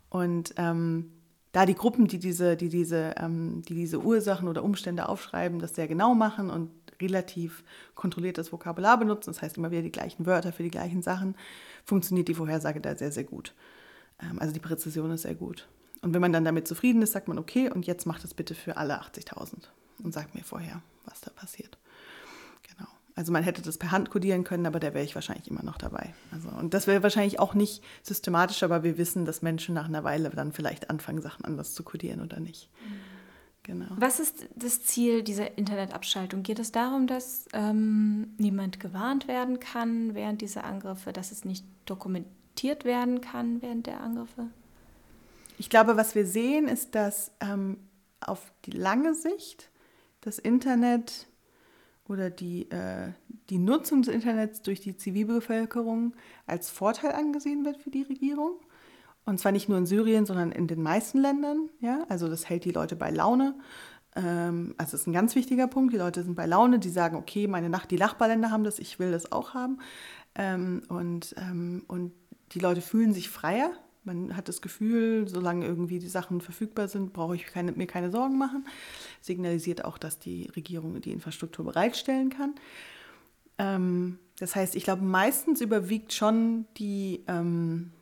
Und 0.08 0.54
ähm, 0.56 1.10
da 1.52 1.66
die 1.66 1.74
Gruppen, 1.74 2.06
die 2.06 2.18
diese, 2.18 2.56
die, 2.56 2.68
diese, 2.68 3.14
ähm, 3.18 3.62
die 3.62 3.74
diese 3.74 4.00
Ursachen 4.00 4.48
oder 4.48 4.64
Umstände 4.64 5.08
aufschreiben, 5.08 5.58
das 5.58 5.74
sehr 5.74 5.88
genau 5.88 6.14
machen 6.14 6.50
und 6.50 6.70
relativ 7.00 7.64
kontrolliertes 7.94 8.52
Vokabular 8.52 8.98
benutzen, 8.98 9.30
das 9.30 9.42
heißt 9.42 9.56
immer 9.56 9.70
wieder 9.70 9.82
die 9.82 9.92
gleichen 9.92 10.24
Wörter 10.24 10.52
für 10.52 10.62
die 10.62 10.70
gleichen 10.70 11.02
Sachen, 11.02 11.34
funktioniert 11.84 12.28
die 12.28 12.34
Vorhersage 12.34 12.80
da 12.80 12.94
sehr, 12.94 13.12
sehr 13.12 13.24
gut. 13.24 13.54
Ähm, 14.20 14.38
also 14.38 14.52
die 14.52 14.60
Präzision 14.60 15.10
ist 15.10 15.22
sehr 15.22 15.34
gut. 15.34 15.68
Und 16.02 16.14
wenn 16.14 16.20
man 16.20 16.32
dann 16.32 16.44
damit 16.44 16.68
zufrieden 16.68 17.00
ist, 17.00 17.12
sagt 17.12 17.28
man, 17.28 17.38
okay, 17.38 17.70
und 17.70 17.86
jetzt 17.86 18.06
macht 18.06 18.24
es 18.24 18.34
bitte 18.34 18.54
für 18.54 18.76
alle 18.76 19.00
80.000 19.00 19.54
und 20.02 20.12
sagt 20.12 20.34
mir 20.34 20.42
vorher, 20.42 20.82
was 21.04 21.20
da 21.20 21.30
passiert. 21.30 21.78
Genau. 22.68 22.88
Also 23.14 23.32
man 23.32 23.44
hätte 23.44 23.62
das 23.62 23.78
per 23.78 23.92
Hand 23.92 24.10
kodieren 24.10 24.42
können, 24.42 24.66
aber 24.66 24.80
da 24.80 24.94
wäre 24.94 25.04
ich 25.04 25.14
wahrscheinlich 25.14 25.48
immer 25.48 25.62
noch 25.62 25.78
dabei. 25.78 26.12
Also, 26.32 26.48
und 26.48 26.74
das 26.74 26.88
wäre 26.88 27.02
wahrscheinlich 27.04 27.38
auch 27.38 27.54
nicht 27.54 27.84
systematisch, 28.02 28.62
aber 28.64 28.82
wir 28.82 28.98
wissen, 28.98 29.24
dass 29.24 29.42
Menschen 29.42 29.74
nach 29.74 29.86
einer 29.86 30.02
Weile 30.02 30.30
dann 30.30 30.52
vielleicht 30.52 30.90
anfangen, 30.90 31.22
Sachen 31.22 31.44
anders 31.44 31.72
zu 31.72 31.84
kodieren 31.84 32.20
oder 32.20 32.40
nicht. 32.40 32.68
Mhm. 32.84 33.12
Genau. 33.64 33.86
Was 33.96 34.18
ist 34.18 34.48
das 34.56 34.82
Ziel 34.82 35.22
dieser 35.22 35.56
Internetabschaltung? 35.56 36.42
Geht 36.42 36.58
es 36.58 36.72
darum, 36.72 37.06
dass 37.06 37.46
ähm, 37.52 38.34
niemand 38.36 38.80
gewarnt 38.80 39.28
werden 39.28 39.60
kann 39.60 40.14
während 40.14 40.40
dieser 40.40 40.64
Angriffe, 40.64 41.12
dass 41.12 41.30
es 41.30 41.44
nicht 41.44 41.64
dokumentiert 41.86 42.84
werden 42.84 43.20
kann 43.20 43.62
während 43.62 43.86
der 43.86 44.00
Angriffe? 44.00 44.48
Ich 45.62 45.70
glaube, 45.70 45.96
was 45.96 46.16
wir 46.16 46.26
sehen, 46.26 46.66
ist, 46.66 46.96
dass 46.96 47.30
ähm, 47.38 47.76
auf 48.20 48.52
die 48.64 48.72
lange 48.72 49.14
Sicht 49.14 49.70
das 50.20 50.40
Internet 50.40 51.28
oder 52.08 52.30
die, 52.30 52.68
äh, 52.72 53.12
die 53.48 53.58
Nutzung 53.58 54.02
des 54.02 54.12
Internets 54.12 54.62
durch 54.62 54.80
die 54.80 54.96
Zivilbevölkerung 54.96 56.14
als 56.48 56.68
Vorteil 56.68 57.12
angesehen 57.12 57.64
wird 57.64 57.76
für 57.76 57.90
die 57.90 58.02
Regierung. 58.02 58.56
Und 59.24 59.38
zwar 59.38 59.52
nicht 59.52 59.68
nur 59.68 59.78
in 59.78 59.86
Syrien, 59.86 60.26
sondern 60.26 60.50
in 60.50 60.66
den 60.66 60.82
meisten 60.82 61.18
Ländern. 61.18 61.68
Ja? 61.78 62.06
Also 62.08 62.28
das 62.28 62.48
hält 62.48 62.64
die 62.64 62.72
Leute 62.72 62.96
bei 62.96 63.10
Laune. 63.12 63.54
Ähm, 64.16 64.74
also 64.78 64.90
das 64.90 65.02
ist 65.02 65.06
ein 65.06 65.12
ganz 65.12 65.36
wichtiger 65.36 65.68
Punkt. 65.68 65.92
Die 65.92 65.98
Leute 65.98 66.24
sind 66.24 66.34
bei 66.34 66.46
Laune, 66.46 66.80
die 66.80 66.90
sagen, 66.90 67.14
okay, 67.14 67.46
meine 67.46 67.70
Nach 67.70 67.86
die 67.86 67.98
Nachbarländer 67.98 68.50
haben 68.50 68.64
das, 68.64 68.80
ich 68.80 68.98
will 68.98 69.12
das 69.12 69.30
auch 69.30 69.54
haben. 69.54 69.78
Ähm, 70.34 70.82
und, 70.88 71.36
ähm, 71.38 71.84
und 71.86 72.10
die 72.50 72.58
Leute 72.58 72.80
fühlen 72.80 73.14
sich 73.14 73.30
freier. 73.30 73.70
Man 74.04 74.36
hat 74.36 74.48
das 74.48 74.60
Gefühl, 74.60 75.28
solange 75.28 75.64
irgendwie 75.64 76.00
die 76.00 76.08
Sachen 76.08 76.40
verfügbar 76.40 76.88
sind, 76.88 77.12
brauche 77.12 77.36
ich 77.36 77.46
keine, 77.46 77.72
mir 77.72 77.86
keine 77.86 78.10
Sorgen 78.10 78.36
machen. 78.36 78.66
Signalisiert 79.20 79.84
auch, 79.84 79.96
dass 79.96 80.18
die 80.18 80.50
Regierung 80.56 81.00
die 81.00 81.12
Infrastruktur 81.12 81.64
bereitstellen 81.64 82.30
kann. 82.30 82.54
Ähm, 83.58 84.18
das 84.38 84.56
heißt, 84.56 84.74
ich 84.74 84.84
glaube, 84.84 85.02
meistens 85.02 85.60
überwiegt 85.60 86.12
schon 86.12 86.66
die, 86.78 87.22
ähm, 87.28 87.92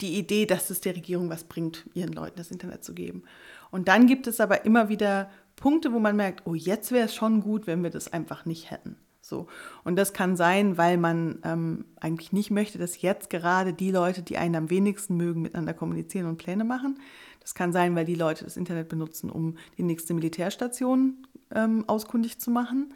die 0.00 0.16
Idee, 0.16 0.46
dass 0.46 0.70
es 0.70 0.80
der 0.80 0.94
Regierung 0.94 1.28
was 1.28 1.44
bringt, 1.44 1.84
ihren 1.94 2.12
Leuten 2.12 2.36
das 2.36 2.52
Internet 2.52 2.84
zu 2.84 2.94
geben. 2.94 3.24
Und 3.72 3.88
dann 3.88 4.06
gibt 4.06 4.28
es 4.28 4.38
aber 4.38 4.64
immer 4.64 4.88
wieder 4.88 5.30
Punkte, 5.56 5.92
wo 5.92 5.98
man 5.98 6.14
merkt, 6.14 6.46
oh, 6.46 6.54
jetzt 6.54 6.92
wäre 6.92 7.06
es 7.06 7.14
schon 7.14 7.40
gut, 7.40 7.66
wenn 7.66 7.82
wir 7.82 7.90
das 7.90 8.12
einfach 8.12 8.44
nicht 8.44 8.70
hätten. 8.70 8.96
So. 9.24 9.46
Und 9.84 9.96
das 9.96 10.12
kann 10.12 10.36
sein, 10.36 10.76
weil 10.76 10.98
man 10.98 11.38
ähm, 11.44 11.86
eigentlich 11.98 12.32
nicht 12.32 12.50
möchte, 12.50 12.78
dass 12.78 13.00
jetzt 13.00 13.30
gerade 13.30 13.72
die 13.72 13.90
Leute, 13.90 14.22
die 14.22 14.36
einen 14.36 14.54
am 14.54 14.70
wenigsten 14.70 15.16
mögen, 15.16 15.40
miteinander 15.40 15.72
kommunizieren 15.72 16.26
und 16.26 16.36
Pläne 16.36 16.64
machen. 16.64 16.98
Das 17.40 17.54
kann 17.54 17.72
sein, 17.72 17.96
weil 17.96 18.04
die 18.04 18.14
Leute 18.14 18.44
das 18.44 18.58
Internet 18.58 18.90
benutzen, 18.90 19.30
um 19.30 19.56
die 19.78 19.82
nächste 19.82 20.12
Militärstation 20.12 21.26
ähm, 21.54 21.84
auskundig 21.86 22.38
zu 22.38 22.50
machen. 22.50 22.92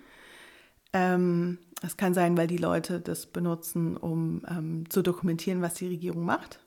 Ähm, 0.92 1.58
kann 1.96 2.12
sein, 2.12 2.36
weil 2.36 2.46
die 2.46 2.58
Leute 2.58 3.00
das 3.00 3.26
benutzen, 3.26 3.96
um 3.96 4.42
ähm, 4.48 4.90
zu 4.90 5.02
dokumentieren, 5.02 5.62
was 5.62 5.74
die 5.74 5.88
Regierung 5.88 6.24
macht. 6.24 6.60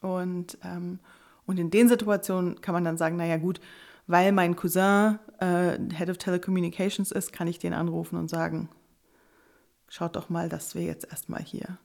Und, 0.00 0.58
ähm, 0.64 1.00
und 1.44 1.58
in 1.58 1.70
den 1.70 1.88
Situationen 1.88 2.60
kann 2.60 2.72
man 2.72 2.84
dann 2.84 2.98
sagen, 2.98 3.16
naja 3.16 3.36
gut, 3.36 3.60
weil 4.06 4.32
mein 4.32 4.56
Cousin 4.56 5.18
äh, 5.40 5.78
Head 5.94 6.10
of 6.10 6.18
Telecommunications 6.18 7.12
ist, 7.12 7.32
kann 7.32 7.48
ich 7.48 7.58
den 7.58 7.74
anrufen 7.74 8.16
und 8.16 8.28
sagen, 8.28 8.68
schaut 9.88 10.16
doch 10.16 10.28
mal, 10.28 10.48
dass 10.48 10.74
wir 10.74 10.82
jetzt 10.82 11.08
erstmal 11.10 11.42
hier 11.42 11.78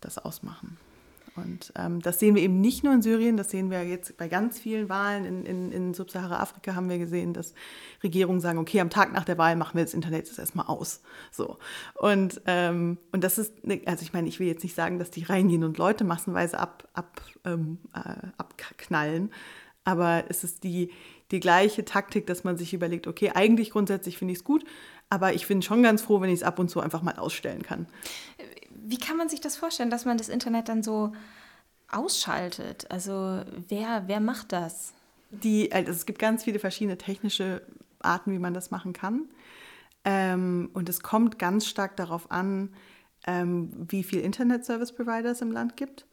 das 0.00 0.18
ausmachen. 0.18 0.76
Und 1.36 1.72
ähm, 1.76 2.00
das 2.00 2.18
sehen 2.18 2.34
wir 2.34 2.42
eben 2.42 2.60
nicht 2.62 2.82
nur 2.82 2.94
in 2.94 3.02
Syrien, 3.02 3.36
das 3.36 3.50
sehen 3.50 3.70
wir 3.70 3.84
jetzt 3.84 4.16
bei 4.16 4.26
ganz 4.26 4.58
vielen 4.58 4.88
Wahlen 4.88 5.26
in, 5.26 5.44
in, 5.44 5.70
in 5.70 5.94
Subsahara-Afrika 5.94 6.74
haben 6.74 6.88
wir 6.88 6.98
gesehen, 6.98 7.34
dass 7.34 7.52
Regierungen 8.02 8.40
sagen, 8.40 8.58
okay, 8.58 8.80
am 8.80 8.88
Tag 8.88 9.12
nach 9.12 9.24
der 9.24 9.36
Wahl 9.36 9.54
machen 9.54 9.76
wir 9.76 9.84
das 9.84 9.92
Internet 9.92 10.28
jetzt 10.28 10.38
erstmal 10.38 10.66
aus. 10.66 11.02
So. 11.30 11.58
Und, 11.94 12.40
ähm, 12.46 12.96
und 13.12 13.22
das 13.22 13.36
ist, 13.36 13.66
ne, 13.66 13.82
also 13.84 14.02
ich 14.02 14.14
meine, 14.14 14.28
ich 14.28 14.40
will 14.40 14.46
jetzt 14.46 14.62
nicht 14.62 14.74
sagen, 14.74 14.98
dass 14.98 15.10
die 15.10 15.24
reingehen 15.24 15.64
und 15.64 15.76
Leute 15.76 16.04
massenweise 16.04 16.58
ab, 16.58 16.88
ab, 16.94 17.20
ähm, 17.44 17.78
äh, 17.92 18.28
abknallen, 18.38 19.30
Aber 19.84 20.24
es 20.28 20.42
ist 20.42 20.64
die, 20.64 20.90
die 21.30 21.40
gleiche 21.40 21.84
Taktik, 21.84 22.26
dass 22.26 22.44
man 22.44 22.56
sich 22.56 22.72
überlegt, 22.72 23.06
okay, 23.06 23.32
eigentlich 23.34 23.70
grundsätzlich 23.70 24.18
finde 24.18 24.32
ich 24.32 24.38
es 24.38 24.44
gut, 24.44 24.64
aber 25.10 25.34
ich 25.34 25.46
bin 25.46 25.62
schon 25.62 25.82
ganz 25.82 26.02
froh, 26.02 26.20
wenn 26.20 26.30
ich 26.30 26.40
es 26.40 26.42
ab 26.42 26.58
und 26.58 26.68
zu 26.68 26.80
einfach 26.80 27.02
mal 27.02 27.16
ausstellen 27.16 27.62
kann. 27.62 27.86
Wie 28.70 28.98
kann 28.98 29.16
man 29.16 29.28
sich 29.28 29.40
das 29.40 29.56
vorstellen, 29.56 29.90
dass 29.90 30.04
man 30.04 30.18
das 30.18 30.28
Internet 30.28 30.68
dann 30.68 30.82
so 30.82 31.12
ausschaltet? 31.90 32.90
Also 32.90 33.42
wer, 33.68 34.04
wer 34.06 34.20
macht 34.20 34.52
das? 34.52 34.92
Die, 35.30 35.72
also 35.72 35.90
es 35.90 36.06
gibt 36.06 36.18
ganz 36.18 36.44
viele 36.44 36.58
verschiedene 36.58 36.98
technische 36.98 37.62
Arten, 38.00 38.32
wie 38.32 38.38
man 38.38 38.54
das 38.54 38.70
machen 38.70 38.92
kann. 38.92 39.22
Ähm, 40.04 40.70
und 40.72 40.88
es 40.88 41.00
kommt 41.00 41.38
ganz 41.38 41.66
stark 41.66 41.96
darauf 41.96 42.30
an, 42.30 42.72
ähm, 43.26 43.72
wie 43.88 44.04
viel 44.04 44.20
Internet 44.20 44.64
Service 44.64 44.92
Provider 44.92 45.32
es 45.32 45.40
im 45.40 45.50
Land 45.50 45.76
gibt 45.76 46.06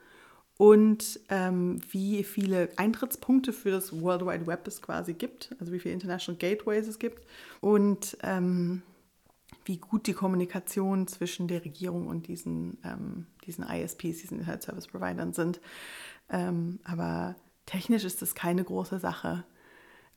und 0.58 1.20
ähm, 1.30 1.82
wie 1.90 2.24
viele 2.24 2.70
Eintrittspunkte 2.76 3.54
für 3.54 3.72
das 3.72 4.00
World 4.02 4.26
Wide 4.26 4.48
Web 4.48 4.68
es 4.68 4.82
quasi 4.82 5.14
gibt, 5.14 5.56
also 5.60 5.74
wie 5.74 5.80
viele 5.80 5.94
International 5.94 6.38
Gateways 6.38 6.88
es 6.88 7.00
gibt 7.00 7.26
und 7.60 8.18
ähm, 8.22 8.84
wie 9.66 9.78
gut 9.78 10.08
die 10.08 10.14
Kommunikation 10.14 11.08
zwischen 11.08 11.48
der 11.48 11.64
Regierung 11.64 12.08
und 12.08 12.28
diesen, 12.28 12.78
ähm, 12.84 13.28
diesen 13.46 13.64
ISPs, 13.64 14.22
diesen 14.22 14.40
Internet 14.40 14.64
Service 14.64 14.88
Providern 14.88 15.34
sind. 15.34 15.60
Ähm, 16.30 16.80
aber 16.84 17.36
technisch 17.66 18.04
ist 18.04 18.22
das 18.22 18.36
keine 18.36 18.64
große 18.64 19.00
Sache, 19.00 19.46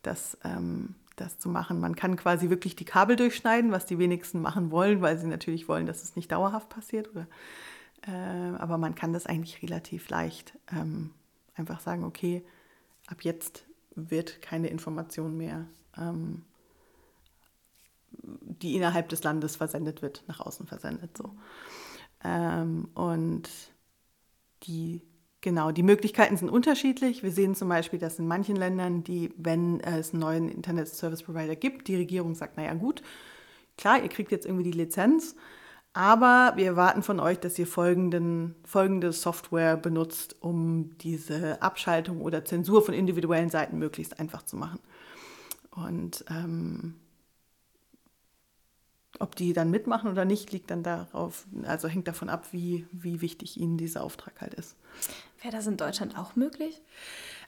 das, 0.02 0.36
ähm, 0.44 0.96
das 1.16 1.38
zu 1.38 1.48
machen. 1.48 1.80
Man 1.80 1.96
kann 1.96 2.16
quasi 2.16 2.50
wirklich 2.50 2.76
die 2.76 2.84
Kabel 2.84 3.16
durchschneiden, 3.16 3.70
was 3.72 3.86
die 3.86 3.98
wenigsten 3.98 4.40
machen 4.40 4.70
wollen, 4.70 5.00
weil 5.00 5.18
sie 5.18 5.28
natürlich 5.28 5.68
wollen, 5.68 5.86
dass 5.86 6.02
es 6.02 6.16
nicht 6.16 6.30
dauerhaft 6.32 6.68
passiert. 6.68 7.10
Oder, 7.10 7.26
aber 8.12 8.78
man 8.78 8.94
kann 8.94 9.12
das 9.12 9.26
eigentlich 9.26 9.62
relativ 9.62 10.08
leicht 10.08 10.58
ähm, 10.72 11.10
einfach 11.54 11.80
sagen, 11.80 12.04
okay, 12.04 12.44
ab 13.06 13.22
jetzt 13.22 13.66
wird 13.94 14.42
keine 14.42 14.68
Information 14.68 15.36
mehr 15.36 15.66
ähm, 15.96 16.42
die 18.22 18.74
innerhalb 18.74 19.08
des 19.08 19.22
Landes 19.22 19.56
versendet 19.56 20.02
wird, 20.02 20.24
nach 20.26 20.40
außen 20.40 20.66
versendet. 20.66 21.16
So. 21.16 21.34
Ähm, 22.24 22.88
und 22.94 23.48
die, 24.64 25.02
genau, 25.40 25.70
die 25.70 25.82
Möglichkeiten 25.82 26.36
sind 26.36 26.48
unterschiedlich. 26.48 27.22
Wir 27.22 27.32
sehen 27.32 27.54
zum 27.54 27.68
Beispiel, 27.68 27.98
dass 27.98 28.18
in 28.18 28.26
manchen 28.26 28.56
Ländern, 28.56 29.04
die, 29.04 29.32
wenn 29.36 29.80
es 29.80 30.12
einen 30.12 30.20
neuen 30.20 30.48
Internet 30.48 30.88
Service 30.88 31.22
Provider 31.22 31.56
gibt, 31.56 31.88
die 31.88 31.96
Regierung 31.96 32.34
sagt, 32.34 32.56
naja 32.56 32.74
gut, 32.74 33.02
klar, 33.76 34.02
ihr 34.02 34.08
kriegt 34.08 34.32
jetzt 34.32 34.46
irgendwie 34.46 34.70
die 34.70 34.78
Lizenz, 34.78 35.36
aber 35.96 36.52
wir 36.56 36.66
erwarten 36.66 37.02
von 37.02 37.18
euch, 37.20 37.40
dass 37.40 37.58
ihr 37.58 37.66
folgenden, 37.66 38.54
folgende 38.64 39.12
Software 39.12 39.78
benutzt, 39.78 40.36
um 40.40 40.96
diese 40.98 41.62
Abschaltung 41.62 42.20
oder 42.20 42.44
Zensur 42.44 42.84
von 42.84 42.92
individuellen 42.92 43.48
Seiten 43.48 43.78
möglichst 43.78 44.20
einfach 44.20 44.42
zu 44.42 44.56
machen. 44.56 44.78
Und 45.70 46.22
ähm, 46.28 46.96
ob 49.20 49.36
die 49.36 49.54
dann 49.54 49.70
mitmachen 49.70 50.10
oder 50.10 50.26
nicht, 50.26 50.52
liegt 50.52 50.70
dann 50.70 50.82
darauf, 50.82 51.46
also 51.64 51.88
hängt 51.88 52.08
davon 52.08 52.28
ab, 52.28 52.48
wie, 52.52 52.86
wie 52.92 53.22
wichtig 53.22 53.56
ihnen 53.56 53.78
dieser 53.78 54.04
Auftrag 54.04 54.38
halt 54.42 54.52
ist. 54.52 54.76
Wäre 55.40 55.56
das 55.56 55.66
in 55.66 55.78
Deutschland 55.78 56.18
auch 56.18 56.36
möglich? 56.36 56.82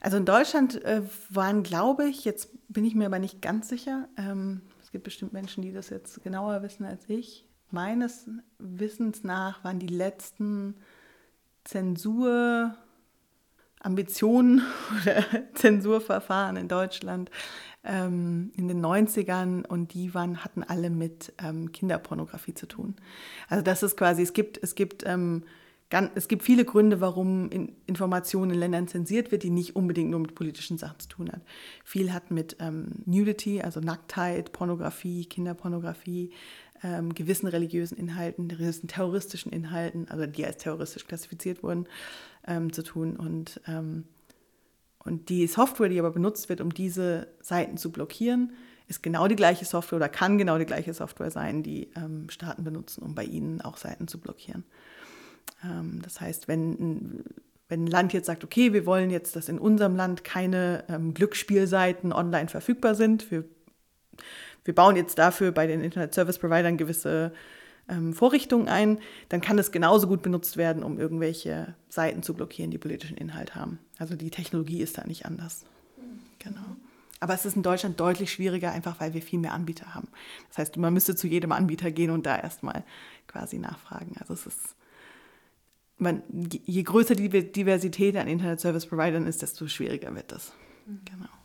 Also 0.01 0.17
in 0.17 0.25
Deutschland 0.25 0.83
äh, 0.85 1.03
waren, 1.29 1.61
glaube 1.61 2.09
ich, 2.09 2.25
jetzt 2.25 2.49
bin 2.67 2.83
ich 2.83 2.95
mir 2.95 3.05
aber 3.05 3.19
nicht 3.19 3.43
ganz 3.43 3.69
sicher, 3.69 4.09
ähm, 4.17 4.61
es 4.81 4.91
gibt 4.91 5.03
bestimmt 5.03 5.33
Menschen, 5.33 5.61
die 5.61 5.71
das 5.71 5.91
jetzt 5.91 6.23
genauer 6.23 6.63
wissen 6.63 6.83
als 6.83 7.07
ich. 7.07 7.45
Meines 7.71 8.29
Wissens 8.57 9.23
nach 9.23 9.63
waren 9.63 9.79
die 9.79 9.87
letzten 9.87 10.75
Zensurambitionen 11.63 14.61
oder 15.01 15.23
Zensurverfahren 15.53 16.57
in 16.57 16.67
Deutschland 16.67 17.31
ähm, 17.83 18.51
in 18.55 18.67
den 18.67 18.83
90ern 18.83 19.65
und 19.65 19.93
die 19.93 20.13
waren, 20.13 20.43
hatten 20.43 20.63
alle 20.63 20.89
mit 20.89 21.33
ähm, 21.43 21.71
Kinderpornografie 21.71 22.53
zu 22.53 22.67
tun. 22.67 22.95
Also 23.47 23.63
das 23.63 23.83
ist 23.83 23.97
quasi, 23.97 24.21
es 24.21 24.33
gibt, 24.33 24.61
es 24.61 24.75
gibt, 24.75 25.03
ähm, 25.05 25.43
es 26.13 26.27
gibt 26.27 26.43
viele 26.43 26.65
Gründe, 26.65 27.01
warum 27.01 27.49
in 27.49 27.75
Informationen 27.87 28.51
in 28.51 28.59
Ländern 28.59 28.87
zensiert 28.87 29.31
wird, 29.31 29.41
die 29.41 29.49
nicht 29.49 29.75
unbedingt 29.75 30.11
nur 30.11 30.19
mit 30.19 30.35
politischen 30.35 30.77
Sachen 30.77 30.99
zu 30.99 31.09
tun 31.09 31.31
hat. 31.31 31.41
Viel 31.83 32.13
hat 32.13 32.29
mit 32.29 32.57
ähm, 32.59 32.89
Nudity, 33.05 33.61
also 33.61 33.79
Nacktheit, 33.79 34.51
Pornografie, 34.51 35.25
Kinderpornografie, 35.25 36.31
ähm, 36.83 37.13
gewissen 37.13 37.47
religiösen 37.47 37.97
Inhalten, 37.97 38.47
gewissen 38.47 38.87
terroristischen 38.87 39.51
Inhalten, 39.51 40.07
also 40.09 40.25
die 40.25 40.45
als 40.45 40.57
terroristisch 40.57 41.05
klassifiziert 41.05 41.63
wurden, 41.63 41.87
ähm, 42.47 42.71
zu 42.73 42.83
tun. 42.83 43.15
Und 43.15 43.61
ähm, 43.67 44.05
und 44.99 45.29
die 45.29 45.47
Software, 45.47 45.89
die 45.89 45.99
aber 45.99 46.11
benutzt 46.11 46.49
wird, 46.49 46.61
um 46.61 46.73
diese 46.73 47.27
Seiten 47.41 47.77
zu 47.77 47.91
blockieren, 47.91 48.51
ist 48.87 49.01
genau 49.01 49.27
die 49.27 49.35
gleiche 49.35 49.65
Software 49.65 49.97
oder 49.97 50.09
kann 50.09 50.37
genau 50.37 50.57
die 50.57 50.65
gleiche 50.65 50.93
Software 50.93 51.31
sein, 51.31 51.63
die 51.63 51.89
ähm, 51.95 52.29
Staaten 52.29 52.63
benutzen, 52.63 53.03
um 53.03 53.15
bei 53.15 53.23
ihnen 53.23 53.61
auch 53.61 53.77
Seiten 53.77 54.07
zu 54.07 54.19
blockieren. 54.19 54.65
Ähm, 55.63 56.01
das 56.01 56.19
heißt, 56.19 56.47
wenn, 56.47 57.23
wenn 57.69 57.85
ein 57.85 57.87
Land 57.87 58.13
jetzt 58.13 58.25
sagt, 58.25 58.43
okay, 58.43 58.73
wir 58.73 58.85
wollen 58.85 59.09
jetzt, 59.09 59.35
dass 59.35 59.47
in 59.47 59.59
unserem 59.59 59.95
Land 59.95 60.23
keine 60.23 60.83
ähm, 60.89 61.13
Glücksspielseiten 61.13 62.11
online 62.11 62.49
verfügbar 62.49 62.95
sind, 62.95 63.31
wir, 63.31 63.45
wir 64.69 64.75
bauen 64.75 64.95
jetzt 64.95 65.17
dafür 65.17 65.51
bei 65.51 65.65
den 65.65 65.83
Internet 65.83 66.13
Service 66.13 66.37
Providern 66.37 66.77
gewisse 66.77 67.33
ähm, 67.87 68.13
Vorrichtungen 68.13 68.67
ein, 68.67 68.99
dann 69.27 69.41
kann 69.41 69.57
es 69.57 69.71
genauso 69.71 70.05
gut 70.05 70.21
benutzt 70.21 70.57
werden, 70.57 70.83
um 70.83 70.99
irgendwelche 70.99 71.73
Seiten 71.89 72.21
zu 72.21 72.35
blockieren, 72.35 72.69
die 72.69 72.77
politischen 72.77 73.17
Inhalt 73.17 73.55
haben. 73.55 73.79
Also 73.97 74.15
die 74.15 74.29
Technologie 74.29 74.79
ist 74.79 74.99
da 74.99 75.07
nicht 75.07 75.25
anders. 75.25 75.65
Genau. 76.37 76.75
Aber 77.19 77.33
es 77.33 77.45
ist 77.45 77.55
in 77.55 77.63
Deutschland 77.63 77.99
deutlich 77.99 78.31
schwieriger, 78.31 78.71
einfach 78.71 78.99
weil 78.99 79.15
wir 79.15 79.23
viel 79.23 79.39
mehr 79.39 79.53
Anbieter 79.53 79.95
haben. 79.95 80.07
Das 80.49 80.59
heißt, 80.59 80.77
man 80.77 80.93
müsste 80.93 81.15
zu 81.15 81.25
jedem 81.25 81.51
Anbieter 81.51 81.89
gehen 81.89 82.11
und 82.11 82.27
da 82.27 82.37
erstmal 82.37 82.83
quasi 83.25 83.57
nachfragen. 83.57 84.17
Also 84.19 84.35
es 84.35 84.45
ist, 84.45 84.75
man, 85.97 86.21
je 86.29 86.83
größer 86.83 87.15
die 87.15 87.27
Diversität 87.27 88.17
an 88.17 88.27
Internet 88.27 88.59
Service 88.59 88.85
Providern 88.85 89.25
ist, 89.25 89.41
desto 89.41 89.67
schwieriger 89.67 90.13
wird 90.13 90.31
das. 90.31 90.53
Mhm. 90.85 90.99
Genau. 91.05 91.38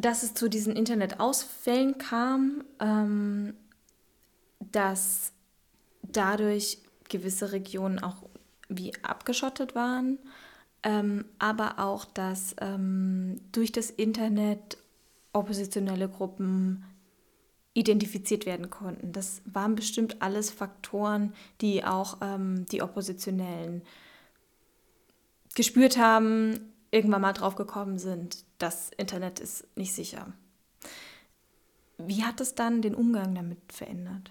Dass 0.00 0.22
es 0.22 0.32
zu 0.34 0.48
diesen 0.48 0.76
Internetausfällen 0.76 1.98
kam, 1.98 2.62
ähm, 2.78 3.54
dass 4.60 5.32
dadurch 6.02 6.78
gewisse 7.08 7.50
Regionen 7.50 7.98
auch 7.98 8.22
wie 8.68 8.92
abgeschottet 9.02 9.74
waren, 9.74 10.18
ähm, 10.84 11.24
aber 11.40 11.80
auch, 11.80 12.04
dass 12.04 12.54
ähm, 12.60 13.40
durch 13.50 13.72
das 13.72 13.90
Internet 13.90 14.78
oppositionelle 15.32 16.08
Gruppen 16.08 16.84
identifiziert 17.74 18.46
werden 18.46 18.70
konnten. 18.70 19.12
Das 19.12 19.42
waren 19.46 19.74
bestimmt 19.74 20.22
alles 20.22 20.50
Faktoren, 20.50 21.34
die 21.60 21.84
auch 21.84 22.18
ähm, 22.20 22.66
die 22.66 22.82
Oppositionellen 22.82 23.82
gespürt 25.54 25.98
haben, 25.98 26.72
irgendwann 26.90 27.22
mal 27.22 27.32
drauf 27.32 27.54
gekommen 27.56 27.98
sind, 27.98 28.44
das 28.58 28.90
Internet 28.96 29.40
ist 29.40 29.66
nicht 29.76 29.92
sicher. 29.92 30.32
Wie 31.98 32.24
hat 32.24 32.40
es 32.40 32.54
dann 32.54 32.82
den 32.82 32.94
Umgang 32.94 33.34
damit 33.34 33.58
verändert? 33.72 34.30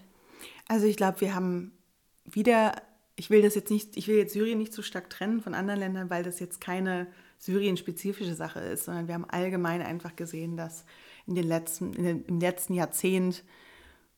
Also 0.66 0.86
ich 0.86 0.96
glaube, 0.96 1.20
wir 1.20 1.34
haben 1.34 1.72
wieder, 2.24 2.80
ich 3.16 3.30
will 3.30 3.42
das 3.42 3.54
jetzt 3.54 3.70
nicht, 3.70 3.96
ich 3.96 4.08
will 4.08 4.16
jetzt 4.16 4.32
Syrien 4.32 4.58
nicht 4.58 4.72
zu 4.72 4.82
stark 4.82 5.10
trennen 5.10 5.40
von 5.40 5.54
anderen 5.54 5.80
Ländern, 5.80 6.10
weil 6.10 6.22
das 6.22 6.40
jetzt 6.40 6.60
keine 6.60 7.06
Syrien-spezifische 7.38 8.34
Sache 8.34 8.60
ist, 8.60 8.84
sondern 8.84 9.06
wir 9.06 9.14
haben 9.14 9.28
allgemein 9.28 9.82
einfach 9.82 10.16
gesehen, 10.16 10.56
dass 10.56 10.84
in 11.26 11.34
den 11.34 11.46
letzten, 11.46 11.92
in 11.92 12.04
den, 12.04 12.24
im 12.24 12.40
letzten 12.40 12.74
Jahrzehnt 12.74 13.44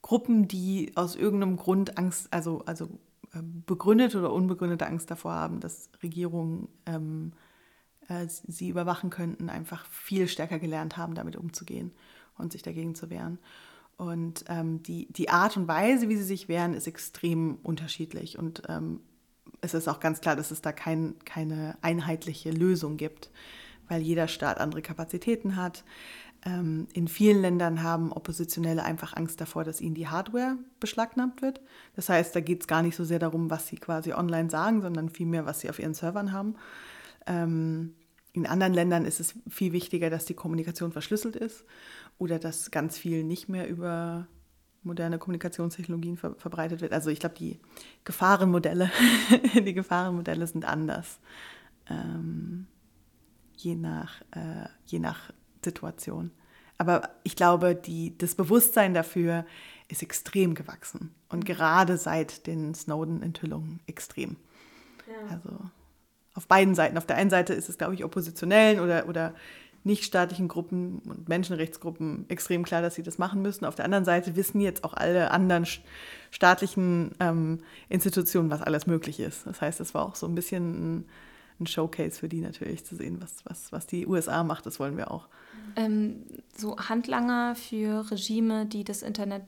Gruppen, 0.02 0.48
die 0.48 0.92
aus 0.94 1.16
irgendeinem 1.16 1.56
Grund 1.56 1.98
Angst, 1.98 2.32
also, 2.32 2.62
also 2.64 2.86
äh, 3.32 3.40
begründete 3.42 4.18
oder 4.18 4.32
unbegründete 4.32 4.86
Angst 4.86 5.10
davor 5.10 5.32
haben, 5.32 5.60
dass 5.60 5.90
Regierungen 6.02 6.68
ähm, 6.86 7.32
äh, 8.10 8.26
sie 8.28 8.68
überwachen 8.68 9.08
könnten, 9.08 9.48
einfach 9.48 9.86
viel 9.86 10.28
stärker 10.28 10.58
gelernt 10.58 10.96
haben, 10.96 11.14
damit 11.14 11.36
umzugehen 11.36 11.92
und 12.36 12.52
sich 12.52 12.62
dagegen 12.62 12.94
zu 12.94 13.08
wehren. 13.08 13.38
Und 13.96 14.44
ähm, 14.48 14.82
die, 14.82 15.06
die 15.12 15.28
Art 15.28 15.56
und 15.56 15.68
Weise, 15.68 16.08
wie 16.08 16.16
sie 16.16 16.24
sich 16.24 16.48
wehren, 16.48 16.74
ist 16.74 16.86
extrem 16.86 17.58
unterschiedlich. 17.62 18.38
Und 18.38 18.62
ähm, 18.68 19.00
es 19.60 19.74
ist 19.74 19.88
auch 19.88 20.00
ganz 20.00 20.20
klar, 20.20 20.36
dass 20.36 20.50
es 20.50 20.60
da 20.60 20.72
kein, 20.72 21.14
keine 21.24 21.76
einheitliche 21.82 22.50
Lösung 22.50 22.96
gibt, 22.96 23.30
weil 23.88 24.02
jeder 24.02 24.26
Staat 24.26 24.58
andere 24.58 24.82
Kapazitäten 24.82 25.54
hat. 25.54 25.84
Ähm, 26.46 26.88
in 26.94 27.08
vielen 27.08 27.42
Ländern 27.42 27.82
haben 27.82 28.10
Oppositionelle 28.10 28.82
einfach 28.82 29.14
Angst 29.14 29.40
davor, 29.40 29.64
dass 29.64 29.82
ihnen 29.82 29.94
die 29.94 30.08
Hardware 30.08 30.56
beschlagnahmt 30.80 31.42
wird. 31.42 31.60
Das 31.94 32.08
heißt, 32.08 32.34
da 32.34 32.40
geht 32.40 32.62
es 32.62 32.66
gar 32.66 32.82
nicht 32.82 32.96
so 32.96 33.04
sehr 33.04 33.18
darum, 33.18 33.50
was 33.50 33.68
sie 33.68 33.76
quasi 33.76 34.14
online 34.14 34.48
sagen, 34.48 34.80
sondern 34.80 35.10
vielmehr, 35.10 35.44
was 35.44 35.60
sie 35.60 35.68
auf 35.68 35.78
ihren 35.78 35.94
Servern 35.94 36.32
haben. 36.32 36.56
Ähm, 37.26 37.94
in 38.32 38.46
anderen 38.46 38.74
Ländern 38.74 39.04
ist 39.04 39.20
es 39.20 39.34
viel 39.48 39.72
wichtiger, 39.72 40.10
dass 40.10 40.24
die 40.24 40.34
Kommunikation 40.34 40.92
verschlüsselt 40.92 41.36
ist 41.36 41.64
oder 42.18 42.38
dass 42.38 42.70
ganz 42.70 42.96
viel 42.98 43.24
nicht 43.24 43.48
mehr 43.48 43.68
über 43.68 44.26
moderne 44.82 45.18
Kommunikationstechnologien 45.18 46.16
ver 46.16 46.34
verbreitet 46.36 46.80
wird. 46.80 46.92
Also 46.92 47.10
ich 47.10 47.20
glaube, 47.20 47.34
die 47.36 47.58
Gefahrenmodelle, 48.04 48.90
die 49.54 49.74
Gefahrenmodelle 49.74 50.46
sind 50.46 50.64
anders. 50.64 51.18
Ähm, 51.88 52.66
je, 53.56 53.74
nach, 53.74 54.20
äh, 54.30 54.68
je 54.86 55.00
nach 55.00 55.32
Situation. 55.64 56.30
Aber 56.78 57.10
ich 57.24 57.36
glaube, 57.36 57.74
die, 57.74 58.16
das 58.16 58.34
Bewusstsein 58.34 58.94
dafür 58.94 59.44
ist 59.88 60.02
extrem 60.02 60.54
gewachsen. 60.54 61.14
Und 61.28 61.44
gerade 61.44 61.98
seit 61.98 62.46
den 62.46 62.74
Snowden-Enthüllungen 62.74 63.80
extrem. 63.86 64.36
Ja. 65.06 65.34
Also 65.36 65.70
auf 66.34 66.46
beiden 66.46 66.74
Seiten. 66.74 66.96
Auf 66.96 67.06
der 67.06 67.16
einen 67.16 67.30
Seite 67.30 67.54
ist 67.54 67.68
es, 67.68 67.78
glaube 67.78 67.94
ich, 67.94 68.04
oppositionellen 68.04 68.80
oder, 68.80 69.08
oder 69.08 69.34
nichtstaatlichen 69.82 70.48
Gruppen 70.48 70.98
und 71.06 71.28
Menschenrechtsgruppen 71.28 72.26
extrem 72.28 72.64
klar, 72.64 72.82
dass 72.82 72.94
sie 72.94 73.02
das 73.02 73.18
machen 73.18 73.40
müssen. 73.40 73.64
Auf 73.64 73.74
der 73.74 73.86
anderen 73.86 74.04
Seite 74.04 74.36
wissen 74.36 74.60
jetzt 74.60 74.84
auch 74.84 74.94
alle 74.94 75.30
anderen 75.30 75.66
staatlichen 76.30 77.12
ähm, 77.18 77.60
Institutionen, 77.88 78.50
was 78.50 78.62
alles 78.62 78.86
möglich 78.86 79.20
ist. 79.20 79.46
Das 79.46 79.60
heißt, 79.60 79.80
es 79.80 79.94
war 79.94 80.04
auch 80.04 80.16
so 80.16 80.26
ein 80.26 80.34
bisschen 80.34 80.98
ein, 80.98 81.04
ein, 81.60 81.66
Showcase 81.66 82.18
für 82.20 82.28
die 82.28 82.40
natürlich 82.40 82.84
zu 82.84 82.94
sehen, 82.94 83.18
was, 83.20 83.42
was, 83.44 83.72
was 83.72 83.86
die 83.86 84.06
USA 84.06 84.44
macht. 84.44 84.66
Das 84.66 84.78
wollen 84.78 84.98
wir 84.98 85.10
auch. 85.10 85.28
Ähm, 85.76 86.24
so 86.54 86.76
Handlanger 86.76 87.54
für 87.54 88.10
Regime, 88.10 88.66
die 88.66 88.84
das 88.84 89.02
Internet 89.02 89.44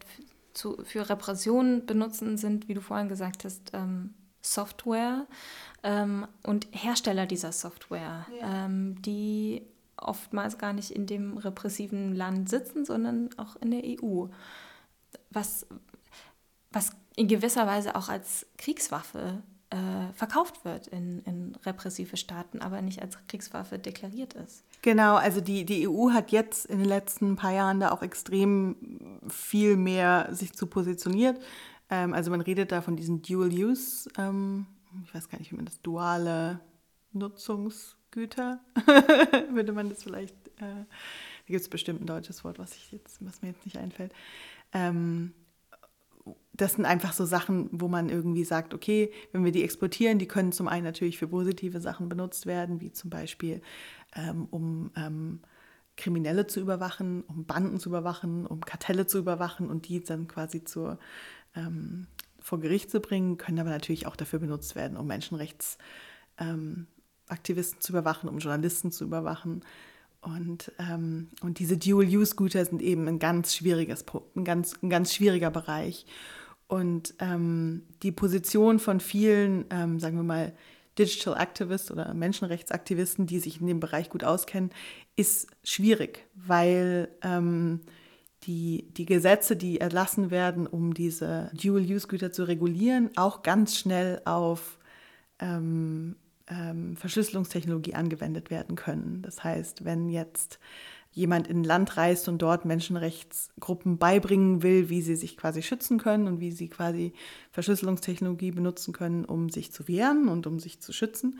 zu, 0.55 0.79
für 0.85 1.11
Repressionen 1.11 1.85
benutzen, 1.85 2.39
sind, 2.39 2.69
wie 2.69 2.75
du 2.75 2.81
vorhin 2.81 3.09
gesagt 3.09 3.45
hast, 3.45 3.73
ähm, 3.75 4.15
Software 4.43 5.27
ähm, 5.83 6.27
und 6.43 6.67
Hersteller 6.73 7.27
dieser 7.27 7.53
Software, 7.53 8.27
ja. 8.39 8.67
ähm, 8.67 9.01
die 9.03 9.63
oftmals 9.97 10.59
gar 10.59 10.73
nicht 10.73 10.91
in 10.91 11.07
dem 11.07 11.39
repressiven 11.39 12.15
Land 12.15 12.49
sitzen, 12.49 12.85
sondern 12.85 13.31
auch 13.37 13.57
in 13.57 13.71
der 13.71 13.83
EU. 13.85 14.27
Was, 15.31 15.67
was 16.71 16.91
in 17.17 17.29
gewisser 17.29 17.67
Weise 17.67 17.95
auch 17.95 18.09
als 18.09 18.47
Kriegswaffe 18.59 19.43
äh, 19.71 20.13
verkauft 20.15 20.65
wird 20.65 20.89
in, 20.89 21.23
in 21.25 21.57
repressive 21.65 22.17
Staaten, 22.17 22.61
aber 22.61 22.83
nicht 22.83 23.01
als 23.01 23.17
Kriegswaffe 23.29 23.79
deklariert 23.79 24.35
ist. 24.35 24.65
Genau, 24.83 25.15
also 25.15 25.41
die, 25.41 25.65
die 25.65 25.89
EU 25.89 26.11
hat 26.11 26.31
jetzt 26.33 26.67
in 26.67 26.79
den 26.79 26.89
letzten 26.89 27.37
paar 27.37 27.53
Jahren 27.53 27.81
da 27.81 27.91
auch 27.93 28.03
extrem 28.03 28.77
viel 29.29 29.77
mehr 29.77 30.29
sich 30.33 30.53
zu 30.53 30.67
positioniert. 30.67 31.41
Ähm, 31.93 32.15
also 32.15 32.31
man 32.31 32.41
redet 32.41 32.73
da 32.73 32.81
von 32.81 32.97
diesen 32.97 33.21
Dual-Use, 33.21 34.09
ähm, 34.17 34.67
ich 35.05 35.15
weiß 35.15 35.29
gar 35.29 35.39
nicht, 35.39 35.53
wie 35.53 35.57
man 35.57 35.67
das, 35.67 35.83
duale 35.83 36.59
Nutzungsgüter, 37.13 38.61
würde 39.53 39.73
man 39.73 39.91
das 39.91 40.03
vielleicht, 40.03 40.35
äh, 40.57 40.61
da 40.61 41.47
gibt 41.47 41.61
es 41.61 41.69
bestimmt 41.69 42.01
ein 42.01 42.07
deutsches 42.07 42.45
Wort, 42.45 42.59
was, 42.59 42.75
ich 42.75 42.93
jetzt, 42.93 43.23
was 43.25 43.43
mir 43.43 43.49
jetzt 43.49 43.67
nicht 43.67 43.77
einfällt. 43.77 44.15
Ähm, 44.73 45.35
das 46.55 46.75
sind 46.75 46.87
einfach 46.87 47.13
so 47.13 47.27
Sachen, 47.27 47.69
wo 47.73 47.89
man 47.89 48.09
irgendwie 48.09 48.45
sagt, 48.45 48.73
okay, 48.73 49.13
wenn 49.33 49.45
wir 49.45 49.53
die 49.53 49.65
exportieren, 49.65 50.19
die 50.19 50.29
können 50.29 50.53
zum 50.53 50.69
einen 50.69 50.85
natürlich 50.85 51.19
für 51.19 51.29
positive 51.29 51.81
Sachen 51.81 52.09
benutzt 52.09 52.47
werden, 52.47 52.81
wie 52.81 52.93
zum 52.93 53.11
Beispiel 53.11 53.61
ähm, 54.17 54.47
um 54.51 54.93
ähm, 54.97 55.41
Kriminelle 55.97 56.47
zu 56.47 56.61
überwachen, 56.61 57.23
um 57.23 57.45
Banden 57.45 57.79
zu 57.79 57.91
überwachen, 57.91 58.47
um 58.47 58.61
Kartelle 58.61 59.07
zu 59.07 59.19
überwachen 59.19 59.69
und 59.69 59.89
die 59.89 60.03
dann 60.03 60.27
quasi 60.27 60.65
zur, 60.65 60.99
ähm, 61.57 62.07
vor 62.41 62.61
Gericht 62.61 62.91
zu 62.91 63.01
bringen, 63.01 63.37
können 63.39 63.61
aber 63.61 63.71
natürlich 63.71 64.07
auch 64.07 64.17
dafür 64.17 64.39
benutzt 64.39 64.75
werden, 64.75 64.97
um 64.97 65.07
Menschenrechtsaktivisten 65.07 66.87
ähm, 67.77 67.81
zu 67.81 67.93
überwachen, 67.93 68.29
um 68.29 68.39
Journalisten 68.39 68.93
zu 68.93 69.05
überwachen. 69.05 69.65
Und, 70.21 70.71
ähm, 70.79 71.29
und 71.43 71.59
diese 71.59 71.77
Dual-Use-Güter 71.77 72.65
sind 72.65 72.81
eben 72.81 73.09
ein 73.09 73.19
ganz 73.19 73.57
schwieriges, 73.57 74.05
ein 74.37 74.45
ganz, 74.45 74.75
ein 74.83 74.91
ganz 74.91 75.13
schwieriger 75.15 75.51
Bereich. 75.51 76.07
Und 76.69 77.15
ähm, 77.19 77.83
die 78.03 78.13
Position 78.13 78.79
von 78.79 79.01
vielen, 79.01 79.67
ähm, 79.71 79.99
sagen 80.01 80.17
wir 80.17 80.23
mal, 80.23 80.53
Digital 80.99 81.41
Activists 81.41 81.91
oder 81.91 82.13
Menschenrechtsaktivisten, 82.15 83.27
die 83.27 83.41
sich 83.41 83.61
in 83.61 83.67
dem 83.67 83.81
Bereich 83.81 84.11
gut 84.11 84.25
auskennen, 84.25 84.71
ist 85.17 85.49
schwierig, 85.65 86.27
weil 86.35 87.09
ähm, 87.23 87.81
die, 88.45 88.89
die 88.97 89.07
Gesetze, 89.07 89.57
die 89.57 89.81
erlassen 89.81 90.31
werden, 90.31 90.67
um 90.67 90.95
diese 90.95 91.51
Dual-Use-Güter 91.55 92.33
zu 92.33 92.45
regulieren, 92.45 93.11
auch 93.17 93.43
ganz 93.43 93.77
schnell 93.79 94.21
auf 94.25 94.79
ähm, 95.39 96.17
ähm, 96.49 96.97
Verschlüsselungstechnologie 96.97 97.95
angewendet 97.95 98.51
werden 98.51 98.77
können. 98.77 99.23
Das 99.23 99.45
heißt, 99.45 99.85
wenn 99.85 100.09
jetzt 100.09 100.59
jemand 101.13 101.47
in 101.47 101.59
ein 101.59 101.65
Land 101.65 101.97
reist 101.97 102.29
und 102.29 102.41
dort 102.41 102.65
Menschenrechtsgruppen 102.65 103.99
beibringen 103.99 104.63
will, 104.63 104.89
wie 104.89 105.03
sie 105.03 105.15
sich 105.17 105.37
quasi 105.37 105.63
schützen 105.63 105.99
können 105.99 106.27
und 106.27 106.41
wie 106.41 106.53
sie 106.53 106.69
quasi 106.69 107.13
Verschlüsselungstechnologie 107.51 108.51
benutzen 108.51 108.93
können, 108.93 109.25
um 109.25 109.51
sich 109.51 109.73
zu 109.73 109.87
wehren 109.89 110.29
und 110.29 110.47
um 110.47 110.59
sich 110.59 110.81
zu 110.81 110.93
schützen, 110.93 111.39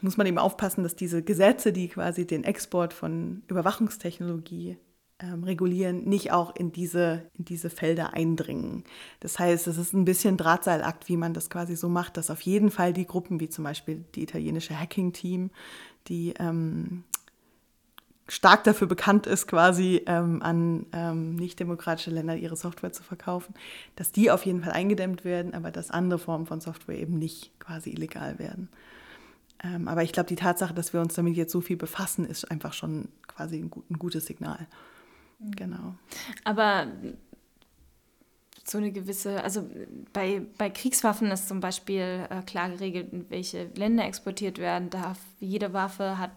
muss 0.00 0.16
man 0.16 0.26
eben 0.26 0.38
aufpassen, 0.38 0.82
dass 0.82 0.96
diese 0.96 1.22
Gesetze, 1.22 1.72
die 1.72 1.88
quasi 1.88 2.26
den 2.26 2.44
Export 2.44 2.92
von 2.92 3.42
Überwachungstechnologie 3.48 4.76
ähm, 5.22 5.44
regulieren, 5.44 6.04
nicht 6.04 6.32
auch 6.32 6.54
in 6.56 6.72
diese, 6.72 7.22
in 7.38 7.44
diese 7.44 7.70
Felder 7.70 8.12
eindringen. 8.12 8.84
Das 9.20 9.38
heißt, 9.38 9.66
es 9.68 9.78
ist 9.78 9.92
ein 9.92 10.04
bisschen 10.04 10.36
Drahtseilakt, 10.36 11.08
wie 11.08 11.16
man 11.16 11.32
das 11.32 11.48
quasi 11.48 11.76
so 11.76 11.88
macht, 11.88 12.16
dass 12.16 12.30
auf 12.30 12.40
jeden 12.40 12.70
Fall 12.70 12.92
die 12.92 13.06
Gruppen, 13.06 13.40
wie 13.40 13.48
zum 13.48 13.64
Beispiel 13.64 14.04
die 14.14 14.22
italienische 14.22 14.78
Hacking-Team, 14.78 15.50
die 16.08 16.34
ähm, 16.38 17.04
stark 18.28 18.64
dafür 18.64 18.86
bekannt 18.86 19.26
ist, 19.26 19.46
quasi 19.46 20.02
ähm, 20.06 20.42
an 20.42 20.86
ähm, 20.92 21.36
nicht-demokratische 21.36 22.10
Länder 22.10 22.36
ihre 22.36 22.56
Software 22.56 22.92
zu 22.92 23.02
verkaufen, 23.02 23.54
dass 23.96 24.10
die 24.10 24.30
auf 24.30 24.46
jeden 24.46 24.62
Fall 24.62 24.72
eingedämmt 24.72 25.24
werden, 25.24 25.54
aber 25.54 25.70
dass 25.70 25.90
andere 25.90 26.18
Formen 26.18 26.46
von 26.46 26.60
Software 26.60 26.98
eben 26.98 27.18
nicht 27.18 27.58
quasi 27.60 27.90
illegal 27.90 28.38
werden. 28.38 28.68
Ähm, 29.62 29.86
aber 29.86 30.02
ich 30.02 30.12
glaube, 30.12 30.28
die 30.28 30.36
Tatsache, 30.36 30.74
dass 30.74 30.92
wir 30.92 31.00
uns 31.00 31.14
damit 31.14 31.36
jetzt 31.36 31.52
so 31.52 31.60
viel 31.60 31.76
befassen, 31.76 32.24
ist 32.24 32.50
einfach 32.50 32.72
schon 32.72 33.08
quasi 33.28 33.58
ein, 33.58 33.70
gut, 33.70 33.88
ein 33.90 33.98
gutes 33.98 34.26
Signal. 34.26 34.66
Genau. 35.56 35.94
Aber 36.44 36.86
so 38.64 38.78
eine 38.78 38.92
gewisse, 38.92 39.42
also 39.42 39.68
bei, 40.12 40.42
bei 40.56 40.70
Kriegswaffen 40.70 41.30
ist 41.30 41.48
zum 41.48 41.60
Beispiel 41.60 42.26
äh, 42.30 42.42
klar 42.42 42.70
geregelt, 42.70 43.12
in 43.12 43.28
welche 43.30 43.64
Länder 43.74 44.04
exportiert 44.04 44.58
werden 44.58 44.90
darf. 44.90 45.18
Jede 45.40 45.72
Waffe 45.72 46.18
hat 46.18 46.30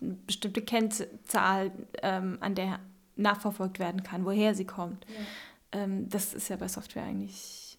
eine 0.00 0.14
bestimmte 0.26 0.62
Kennzahl, 0.62 1.72
ähm, 2.02 2.38
an 2.40 2.54
der 2.54 2.80
nachverfolgt 3.16 3.78
werden 3.78 4.02
kann, 4.02 4.24
woher 4.24 4.54
sie 4.54 4.64
kommt. 4.64 5.06
Ja. 5.08 5.80
Ähm, 5.82 6.08
das 6.08 6.34
ist 6.34 6.48
ja 6.48 6.56
bei 6.56 6.68
Software 6.68 7.04
eigentlich, 7.04 7.78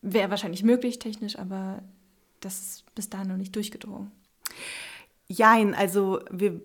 wäre 0.00 0.30
wahrscheinlich 0.30 0.62
möglich 0.62 0.98
technisch, 0.98 1.38
aber 1.38 1.82
das 2.40 2.60
ist 2.60 2.94
bis 2.94 3.08
dahin 3.08 3.28
noch 3.28 3.36
nicht 3.36 3.54
durchgedrungen. 3.54 4.10
Jein, 5.28 5.74
also 5.74 6.20
wir, 6.30 6.60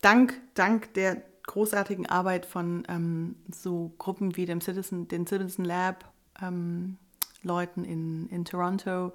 dank, 0.00 0.40
dank 0.54 0.92
der 0.94 1.22
großartigen 1.46 2.06
Arbeit 2.06 2.46
von 2.46 2.84
ähm, 2.88 3.36
so 3.50 3.92
Gruppen 3.98 4.36
wie 4.36 4.46
dem 4.46 4.60
Citizen, 4.60 5.08
den 5.08 5.26
Citizen 5.26 5.64
Lab 5.64 6.12
ähm, 6.40 6.98
Leuten 7.42 7.84
in, 7.84 8.28
in 8.28 8.44
Toronto, 8.44 9.12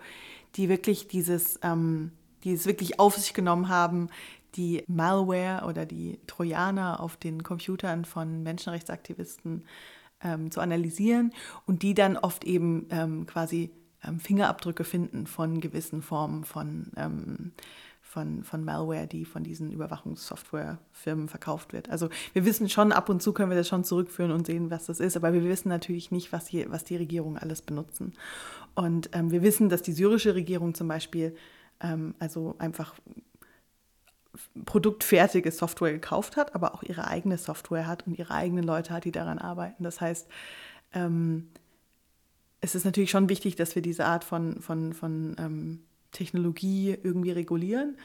die 0.55 0.69
wirklich 0.69 1.07
dieses, 1.07 1.59
ähm, 1.63 2.11
die 2.43 2.53
es 2.53 2.65
wirklich 2.65 2.99
auf 2.99 3.15
sich 3.15 3.33
genommen 3.33 3.69
haben, 3.69 4.09
die 4.55 4.83
Malware 4.87 5.65
oder 5.67 5.85
die 5.85 6.19
Trojaner 6.27 6.99
auf 6.99 7.15
den 7.15 7.43
Computern 7.43 8.05
von 8.05 8.43
Menschenrechtsaktivisten 8.43 9.65
ähm, 10.21 10.51
zu 10.51 10.61
analysieren 10.61 11.33
und 11.65 11.83
die 11.83 11.93
dann 11.93 12.17
oft 12.17 12.43
eben 12.43 12.87
ähm, 12.89 13.25
quasi 13.27 13.71
ähm, 14.03 14.19
Fingerabdrücke 14.19 14.83
finden 14.83 15.27
von 15.27 15.61
gewissen 15.61 16.01
Formen 16.01 16.43
von 16.43 16.91
von, 18.17 18.43
von 18.43 18.63
Malware, 18.63 19.05
die 19.05 19.25
von 19.25 19.43
diesen 19.43 19.71
Überwachungssoftwarefirmen 19.71 21.27
verkauft 21.27 21.71
wird. 21.71 21.91
Also 21.91 22.09
wir 22.33 22.45
wissen 22.45 22.67
schon, 22.67 22.91
ab 22.91 23.09
und 23.09 23.21
zu 23.21 23.31
können 23.31 23.51
wir 23.51 23.57
das 23.57 23.67
schon 23.67 23.83
zurückführen 23.83 24.31
und 24.31 24.47
sehen, 24.47 24.71
was 24.71 24.87
das 24.87 24.99
ist, 24.99 25.15
aber 25.15 25.33
wir 25.33 25.43
wissen 25.43 25.69
natürlich 25.69 26.09
nicht, 26.09 26.33
was 26.33 26.45
die, 26.45 26.67
was 26.67 26.83
die 26.83 26.95
Regierungen 26.95 27.37
alles 27.37 27.61
benutzen. 27.61 28.13
Und 28.73 29.11
ähm, 29.13 29.29
wir 29.29 29.43
wissen, 29.43 29.69
dass 29.69 29.83
die 29.83 29.91
syrische 29.91 30.33
Regierung 30.33 30.73
zum 30.73 30.87
Beispiel 30.87 31.35
ähm, 31.79 32.15
also 32.17 32.55
einfach 32.57 32.95
produktfertige 34.65 35.51
Software 35.51 35.93
gekauft 35.93 36.37
hat, 36.37 36.55
aber 36.55 36.73
auch 36.73 36.81
ihre 36.81 37.07
eigene 37.07 37.37
Software 37.37 37.85
hat 37.85 38.07
und 38.07 38.17
ihre 38.17 38.33
eigenen 38.33 38.63
Leute 38.63 38.95
hat, 38.95 39.05
die 39.05 39.11
daran 39.11 39.37
arbeiten. 39.37 39.83
Das 39.83 40.01
heißt, 40.01 40.27
ähm, 40.93 41.49
es 42.61 42.73
ist 42.73 42.83
natürlich 42.83 43.11
schon 43.11 43.29
wichtig, 43.29 43.55
dass 43.57 43.75
wir 43.75 43.83
diese 43.83 44.05
Art 44.05 44.23
von, 44.23 44.59
von, 44.59 44.93
von 44.93 45.35
ähm, 45.37 45.83
Technologie 46.17 46.97
irgendwie 47.01 47.31
regulieren. 47.31 47.97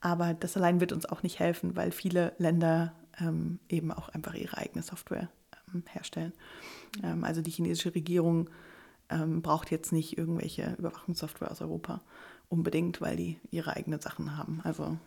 Aber 0.00 0.34
das 0.34 0.56
allein 0.56 0.80
wird 0.80 0.92
uns 0.92 1.06
auch 1.06 1.22
nicht 1.22 1.38
helfen, 1.38 1.76
weil 1.76 1.90
viele 1.90 2.34
Länder 2.38 2.94
ähm, 3.18 3.58
eben 3.68 3.90
auch 3.90 4.10
einfach 4.10 4.34
ihre 4.34 4.58
eigene 4.58 4.82
Software 4.82 5.30
ähm, 5.72 5.82
herstellen. 5.90 6.32
Ähm, 7.02 7.24
also 7.24 7.40
die 7.40 7.50
chinesische 7.50 7.94
Regierung 7.94 8.50
ähm, 9.08 9.40
braucht 9.40 9.70
jetzt 9.70 9.92
nicht 9.92 10.18
irgendwelche 10.18 10.74
Überwachungssoftware 10.78 11.50
aus 11.50 11.62
Europa 11.62 12.02
unbedingt, 12.48 13.00
weil 13.00 13.16
die 13.16 13.38
ihre 13.50 13.74
eigenen 13.74 14.00
Sachen 14.00 14.36
haben. 14.36 14.60
Also 14.62 14.98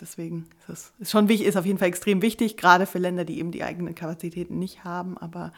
deswegen 0.00 0.46
ist 0.68 0.68
es 0.68 0.92
ist 0.98 1.10
schon 1.10 1.28
wichtig, 1.28 1.46
ist 1.46 1.56
auf 1.56 1.66
jeden 1.66 1.78
Fall 1.78 1.88
extrem 1.88 2.20
wichtig, 2.20 2.56
gerade 2.56 2.86
für 2.86 2.98
Länder, 2.98 3.24
die 3.24 3.38
eben 3.38 3.50
die 3.50 3.64
eigenen 3.64 3.94
Kapazitäten 3.94 4.58
nicht 4.58 4.84
haben. 4.84 5.16
Aber 5.16 5.52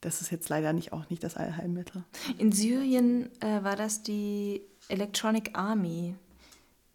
das 0.00 0.20
ist 0.20 0.30
jetzt 0.30 0.48
leider 0.48 0.72
nicht 0.72 0.92
auch 0.92 1.08
nicht 1.10 1.24
das 1.24 1.36
Allheilmittel. 1.36 2.04
In 2.38 2.52
Syrien 2.52 3.30
äh, 3.40 3.62
war 3.62 3.76
das 3.76 4.02
die 4.02 4.62
Electronic 4.88 5.50
Army, 5.54 6.14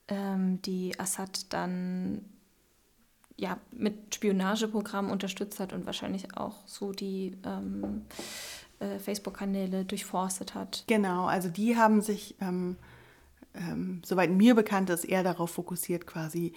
ähm, 0.07 0.61
die 0.61 0.99
Assad 0.99 1.51
dann 1.53 2.25
ja, 3.37 3.57
mit 3.71 4.15
Spionageprogrammen 4.15 5.11
unterstützt 5.11 5.59
hat 5.59 5.73
und 5.73 5.85
wahrscheinlich 5.85 6.37
auch 6.37 6.67
so 6.67 6.91
die 6.91 7.37
ähm, 7.43 8.03
äh, 8.79 8.99
Facebook-Kanäle 8.99 9.85
durchforstet 9.85 10.53
hat. 10.53 10.83
Genau, 10.87 11.25
also 11.25 11.49
die 11.49 11.75
haben 11.75 12.01
sich, 12.01 12.35
ähm, 12.41 12.77
ähm, 13.55 14.01
soweit 14.05 14.29
mir 14.29 14.55
bekannt 14.55 14.89
ist, 14.89 15.03
eher 15.03 15.23
darauf 15.23 15.51
fokussiert, 15.51 16.05
quasi 16.05 16.53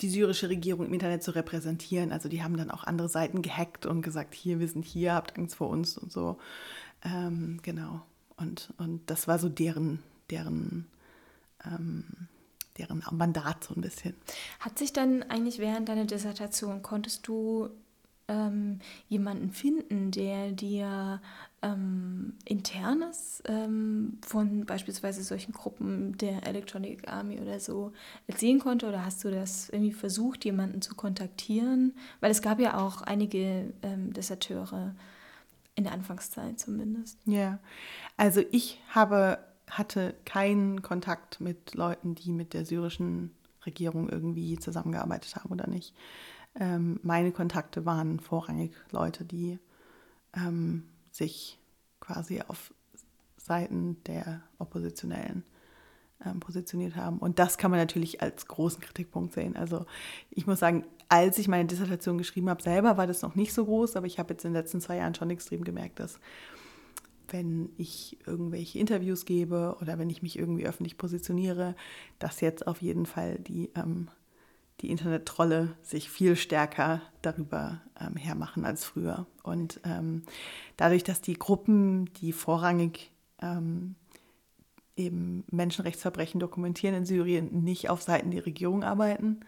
die 0.00 0.08
syrische 0.08 0.48
Regierung 0.48 0.86
im 0.86 0.94
Internet 0.94 1.22
zu 1.22 1.34
repräsentieren. 1.34 2.12
Also 2.12 2.28
die 2.28 2.42
haben 2.42 2.56
dann 2.56 2.70
auch 2.70 2.84
andere 2.84 3.08
Seiten 3.08 3.42
gehackt 3.42 3.86
und 3.86 4.02
gesagt, 4.02 4.34
hier, 4.34 4.58
wir 4.58 4.68
sind 4.68 4.84
hier, 4.84 5.14
habt 5.14 5.36
Angst 5.36 5.54
vor 5.54 5.68
uns 5.68 5.96
und 5.96 6.10
so. 6.10 6.38
Ähm, 7.04 7.60
genau. 7.62 8.02
Und, 8.36 8.72
und 8.78 9.08
das 9.08 9.28
war 9.28 9.38
so 9.38 9.48
deren, 9.48 10.02
deren 10.30 10.86
ähm, 11.64 12.28
deren 12.78 13.04
Mandat 13.12 13.64
so 13.64 13.74
ein 13.74 13.80
bisschen. 13.80 14.14
Hat 14.60 14.78
sich 14.78 14.92
dann 14.92 15.22
eigentlich 15.24 15.58
während 15.58 15.88
deiner 15.88 16.04
Dissertation, 16.04 16.82
konntest 16.82 17.26
du 17.26 17.70
ähm, 18.26 18.78
jemanden 19.08 19.50
finden, 19.50 20.10
der 20.10 20.50
dir 20.50 21.20
ähm, 21.62 22.34
internes 22.44 23.42
ähm, 23.46 24.18
von 24.26 24.64
beispielsweise 24.64 25.22
solchen 25.22 25.52
Gruppen 25.52 26.16
der 26.18 26.46
Electronic 26.46 27.06
Army 27.08 27.38
oder 27.38 27.60
so 27.60 27.92
erzählen 28.26 28.58
konnte? 28.58 28.88
Oder 28.88 29.04
hast 29.04 29.22
du 29.24 29.30
das 29.30 29.68
irgendwie 29.68 29.92
versucht, 29.92 30.44
jemanden 30.44 30.80
zu 30.80 30.94
kontaktieren? 30.94 31.94
Weil 32.20 32.30
es 32.30 32.42
gab 32.42 32.60
ja 32.60 32.78
auch 32.78 33.02
einige 33.02 33.72
ähm, 33.82 34.12
Deserteure 34.12 34.94
in 35.76 35.84
der 35.84 35.92
Anfangszeit 35.92 36.58
zumindest. 36.58 37.18
Ja, 37.26 37.58
also 38.16 38.42
ich 38.52 38.80
habe 38.90 39.38
hatte 39.70 40.14
keinen 40.24 40.82
Kontakt 40.82 41.40
mit 41.40 41.74
Leuten, 41.74 42.14
die 42.14 42.32
mit 42.32 42.54
der 42.54 42.64
syrischen 42.64 43.32
Regierung 43.66 44.08
irgendwie 44.08 44.58
zusammengearbeitet 44.58 45.36
haben 45.36 45.50
oder 45.50 45.66
nicht. 45.66 45.94
Ähm, 46.58 47.00
meine 47.02 47.32
Kontakte 47.32 47.84
waren 47.84 48.20
vorrangig 48.20 48.72
Leute, 48.90 49.24
die 49.24 49.58
ähm, 50.34 50.84
sich 51.10 51.58
quasi 52.00 52.42
auf 52.46 52.72
Seiten 53.36 54.02
der 54.04 54.42
Oppositionellen 54.58 55.44
ähm, 56.24 56.40
positioniert 56.40 56.96
haben. 56.96 57.18
Und 57.18 57.38
das 57.38 57.58
kann 57.58 57.70
man 57.70 57.80
natürlich 57.80 58.22
als 58.22 58.46
großen 58.46 58.80
Kritikpunkt 58.80 59.34
sehen. 59.34 59.56
Also 59.56 59.86
ich 60.30 60.46
muss 60.46 60.60
sagen, 60.60 60.84
als 61.08 61.38
ich 61.38 61.48
meine 61.48 61.66
Dissertation 61.66 62.18
geschrieben 62.18 62.48
habe, 62.48 62.62
selber 62.62 62.96
war 62.96 63.06
das 63.06 63.22
noch 63.22 63.34
nicht 63.34 63.52
so 63.52 63.64
groß, 63.64 63.96
aber 63.96 64.06
ich 64.06 64.18
habe 64.18 64.32
jetzt 64.32 64.44
in 64.44 64.52
den 64.52 64.60
letzten 64.60 64.80
zwei 64.80 64.96
Jahren 64.96 65.14
schon 65.14 65.30
extrem 65.30 65.64
gemerkt, 65.64 66.00
dass 66.00 66.18
wenn 67.34 67.70
ich 67.76 68.16
irgendwelche 68.28 68.78
Interviews 68.78 69.24
gebe 69.24 69.76
oder 69.80 69.98
wenn 69.98 70.08
ich 70.08 70.22
mich 70.22 70.38
irgendwie 70.38 70.66
öffentlich 70.66 70.96
positioniere, 70.96 71.74
dass 72.20 72.40
jetzt 72.40 72.64
auf 72.64 72.80
jeden 72.80 73.06
Fall 73.06 73.40
die, 73.40 73.72
ähm, 73.74 74.06
die 74.80 74.88
Internet-Trolle 74.88 75.76
sich 75.82 76.10
viel 76.10 76.36
stärker 76.36 77.02
darüber 77.22 77.80
ähm, 78.00 78.14
hermachen 78.14 78.64
als 78.64 78.84
früher. 78.84 79.26
Und 79.42 79.80
ähm, 79.82 80.22
dadurch, 80.76 81.02
dass 81.02 81.22
die 81.22 81.34
Gruppen, 81.34 82.08
die 82.20 82.30
vorrangig 82.32 83.10
ähm, 83.42 83.96
eben 84.94 85.42
Menschenrechtsverbrechen 85.50 86.38
dokumentieren 86.38 86.94
in 86.94 87.04
Syrien, 87.04 87.64
nicht 87.64 87.90
auf 87.90 88.00
Seiten 88.00 88.30
der 88.30 88.46
Regierung 88.46 88.84
arbeiten, 88.84 89.40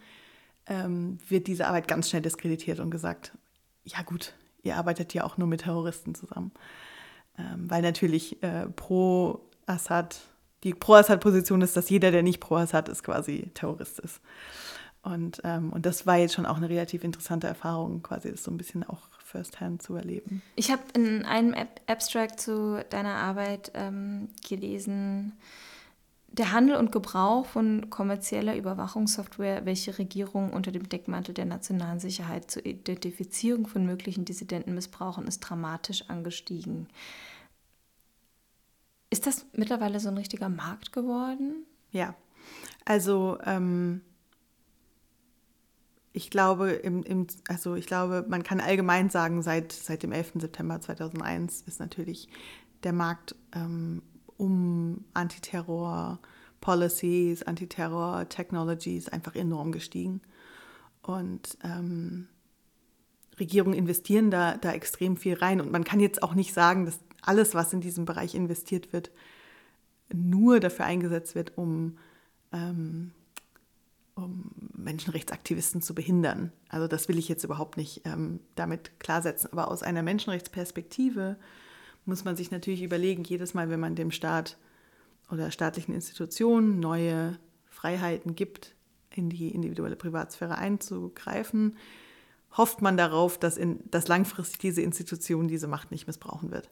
ähm, 0.67 1.19
wird 1.29 1.47
diese 1.47 1.69
Arbeit 1.69 1.87
ganz 1.87 2.11
schnell 2.11 2.23
diskreditiert 2.23 2.81
und 2.81 2.91
gesagt, 2.91 3.39
ja 3.85 4.03
gut, 4.03 4.35
ihr 4.65 4.77
arbeitet 4.77 5.15
ja 5.15 5.23
auch 5.23 5.39
nur 5.39 5.47
mit 5.47 5.61
Terroristen 5.61 6.17
zusammen 6.17 6.51
ähm, 7.39 7.71
weil 7.71 7.83
natürlich 7.83 8.43
äh, 8.43 8.67
pro 8.75 9.41
Assad, 9.67 10.21
die 10.63 10.75
Pro-Assad-Position 10.75 11.61
ist, 11.61 11.77
dass 11.77 11.91
jeder, 11.91 12.11
der 12.11 12.23
nicht 12.23 12.41
pro 12.41 12.57
Assad 12.57 12.89
ist, 12.89 13.03
quasi 13.03 13.51
Terrorist 13.55 13.99
ist. 13.99 14.21
Und, 15.03 15.41
ähm, 15.45 15.73
und 15.73 15.87
das 15.87 16.07
war 16.07 16.17
jetzt 16.17 16.35
schon 16.35 16.47
auch 16.47 16.57
eine 16.57 16.69
relativ 16.69 17.05
interessante 17.05 17.47
Erfahrung, 17.47 18.03
quasi 18.03 18.31
das 18.31 18.43
so 18.43 18.51
ein 18.51 18.57
bisschen 18.57 18.83
auch 18.83 19.03
firsthand 19.25 19.83
zu 19.83 19.95
erleben. 19.95 20.43
Ich 20.57 20.71
habe 20.71 20.83
in 20.95 21.25
einem 21.25 21.55
Ab 21.55 21.81
Abstract 21.87 22.41
zu 22.41 22.85
deiner 22.91 23.15
Arbeit 23.15 23.71
ähm, 23.75 24.29
gelesen, 24.49 25.37
der 26.29 26.53
Handel 26.53 26.77
und 26.77 26.93
Gebrauch 26.93 27.47
von 27.47 27.89
kommerzieller 27.89 28.57
Überwachungssoftware, 28.57 29.65
welche 29.65 29.99
Regierungen 29.99 30.51
unter 30.51 30.71
dem 30.71 30.89
Deckmantel 30.89 31.35
der 31.35 31.47
nationalen 31.47 31.99
Sicherheit 31.99 32.51
zur 32.51 32.67
Identifizierung 32.67 33.67
von 33.67 33.87
möglichen 33.87 34.25
Dissidenten 34.25 34.75
missbrauchen, 34.75 35.27
ist 35.27 35.41
dramatisch 35.41 36.09
angestiegen. 36.11 36.89
Ist 39.09 39.27
das 39.27 39.47
mittlerweile 39.53 40.01
so 40.01 40.09
ein 40.09 40.19
richtiger 40.19 40.49
Markt 40.49 40.93
geworden? 40.93 41.65
Ja, 41.91 42.15
also 42.85 43.39
ähm, 43.45 44.03
ich 46.13 46.31
glaube, 46.31 46.73
im, 46.73 47.03
im, 47.03 47.27
also 47.49 47.77
ich 47.77 47.87
glaube, 47.87 48.25
man 48.29 48.43
kann 48.43 48.61
allgemein 48.61 49.11
sagen, 49.11 49.43
seit, 49.43 49.73
seit 49.73 50.03
dem 50.03 50.13
11. 50.13 50.33
September 50.37 50.81
2001 50.81 51.63
ist 51.63 51.79
natürlich 51.79 52.29
der 52.83 52.93
Markt 52.93 53.35
ähm, 53.53 54.03
um 54.37 55.05
Antiterror 55.15 56.19
Policies, 56.61 57.43
Antiterror 57.43 58.29
Technologies 58.29 59.09
einfach 59.09 59.35
enorm 59.35 59.73
gestiegen. 59.73 60.21
Und 61.03 61.57
ähm, 61.63 62.29
Regierungen 63.39 63.79
investieren 63.79 64.31
da, 64.31 64.57
da 64.57 64.73
extrem 64.73 65.17
viel 65.17 65.35
rein. 65.35 65.61
Und 65.61 65.71
man 65.71 65.85
kann 65.85 66.01
jetzt 66.01 66.23
auch 66.23 66.35
nicht 66.35 66.53
sagen, 66.53 66.87
dass 66.87 66.99
alles, 67.23 67.55
was 67.55 67.73
in 67.73 67.81
diesem 67.81 68.05
Bereich 68.05 68.35
investiert 68.35 68.93
wird, 68.93 69.11
nur 70.13 70.61
dafür 70.61 70.87
eingesetzt 70.87 71.35
wird, 71.35 71.57
um, 71.57 71.99
ähm, 72.53 73.13
um 74.15 74.51
Menschenrechtsaktivisten 74.75 75.83
zu 75.83 75.95
behindern. 75.95 76.53
Also 76.69 76.89
das 76.89 77.09
will 77.09 77.19
ich 77.19 77.29
jetzt 77.29 77.45
überhaupt 77.45 77.77
nicht 77.77 78.03
ähm, 78.05 78.41
damit 78.55 78.99
klarsetzen. 78.99 79.53
Aber 79.53 79.71
aus 79.71 79.83
einer 79.83 80.03
Menschenrechtsperspektive 80.03 81.37
muss 82.07 82.25
man 82.25 82.37
sich 82.37 82.51
natürlich 82.51 82.83
überlegen, 82.83 83.25
jedes 83.25 83.55
Mal, 83.55 83.71
wenn 83.71 83.81
man 83.81 83.95
dem 83.95 84.11
Staat 84.11 84.57
oder 85.31 85.51
staatlichen 85.51 85.95
Institutionen 85.95 86.79
neue 86.81 87.39
Freiheiten 87.69 88.35
gibt, 88.35 88.75
in 89.11 89.29
die 89.29 89.49
individuelle 89.49 89.97
Privatsphäre 89.97 90.59
einzugreifen, 90.59 91.77
hofft 92.57 92.81
man 92.83 92.97
darauf, 92.97 93.39
dass, 93.39 93.57
in, 93.57 93.81
dass 93.91 94.09
langfristig 94.09 94.59
diese 94.59 94.83
Institution 94.83 95.49
diese 95.49 95.69
Macht 95.69 95.91
nicht 95.91 96.07
missbrauchen 96.07 96.51
wird. 96.51 96.71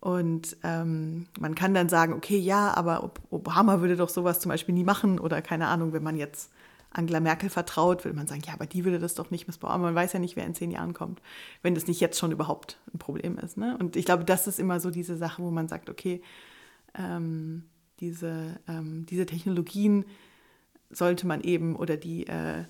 Und 0.00 0.56
ähm, 0.62 1.26
man 1.40 1.54
kann 1.54 1.74
dann 1.74 1.88
sagen, 1.88 2.12
okay, 2.12 2.38
ja, 2.38 2.74
aber 2.74 3.12
Obama 3.30 3.80
würde 3.80 3.96
doch 3.96 4.10
sowas 4.10 4.40
zum 4.40 4.50
Beispiel 4.50 4.74
nie 4.74 4.84
machen 4.84 5.18
oder 5.18 5.40
keine 5.42 5.68
Ahnung, 5.68 5.92
wenn 5.92 6.02
man 6.02 6.16
jetzt 6.16 6.52
Angela 6.96 7.20
Merkel 7.20 7.50
vertraut, 7.50 8.04
will 8.04 8.12
man 8.12 8.26
sagen, 8.26 8.42
ja, 8.46 8.54
aber 8.54 8.66
die 8.66 8.84
würde 8.84 8.98
das 8.98 9.14
doch 9.14 9.30
nicht 9.30 9.46
missbrauchen. 9.46 9.82
Man 9.82 9.94
weiß 9.94 10.12
ja 10.14 10.18
nicht, 10.18 10.36
wer 10.36 10.46
in 10.46 10.54
zehn 10.54 10.70
Jahren 10.70 10.94
kommt, 10.94 11.20
wenn 11.62 11.74
das 11.74 11.86
nicht 11.86 12.00
jetzt 12.00 12.18
schon 12.18 12.32
überhaupt 12.32 12.80
ein 12.92 12.98
Problem 12.98 13.38
ist. 13.38 13.56
Ne? 13.56 13.76
Und 13.78 13.96
ich 13.96 14.04
glaube, 14.04 14.24
das 14.24 14.46
ist 14.46 14.58
immer 14.58 14.80
so 14.80 14.90
diese 14.90 15.16
Sache, 15.16 15.42
wo 15.42 15.50
man 15.50 15.68
sagt, 15.68 15.90
okay, 15.90 16.22
ähm, 16.98 17.64
diese, 18.00 18.58
ähm, 18.68 19.06
diese 19.06 19.26
Technologien 19.26 20.04
sollte 20.90 21.26
man 21.26 21.40
eben 21.42 21.76
oder 21.76 21.96
die, 21.96 22.26
äh, 22.26 22.64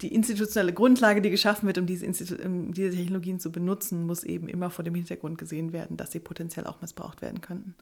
die 0.00 0.12
institutionelle 0.12 0.72
Grundlage, 0.72 1.22
die 1.22 1.30
geschaffen 1.30 1.66
wird, 1.66 1.78
um 1.78 1.86
diese, 1.86 2.06
um 2.44 2.72
diese 2.72 2.90
Technologien 2.90 3.38
zu 3.38 3.52
benutzen, 3.52 4.06
muss 4.06 4.24
eben 4.24 4.48
immer 4.48 4.70
vor 4.70 4.84
dem 4.84 4.94
Hintergrund 4.94 5.38
gesehen 5.38 5.72
werden, 5.72 5.96
dass 5.96 6.12
sie 6.12 6.20
potenziell 6.20 6.66
auch 6.66 6.80
missbraucht 6.80 7.22
werden 7.22 7.40
könnten. 7.40 7.74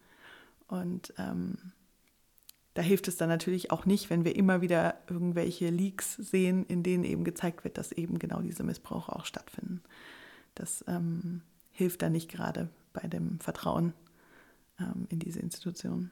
Und 0.69 1.15
ähm, 1.19 1.57
da 2.75 2.83
hilft 2.83 3.09
es 3.09 3.17
dann 3.17 3.29
natürlich 3.29 3.71
auch 3.71 3.85
nicht, 3.85 4.09
wenn 4.09 4.25
wir 4.25 4.35
immer 4.35 4.63
wieder 4.63 4.97
irgendwelche 5.09 5.69
Leaks 5.69 6.15
sehen, 6.17 6.65
in 6.67 6.83
denen 6.83 7.05
eben 7.05 7.25
gezeigt 7.25 7.65
wird, 7.65 7.77
dass 7.77 7.93
eben 7.93 8.19
genau 8.19 8.41
diese 8.41 8.63
Missbrauche 8.63 9.15
auch 9.15 9.27
stattfinden. 9.27 9.83
Das 10.55 10.85
ähm, 10.89 11.43
hilft 11.71 12.03
dann 12.03 12.13
nicht 12.13 12.31
gerade 12.31 12.71
bei 12.93 13.07
dem 13.09 13.41
Vertrauen 13.41 13.93
ähm, 14.79 15.07
in 15.11 15.19
diese 15.19 15.41
Institutionen. 15.41 16.11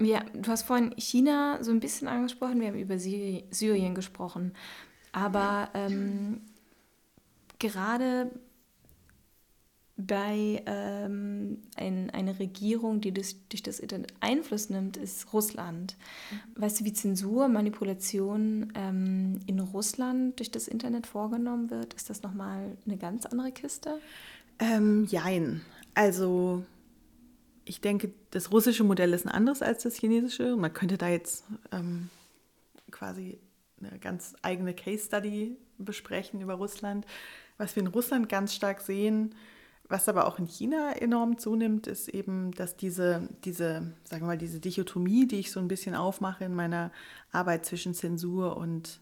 Ja, 0.00 0.24
du 0.32 0.48
hast 0.48 0.62
vorhin 0.62 0.94
China 0.96 1.62
so 1.62 1.72
ein 1.72 1.80
bisschen 1.80 2.06
angesprochen, 2.06 2.60
wir 2.60 2.68
haben 2.68 2.78
über 2.78 2.98
Syrien 2.98 3.94
gesprochen, 3.96 4.54
aber 5.10 5.70
ähm, 5.74 6.42
gerade 7.58 8.30
bei 9.98 10.62
ähm, 10.66 11.58
ein, 11.76 12.10
einer 12.10 12.38
Regierung, 12.38 13.00
die 13.00 13.12
das, 13.12 13.34
durch 13.48 13.64
das 13.64 13.80
Internet 13.80 14.14
Einfluss 14.20 14.70
nimmt, 14.70 14.96
ist 14.96 15.32
Russland. 15.32 15.96
Mhm. 16.30 16.62
Weißt 16.62 16.80
du, 16.80 16.84
wie 16.84 16.92
Zensur, 16.92 17.48
Manipulation 17.48 18.72
ähm, 18.76 19.40
in 19.46 19.58
Russland 19.58 20.38
durch 20.38 20.52
das 20.52 20.68
Internet 20.68 21.08
vorgenommen 21.08 21.70
wird? 21.70 21.94
Ist 21.94 22.08
das 22.10 22.22
nochmal 22.22 22.76
eine 22.86 22.96
ganz 22.96 23.26
andere 23.26 23.50
Kiste? 23.50 23.98
Ähm, 24.60 25.04
jein. 25.06 25.62
Also 25.94 26.64
ich 27.64 27.80
denke, 27.80 28.12
das 28.30 28.52
russische 28.52 28.84
Modell 28.84 29.12
ist 29.12 29.26
ein 29.26 29.32
anderes 29.32 29.62
als 29.62 29.82
das 29.82 29.96
chinesische. 29.96 30.56
Man 30.56 30.72
könnte 30.72 30.96
da 30.96 31.08
jetzt 31.08 31.44
ähm, 31.72 32.08
quasi 32.92 33.40
eine 33.80 33.98
ganz 33.98 34.36
eigene 34.42 34.74
Case 34.74 35.06
Study 35.06 35.56
besprechen 35.76 36.40
über 36.40 36.54
Russland. 36.54 37.04
Was 37.56 37.74
wir 37.74 37.82
in 37.82 37.88
Russland 37.88 38.28
ganz 38.28 38.54
stark 38.54 38.80
sehen, 38.80 39.34
was 39.88 40.08
aber 40.08 40.26
auch 40.26 40.38
in 40.38 40.46
China 40.46 40.92
enorm 40.92 41.38
zunimmt, 41.38 41.86
ist 41.86 42.08
eben, 42.08 42.52
dass 42.52 42.76
diese, 42.76 43.28
diese, 43.44 43.92
sagen 44.04 44.22
wir 44.22 44.26
mal, 44.26 44.38
diese 44.38 44.60
Dichotomie, 44.60 45.26
die 45.26 45.40
ich 45.40 45.50
so 45.50 45.60
ein 45.60 45.68
bisschen 45.68 45.94
aufmache 45.94 46.44
in 46.44 46.54
meiner 46.54 46.92
Arbeit 47.32 47.64
zwischen 47.64 47.94
Zensur 47.94 48.56
und, 48.58 49.00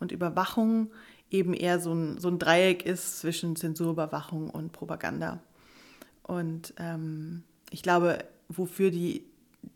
und 0.00 0.12
Überwachung, 0.12 0.90
eben 1.30 1.54
eher 1.54 1.80
so 1.80 1.94
ein, 1.94 2.18
so 2.18 2.28
ein 2.28 2.38
Dreieck 2.38 2.84
ist 2.84 3.20
zwischen 3.20 3.56
Zensur, 3.56 3.92
Überwachung 3.92 4.50
und 4.50 4.72
Propaganda. 4.72 5.40
Und 6.22 6.74
ähm, 6.76 7.42
ich 7.70 7.82
glaube, 7.82 8.18
wofür 8.48 8.90
die, 8.90 9.24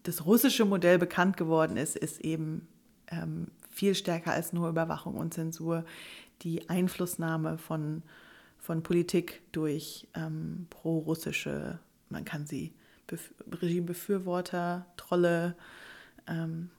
das 0.02 0.26
russische 0.26 0.66
Modell 0.66 0.98
bekannt 0.98 1.38
geworden 1.38 1.78
ist, 1.78 1.96
ist 1.96 2.20
eben 2.20 2.68
ähm, 3.08 3.48
viel 3.70 3.94
stärker 3.94 4.32
als 4.32 4.52
nur 4.52 4.68
Überwachung 4.68 5.16
und 5.16 5.32
Zensur 5.32 5.84
die 6.42 6.68
Einflussnahme 6.68 7.56
von 7.56 8.02
von 8.66 8.82
Politik 8.82 9.42
durch 9.52 10.08
ähm, 10.16 10.66
pro-russische, 10.70 11.78
man 12.10 12.24
kann 12.24 12.46
sie 12.46 12.74
Bef 13.06 13.32
Regimebefürworter, 13.62 14.84
Trolle, 14.96 15.54
ähm, 16.26 16.70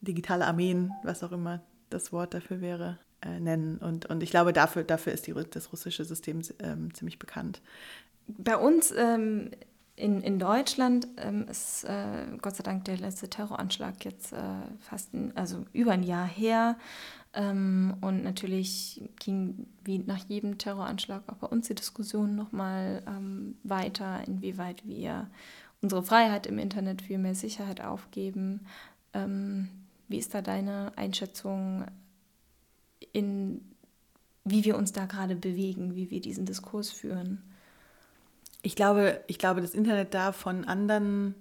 digitale 0.00 0.46
Armeen, 0.46 0.90
was 1.04 1.22
auch 1.22 1.30
immer 1.30 1.60
das 1.90 2.12
Wort 2.12 2.34
dafür 2.34 2.60
wäre, 2.60 2.98
äh, 3.22 3.38
nennen. 3.38 3.78
Und, 3.78 4.06
und 4.06 4.24
ich 4.24 4.30
glaube, 4.30 4.52
dafür, 4.52 4.82
dafür 4.82 5.12
ist 5.12 5.28
die, 5.28 5.34
das 5.48 5.70
russische 5.70 6.04
System 6.04 6.42
ähm, 6.58 6.92
ziemlich 6.92 7.20
bekannt. 7.20 7.62
Bei 8.26 8.56
uns 8.56 8.92
ähm, 8.96 9.52
in, 9.94 10.22
in 10.22 10.40
Deutschland 10.40 11.06
ähm, 11.18 11.46
ist 11.48 11.84
äh, 11.84 12.36
Gott 12.42 12.56
sei 12.56 12.64
Dank 12.64 12.84
der 12.86 12.96
letzte 12.96 13.30
Terroranschlag 13.30 14.04
jetzt 14.04 14.32
äh, 14.32 14.38
fast 14.80 15.14
ein, 15.14 15.36
also 15.36 15.66
über 15.72 15.92
ein 15.92 16.02
Jahr 16.02 16.26
her. 16.26 16.76
Ähm, 17.38 17.94
und 18.00 18.24
natürlich 18.24 19.00
ging 19.20 19.68
wie 19.84 20.00
nach 20.00 20.28
jedem 20.28 20.58
Terroranschlag 20.58 21.22
auch 21.28 21.36
bei 21.36 21.46
uns 21.46 21.68
die 21.68 21.76
Diskussion 21.76 22.34
nochmal 22.34 23.00
ähm, 23.06 23.56
weiter, 23.62 24.26
inwieweit 24.26 24.84
wir 24.84 25.30
unsere 25.80 26.02
Freiheit 26.02 26.48
im 26.48 26.58
Internet 26.58 27.00
für 27.00 27.16
mehr 27.16 27.36
Sicherheit 27.36 27.80
aufgeben. 27.80 28.66
Ähm, 29.14 29.68
wie 30.08 30.18
ist 30.18 30.34
da 30.34 30.42
deine 30.42 30.92
Einschätzung 30.96 31.84
in 33.12 33.60
wie 34.44 34.64
wir 34.64 34.76
uns 34.76 34.92
da 34.92 35.04
gerade 35.04 35.36
bewegen, 35.36 35.94
wie 35.94 36.10
wir 36.10 36.20
diesen 36.20 36.46
Diskurs 36.46 36.90
führen? 36.90 37.42
Ich 38.62 38.74
glaube, 38.74 39.22
ich 39.26 39.38
glaube, 39.38 39.60
das 39.60 39.74
Internet 39.74 40.14
darf 40.14 40.36
von 40.36 40.64
anderen 40.64 41.34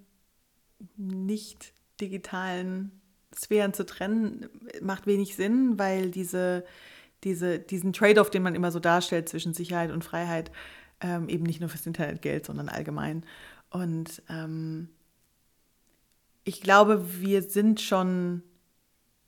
nicht 0.98 1.72
digitalen 2.02 2.92
Sphären 3.38 3.74
zu 3.74 3.86
trennen, 3.86 4.48
macht 4.82 5.08
wenig 5.08 5.36
Sinn, 5.36 5.78
weil 5.78 6.12
diese, 6.12 6.66
diese, 7.24 7.60
diesen 7.60 7.94
Trade-off, 7.94 8.30
den 8.30 8.44
man 8.44 8.56
immer 8.56 8.72
so 8.72 8.80
darstellt 8.80 9.30
zwischen 9.30 9.54
Sicherheit 9.54 9.92
und 9.92 10.04
Freiheit, 10.04 10.52
ähm, 11.02 11.30
eben 11.30 11.44
nicht 11.44 11.60
nur 11.60 11.70
fürs 11.70 11.86
Internet 11.86 12.22
gilt, 12.22 12.46
sondern 12.46 12.70
allgemein. 12.70 13.24
Und 13.70 14.22
ähm, 14.30 14.90
ich 16.44 16.62
glaube, 16.62 17.06
wir 17.22 17.44
sind 17.44 17.82
schon, 17.82 18.42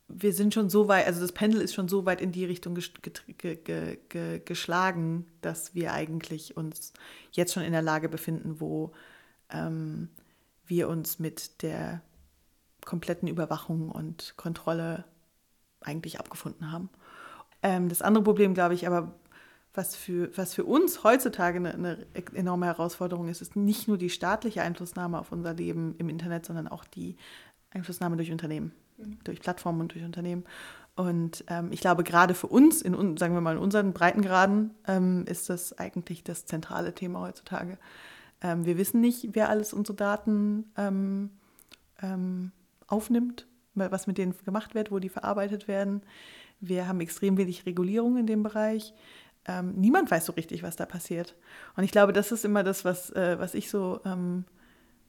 wir 0.08 0.34
sind 0.34 0.54
schon 0.54 0.70
so 0.70 0.88
weit, 0.88 1.06
also 1.06 1.22
das 1.22 1.34
Pendel 1.34 1.62
ist 1.62 1.74
schon 1.74 1.90
so 1.90 2.06
weit 2.06 2.22
in 2.22 2.32
die 2.32 2.46
Richtung 2.46 2.76
ges 2.76 2.92
ge 3.38 3.58
ge 3.58 4.00
ge 4.10 4.40
geschlagen, 4.40 5.28
dass 5.42 5.76
wir 5.76 5.94
eigentlich 5.94 6.58
uns 6.58 6.94
jetzt 7.32 7.54
schon 7.54 7.64
in 7.64 7.74
der 7.74 7.82
Lage 7.82 8.10
befinden, 8.10 8.60
wo 8.60 8.94
ähm, 9.52 10.10
wir 10.66 10.88
uns 10.88 11.20
mit 11.20 11.62
der 11.62 12.02
kompletten 12.86 13.28
Überwachung 13.28 13.90
und 13.90 14.34
Kontrolle 14.38 15.06
eigentlich 15.82 16.20
abgefunden 16.20 16.72
haben. 16.72 16.90
Ähm, 17.64 17.90
das 17.90 18.02
andere 18.02 18.24
Problem, 18.24 18.54
glaube 18.54 18.74
ich, 18.74 18.88
aber 18.88 19.14
was 19.74 19.96
für, 19.96 20.36
was 20.36 20.54
für 20.54 20.66
uns 20.66 21.04
heutzutage 21.04 21.58
eine, 21.58 21.74
eine, 21.74 22.06
enorme 22.34 22.66
Herausforderung 22.66 23.28
ist, 23.28 23.42
ist 23.42 23.56
nicht 23.56 23.88
nur 23.88 23.98
die 23.98 24.10
staatliche 24.10 24.62
Einflussnahme 24.62 25.20
auf 25.20 25.32
unser 25.32 25.54
Leben 25.54 25.96
im 26.00 26.10
Internet, 26.10 26.46
sondern 26.46 26.68
auch 26.68 26.86
die 26.86 27.18
Einflussnahme 27.72 28.18
durch 28.18 28.32
Unternehmen, 28.32 28.72
mhm. 28.98 29.20
durch 29.24 29.40
Plattformen 29.40 29.82
und 29.82 29.94
durch 29.94 30.04
Unternehmen. 30.04 30.44
Und 30.96 31.46
ähm, 31.48 31.72
ich 31.72 31.80
glaube, 31.80 32.04
gerade 32.04 32.34
für 32.34 32.48
uns, 32.48 32.82
in, 32.82 33.16
sagen 33.16 33.34
wir 33.34 33.42
mal, 33.42 33.56
in 33.56 33.62
unseren 33.62 33.94
Breitengraden, 33.94 34.72
ähm, 34.88 35.24
ist 35.28 35.50
das 35.50 35.78
eigentlich 35.78 36.24
das 36.24 36.46
zentrale 36.46 36.94
Thema 36.94 37.22
heutzutage. 37.22 37.78
Ähm, 38.42 38.66
wir 38.66 38.78
wissen 38.78 39.00
nicht, 39.00 39.30
wer 39.34 39.50
alles 39.50 39.72
unsere 39.72 39.96
Daten 39.96 40.72
ähm, 40.76 41.30
ähm, 42.02 42.52
aufnimmt, 42.92 43.48
was 43.76 44.08
mit 44.08 44.18
denen 44.18 44.36
gemacht 44.46 44.76
wird, 44.76 44.92
wo 44.92 45.00
die 45.00 45.10
verarbeitet 45.10 45.68
werden. 45.68 46.02
Wir 46.60 46.88
haben 46.88 47.00
extrem 47.00 47.38
wenig 47.38 47.66
Regulierung 47.66 48.18
in 48.18 48.28
dem 48.28 48.44
Bereich. 48.44 48.94
Ähm, 49.46 49.74
niemand 49.76 50.12
weiß 50.12 50.26
so 50.26 50.34
richtig, 50.34 50.64
was 50.64 50.76
da 50.76 50.86
passiert. 50.86 51.36
Und 51.76 51.84
ich 51.84 51.92
glaube, 51.92 52.14
das 52.14 52.32
ist 52.32 52.46
immer 52.46 52.64
das, 52.64 52.84
was, 52.84 53.10
äh, 53.12 53.40
was 53.40 53.54
ich 53.54 53.70
so 53.70 54.02
ähm, 54.06 54.44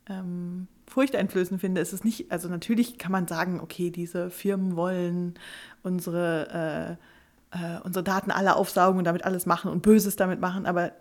ähm, 0.08 0.68
furchteinflößend 0.86 1.60
finde. 1.60 1.80
Es 1.80 1.92
ist 1.92 2.04
nicht, 2.04 2.30
also 2.30 2.48
natürlich 2.48 2.98
kann 2.98 3.12
man 3.12 3.26
sagen, 3.26 3.60
okay, 3.60 3.90
diese 3.90 4.30
Firmen 4.30 4.76
wollen 4.76 5.34
unsere, 5.82 6.98
äh, 7.52 7.58
äh, 7.58 7.80
unsere 7.82 8.04
Daten 8.04 8.30
alle 8.30 8.56
aufsaugen 8.56 8.98
und 8.98 9.04
damit 9.04 9.24
alles 9.24 9.46
machen 9.46 9.70
und 9.70 9.82
Böses 9.82 10.16
damit 10.16 10.40
machen, 10.40 10.66
aber 10.66 10.92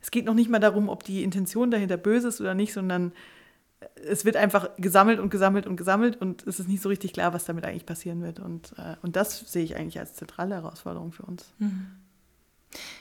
es 0.00 0.10
geht 0.10 0.26
noch 0.26 0.34
nicht 0.34 0.50
mal 0.50 0.58
darum, 0.58 0.88
ob 0.88 1.04
die 1.04 1.22
Intention 1.22 1.70
dahinter 1.70 1.96
böse 1.96 2.28
ist 2.28 2.40
oder 2.40 2.54
nicht, 2.54 2.72
sondern 2.72 3.12
es 3.94 4.24
wird 4.24 4.36
einfach 4.36 4.70
gesammelt 4.76 5.18
und 5.18 5.30
gesammelt 5.30 5.66
und 5.66 5.76
gesammelt 5.76 6.20
und 6.20 6.46
es 6.46 6.60
ist 6.60 6.68
nicht 6.68 6.82
so 6.82 6.88
richtig 6.88 7.12
klar, 7.12 7.32
was 7.32 7.44
damit 7.44 7.64
eigentlich 7.64 7.86
passieren 7.86 8.22
wird. 8.22 8.40
Und, 8.40 8.74
äh, 8.78 8.96
und 9.02 9.16
das 9.16 9.40
sehe 9.40 9.64
ich 9.64 9.76
eigentlich 9.76 9.98
als 9.98 10.14
zentrale 10.14 10.54
Herausforderung 10.54 11.12
für 11.12 11.24
uns. 11.24 11.52
Mhm. 11.58 11.86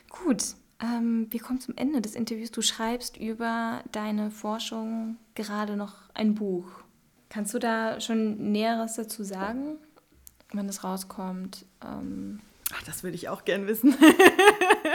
Gut, 0.09 0.43
ähm, 0.79 1.27
wir 1.29 1.39
kommen 1.39 1.59
zum 1.59 1.75
Ende 1.77 2.01
des 2.01 2.15
Interviews. 2.15 2.51
Du 2.51 2.61
schreibst 2.61 3.17
über 3.17 3.84
deine 3.91 4.31
Forschung 4.31 5.17
gerade 5.36 5.77
noch 5.77 5.95
ein 6.13 6.36
Buch. 6.36 6.65
Kannst 7.29 7.53
du 7.53 7.59
da 7.59 7.99
schon 7.99 8.51
Näheres 8.51 8.95
dazu 8.95 9.23
sagen, 9.23 9.77
wenn 10.51 10.69
es 10.69 10.84
rauskommt? 10.84 11.65
Ähm 11.84 12.39
Ach, 12.73 12.84
das 12.84 13.03
würde 13.03 13.15
ich 13.15 13.29
auch 13.29 13.45
gern 13.45 13.67
wissen. 13.67 13.95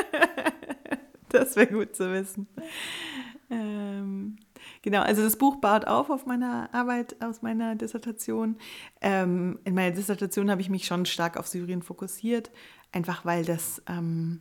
das 1.30 1.56
wäre 1.56 1.68
gut 1.68 1.96
zu 1.96 2.12
wissen. 2.12 2.48
Ähm, 3.50 4.36
Genau, 4.82 5.02
also 5.02 5.22
das 5.22 5.36
Buch 5.36 5.56
baut 5.56 5.86
auf 5.86 6.10
auf 6.10 6.26
meiner 6.26 6.72
Arbeit 6.72 7.16
aus 7.22 7.42
meiner 7.42 7.74
Dissertation. 7.74 8.56
Ähm, 9.00 9.58
in 9.64 9.74
meiner 9.74 9.94
Dissertation 9.94 10.50
habe 10.50 10.60
ich 10.60 10.70
mich 10.70 10.86
schon 10.86 11.06
stark 11.06 11.36
auf 11.36 11.48
Syrien 11.48 11.82
fokussiert, 11.82 12.50
einfach 12.92 13.24
weil 13.24 13.44
das, 13.44 13.82
ähm, 13.88 14.40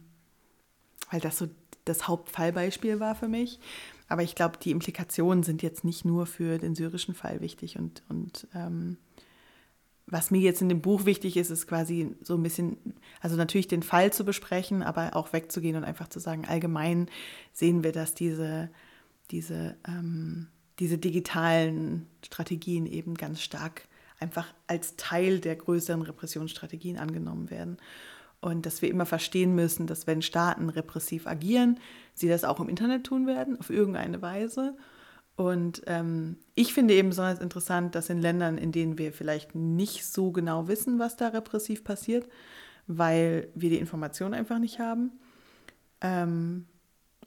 weil 1.09 1.19
das 1.19 1.37
so 1.37 1.47
das 1.85 2.07
Hauptfallbeispiel 2.07 2.99
war 2.99 3.15
für 3.15 3.27
mich. 3.27 3.59
Aber 4.09 4.23
ich 4.23 4.35
glaube, 4.35 4.57
die 4.61 4.71
Implikationen 4.71 5.43
sind 5.43 5.61
jetzt 5.61 5.83
nicht 5.83 6.05
nur 6.05 6.25
für 6.25 6.57
den 6.57 6.75
syrischen 6.75 7.13
Fall 7.13 7.41
wichtig. 7.41 7.77
Und, 7.77 8.03
und 8.09 8.47
ähm, 8.53 8.97
was 10.05 10.31
mir 10.31 10.39
jetzt 10.39 10.61
in 10.61 10.69
dem 10.69 10.81
Buch 10.81 11.05
wichtig 11.05 11.35
ist, 11.35 11.49
ist 11.49 11.67
quasi 11.67 12.15
so 12.21 12.35
ein 12.35 12.43
bisschen, 12.43 12.77
also 13.19 13.35
natürlich 13.35 13.67
den 13.67 13.83
Fall 13.83 14.13
zu 14.13 14.23
besprechen, 14.23 14.81
aber 14.81 15.15
auch 15.15 15.33
wegzugehen 15.33 15.75
und 15.75 15.83
einfach 15.83 16.07
zu 16.07 16.19
sagen, 16.19 16.45
allgemein 16.47 17.09
sehen 17.51 17.83
wir, 17.83 17.91
dass 17.91 18.13
diese 18.13 18.69
diese, 19.31 19.75
ähm, 19.87 20.47
diese 20.79 20.97
digitalen 20.97 22.07
Strategien 22.23 22.85
eben 22.85 23.15
ganz 23.15 23.41
stark 23.41 23.87
einfach 24.19 24.47
als 24.67 24.95
Teil 24.95 25.39
der 25.39 25.55
größeren 25.55 26.01
Repressionsstrategien 26.01 26.97
angenommen 26.97 27.49
werden. 27.49 27.77
Und 28.39 28.65
dass 28.65 28.81
wir 28.81 28.89
immer 28.89 29.05
verstehen 29.05 29.55
müssen, 29.55 29.87
dass 29.87 30.07
wenn 30.07 30.21
Staaten 30.21 30.69
repressiv 30.69 31.27
agieren, 31.27 31.79
sie 32.13 32.27
das 32.27 32.43
auch 32.43 32.59
im 32.59 32.69
Internet 32.69 33.03
tun 33.05 33.25
werden, 33.25 33.59
auf 33.59 33.69
irgendeine 33.69 34.21
Weise. 34.21 34.75
Und 35.35 35.81
ähm, 35.87 36.37
ich 36.55 36.73
finde 36.73 36.93
eben 36.93 37.09
besonders 37.09 37.39
interessant, 37.39 37.95
dass 37.95 38.09
in 38.09 38.21
Ländern, 38.21 38.57
in 38.57 38.71
denen 38.71 38.97
wir 38.97 39.11
vielleicht 39.11 39.55
nicht 39.55 40.05
so 40.05 40.31
genau 40.31 40.67
wissen, 40.67 40.99
was 40.99 41.15
da 41.15 41.29
repressiv 41.29 41.83
passiert, 41.83 42.27
weil 42.87 43.49
wir 43.53 43.69
die 43.69 43.79
Information 43.79 44.33
einfach 44.33 44.59
nicht 44.59 44.79
haben, 44.79 45.11
ähm, 46.01 46.65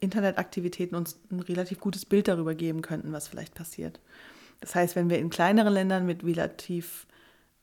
Internetaktivitäten 0.01 0.97
uns 0.97 1.17
ein 1.31 1.39
relativ 1.39 1.79
gutes 1.79 2.05
Bild 2.05 2.27
darüber 2.27 2.55
geben 2.55 2.81
könnten, 2.81 3.13
was 3.13 3.27
vielleicht 3.27 3.55
passiert. 3.55 3.99
Das 4.59 4.75
heißt, 4.75 4.95
wenn 4.95 5.09
wir 5.09 5.19
in 5.19 5.29
kleineren 5.29 5.73
Ländern 5.73 6.05
mit 6.05 6.23
relativ 6.23 7.07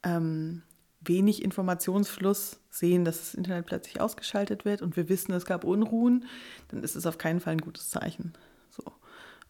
ähm, 0.03 0.62
wenig 1.01 1.43
Informationsfluss 1.43 2.61
sehen, 2.70 3.05
dass 3.05 3.18
das 3.18 3.34
Internet 3.34 3.66
plötzlich 3.66 4.01
ausgeschaltet 4.01 4.64
wird 4.64 4.82
und 4.82 4.97
wir 4.97 5.09
wissen, 5.09 5.32
es 5.32 5.47
gab 5.47 5.64
Unruhen, 5.64 6.24
dann 6.68 6.82
ist 6.82 6.97
es 6.97 7.07
auf 7.07 7.18
keinen 7.18 7.41
Fall 7.41 7.55
ein 7.55 7.61
gutes 7.61 7.91
Zeichen. 7.91 8.32
So. 8.70 8.84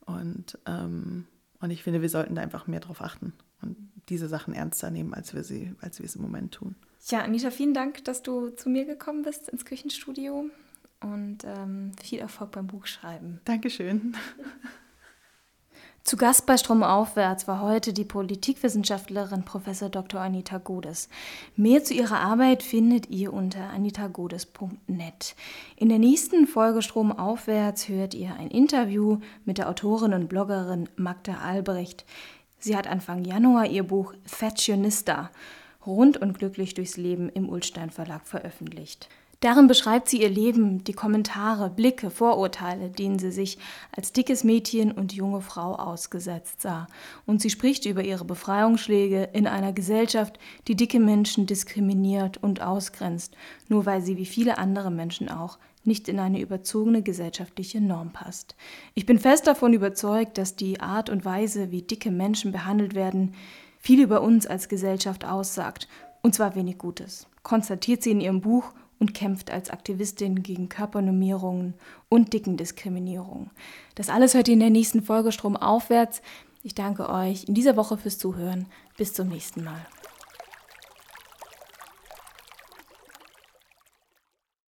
Und, 0.07 0.59
ähm, 0.67 1.27
und 1.61 1.71
ich 1.71 1.83
finde, 1.83 2.03
wir 2.03 2.09
sollten 2.09 2.35
da 2.35 2.43
einfach 2.43 2.67
mehr 2.67 2.81
drauf 2.81 3.03
achten 3.03 3.35
und 3.61 3.77
diese 4.09 4.29
Sachen 4.29 4.55
ernster 4.55 4.91
nehmen, 4.91 5.13
als 5.13 5.35
wir, 5.35 5.45
sie, 5.45 5.75
als 5.81 5.99
wir 5.99 6.07
es 6.07 6.17
im 6.17 6.23
Moment 6.23 6.53
tun. 6.53 6.75
Ja, 7.09 7.21
Anita, 7.21 7.51
vielen 7.51 7.75
Dank, 7.75 8.05
dass 8.05 8.23
du 8.23 8.51
zu 8.51 8.71
mir 8.71 8.87
gekommen 8.87 9.23
bist 9.23 9.49
ins 9.49 9.65
Küchenstudio 9.65 10.51
und 11.01 11.45
ähm, 11.45 11.93
viel 12.03 12.19
Erfolg 12.19 12.53
beim 12.53 12.67
Buchschreiben. 12.67 13.41
Dankeschön. 13.45 14.15
Zu 16.09 16.17
Gast 16.17 16.47
bei 16.47 16.57
Stromaufwärts 16.57 17.47
war 17.49 17.61
heute 17.61 17.93
die 17.93 18.07
Politikwissenschaftlerin 18.07 19.45
Prof. 19.45 19.65
Dr. 19.91 20.19
Anita 20.19 20.57
Godes. 20.57 21.11
Mehr 21.55 21.85
zu 21.85 21.93
ihrer 21.93 22.21
Arbeit 22.21 22.63
findet 22.63 23.11
ihr 23.11 23.31
unter 23.31 23.69
anitagodes.net. 23.69 25.37
In 25.77 25.91
der 25.91 25.99
nächsten 25.99 26.47
Folge 26.47 26.81
Stromaufwärts 26.81 27.89
hört 27.91 28.15
ihr 28.15 28.35
ein 28.37 28.49
Interview 28.49 29.19
mit 29.45 29.59
der 29.59 29.69
Autorin 29.69 30.15
und 30.15 30.29
Bloggerin 30.29 30.89
Magda 30.97 31.41
Albrecht. 31.45 32.07
Sie 32.59 32.75
hat 32.75 32.87
Anfang 32.87 33.27
Januar 33.27 33.67
ihr 33.67 33.83
Buch 33.83 34.15
Fashionista 34.25 35.31
rund 35.85 36.17
und 36.17 36.39
glücklich 36.39 36.73
durchs 36.73 36.97
Leben 36.97 37.29
im 37.29 37.51
Ulstein 37.51 37.91
Verlag 37.91 38.27
veröffentlicht. 38.27 39.11
Darin 39.41 39.69
beschreibt 39.69 40.09
sie 40.09 40.21
ihr 40.21 40.31
Leben, 40.31 40.83
die 40.83 40.93
Kommentare, 40.93 41.71
Blicke, 41.71 42.11
Vorurteile, 42.11 42.91
denen 42.91 43.21
sie 43.21 43.31
sich 43.31 43.59
als 43.95 44.13
dickes 44.13 44.43
Mädchen 44.43 44.91
und 44.91 45.13
junge 45.13 45.43
Frau 45.43 45.77
ausgesetzt 45.77 46.61
sah. 46.63 46.89
Und 47.25 47.41
sie 47.41 47.51
spricht 47.51 47.87
über 47.87 48.03
ihre 48.03 48.25
Befreiungsschläge 48.25 49.29
in 49.33 49.47
einer 49.47 49.73
Gesellschaft, 49.73 50.41
die 50.67 50.75
dicke 50.75 50.99
Menschen 50.99 51.47
diskriminiert 51.47 52.43
und 52.43 52.63
ausgrenzt, 52.63 53.37
nur 53.69 53.87
weil 53.87 54.03
sie 54.03 54.17
wie 54.17 54.27
viele 54.27 54.59
andere 54.59 54.91
Menschen 54.91 55.29
auch 55.29 55.59
nicht 55.85 56.09
in 56.09 56.19
eine 56.19 56.41
überzogene 56.41 57.03
gesellschaftliche 57.03 57.81
Norm 57.81 58.13
passt. 58.13 58.57
Ich 58.95 59.07
bin 59.07 59.21
fest 59.21 59.47
davon 59.47 59.73
überzeugt, 59.73 60.37
dass 60.37 60.57
die 60.57 60.81
Art 60.81 61.11
und 61.11 61.25
Weise, 61.25 61.71
wie 61.71 61.83
dicke 61.83 62.11
Menschen 62.11 62.51
behandelt 62.51 62.97
werden, 62.97 63.35
viel 63.79 64.03
über 64.03 64.21
uns 64.21 64.49
als 64.49 64.69
Gesellschaft 64.69 65.25
aussagt, 65.25 65.87
und 66.23 66.35
zwar 66.35 66.57
wenig 66.57 66.79
Gutes, 66.79 67.29
konstatiert 67.45 68.03
sie 68.03 68.11
in 68.11 68.21
ihrem 68.21 68.41
Buch 68.41 68.73
und 68.99 69.15
kämpft 69.15 69.51
als 69.51 69.71
Aktivistin 69.71 70.43
gegen 70.43 70.69
Körpernormierungen 70.69 71.75
und 72.09 72.33
Dickendiskriminierung. 72.33 73.51
Das 73.95 74.09
alles 74.09 74.35
hört 74.35 74.49
ihr 74.49 74.55
in 74.55 74.61
der 74.61 74.71
nächsten 74.71 75.03
Folge 75.03 75.33
Strom 75.33 75.57
aufwärts. 75.57 76.23
Ich 76.63 76.75
danke 76.75 77.09
euch 77.09 77.45
in 77.45 77.55
dieser 77.55 77.77
Woche 77.77 77.97
fürs 77.97 78.19
Zuhören. 78.19 78.67
Bis 78.97 79.13
zum 79.13 79.29
nächsten 79.29 79.63
Mal. 79.63 79.87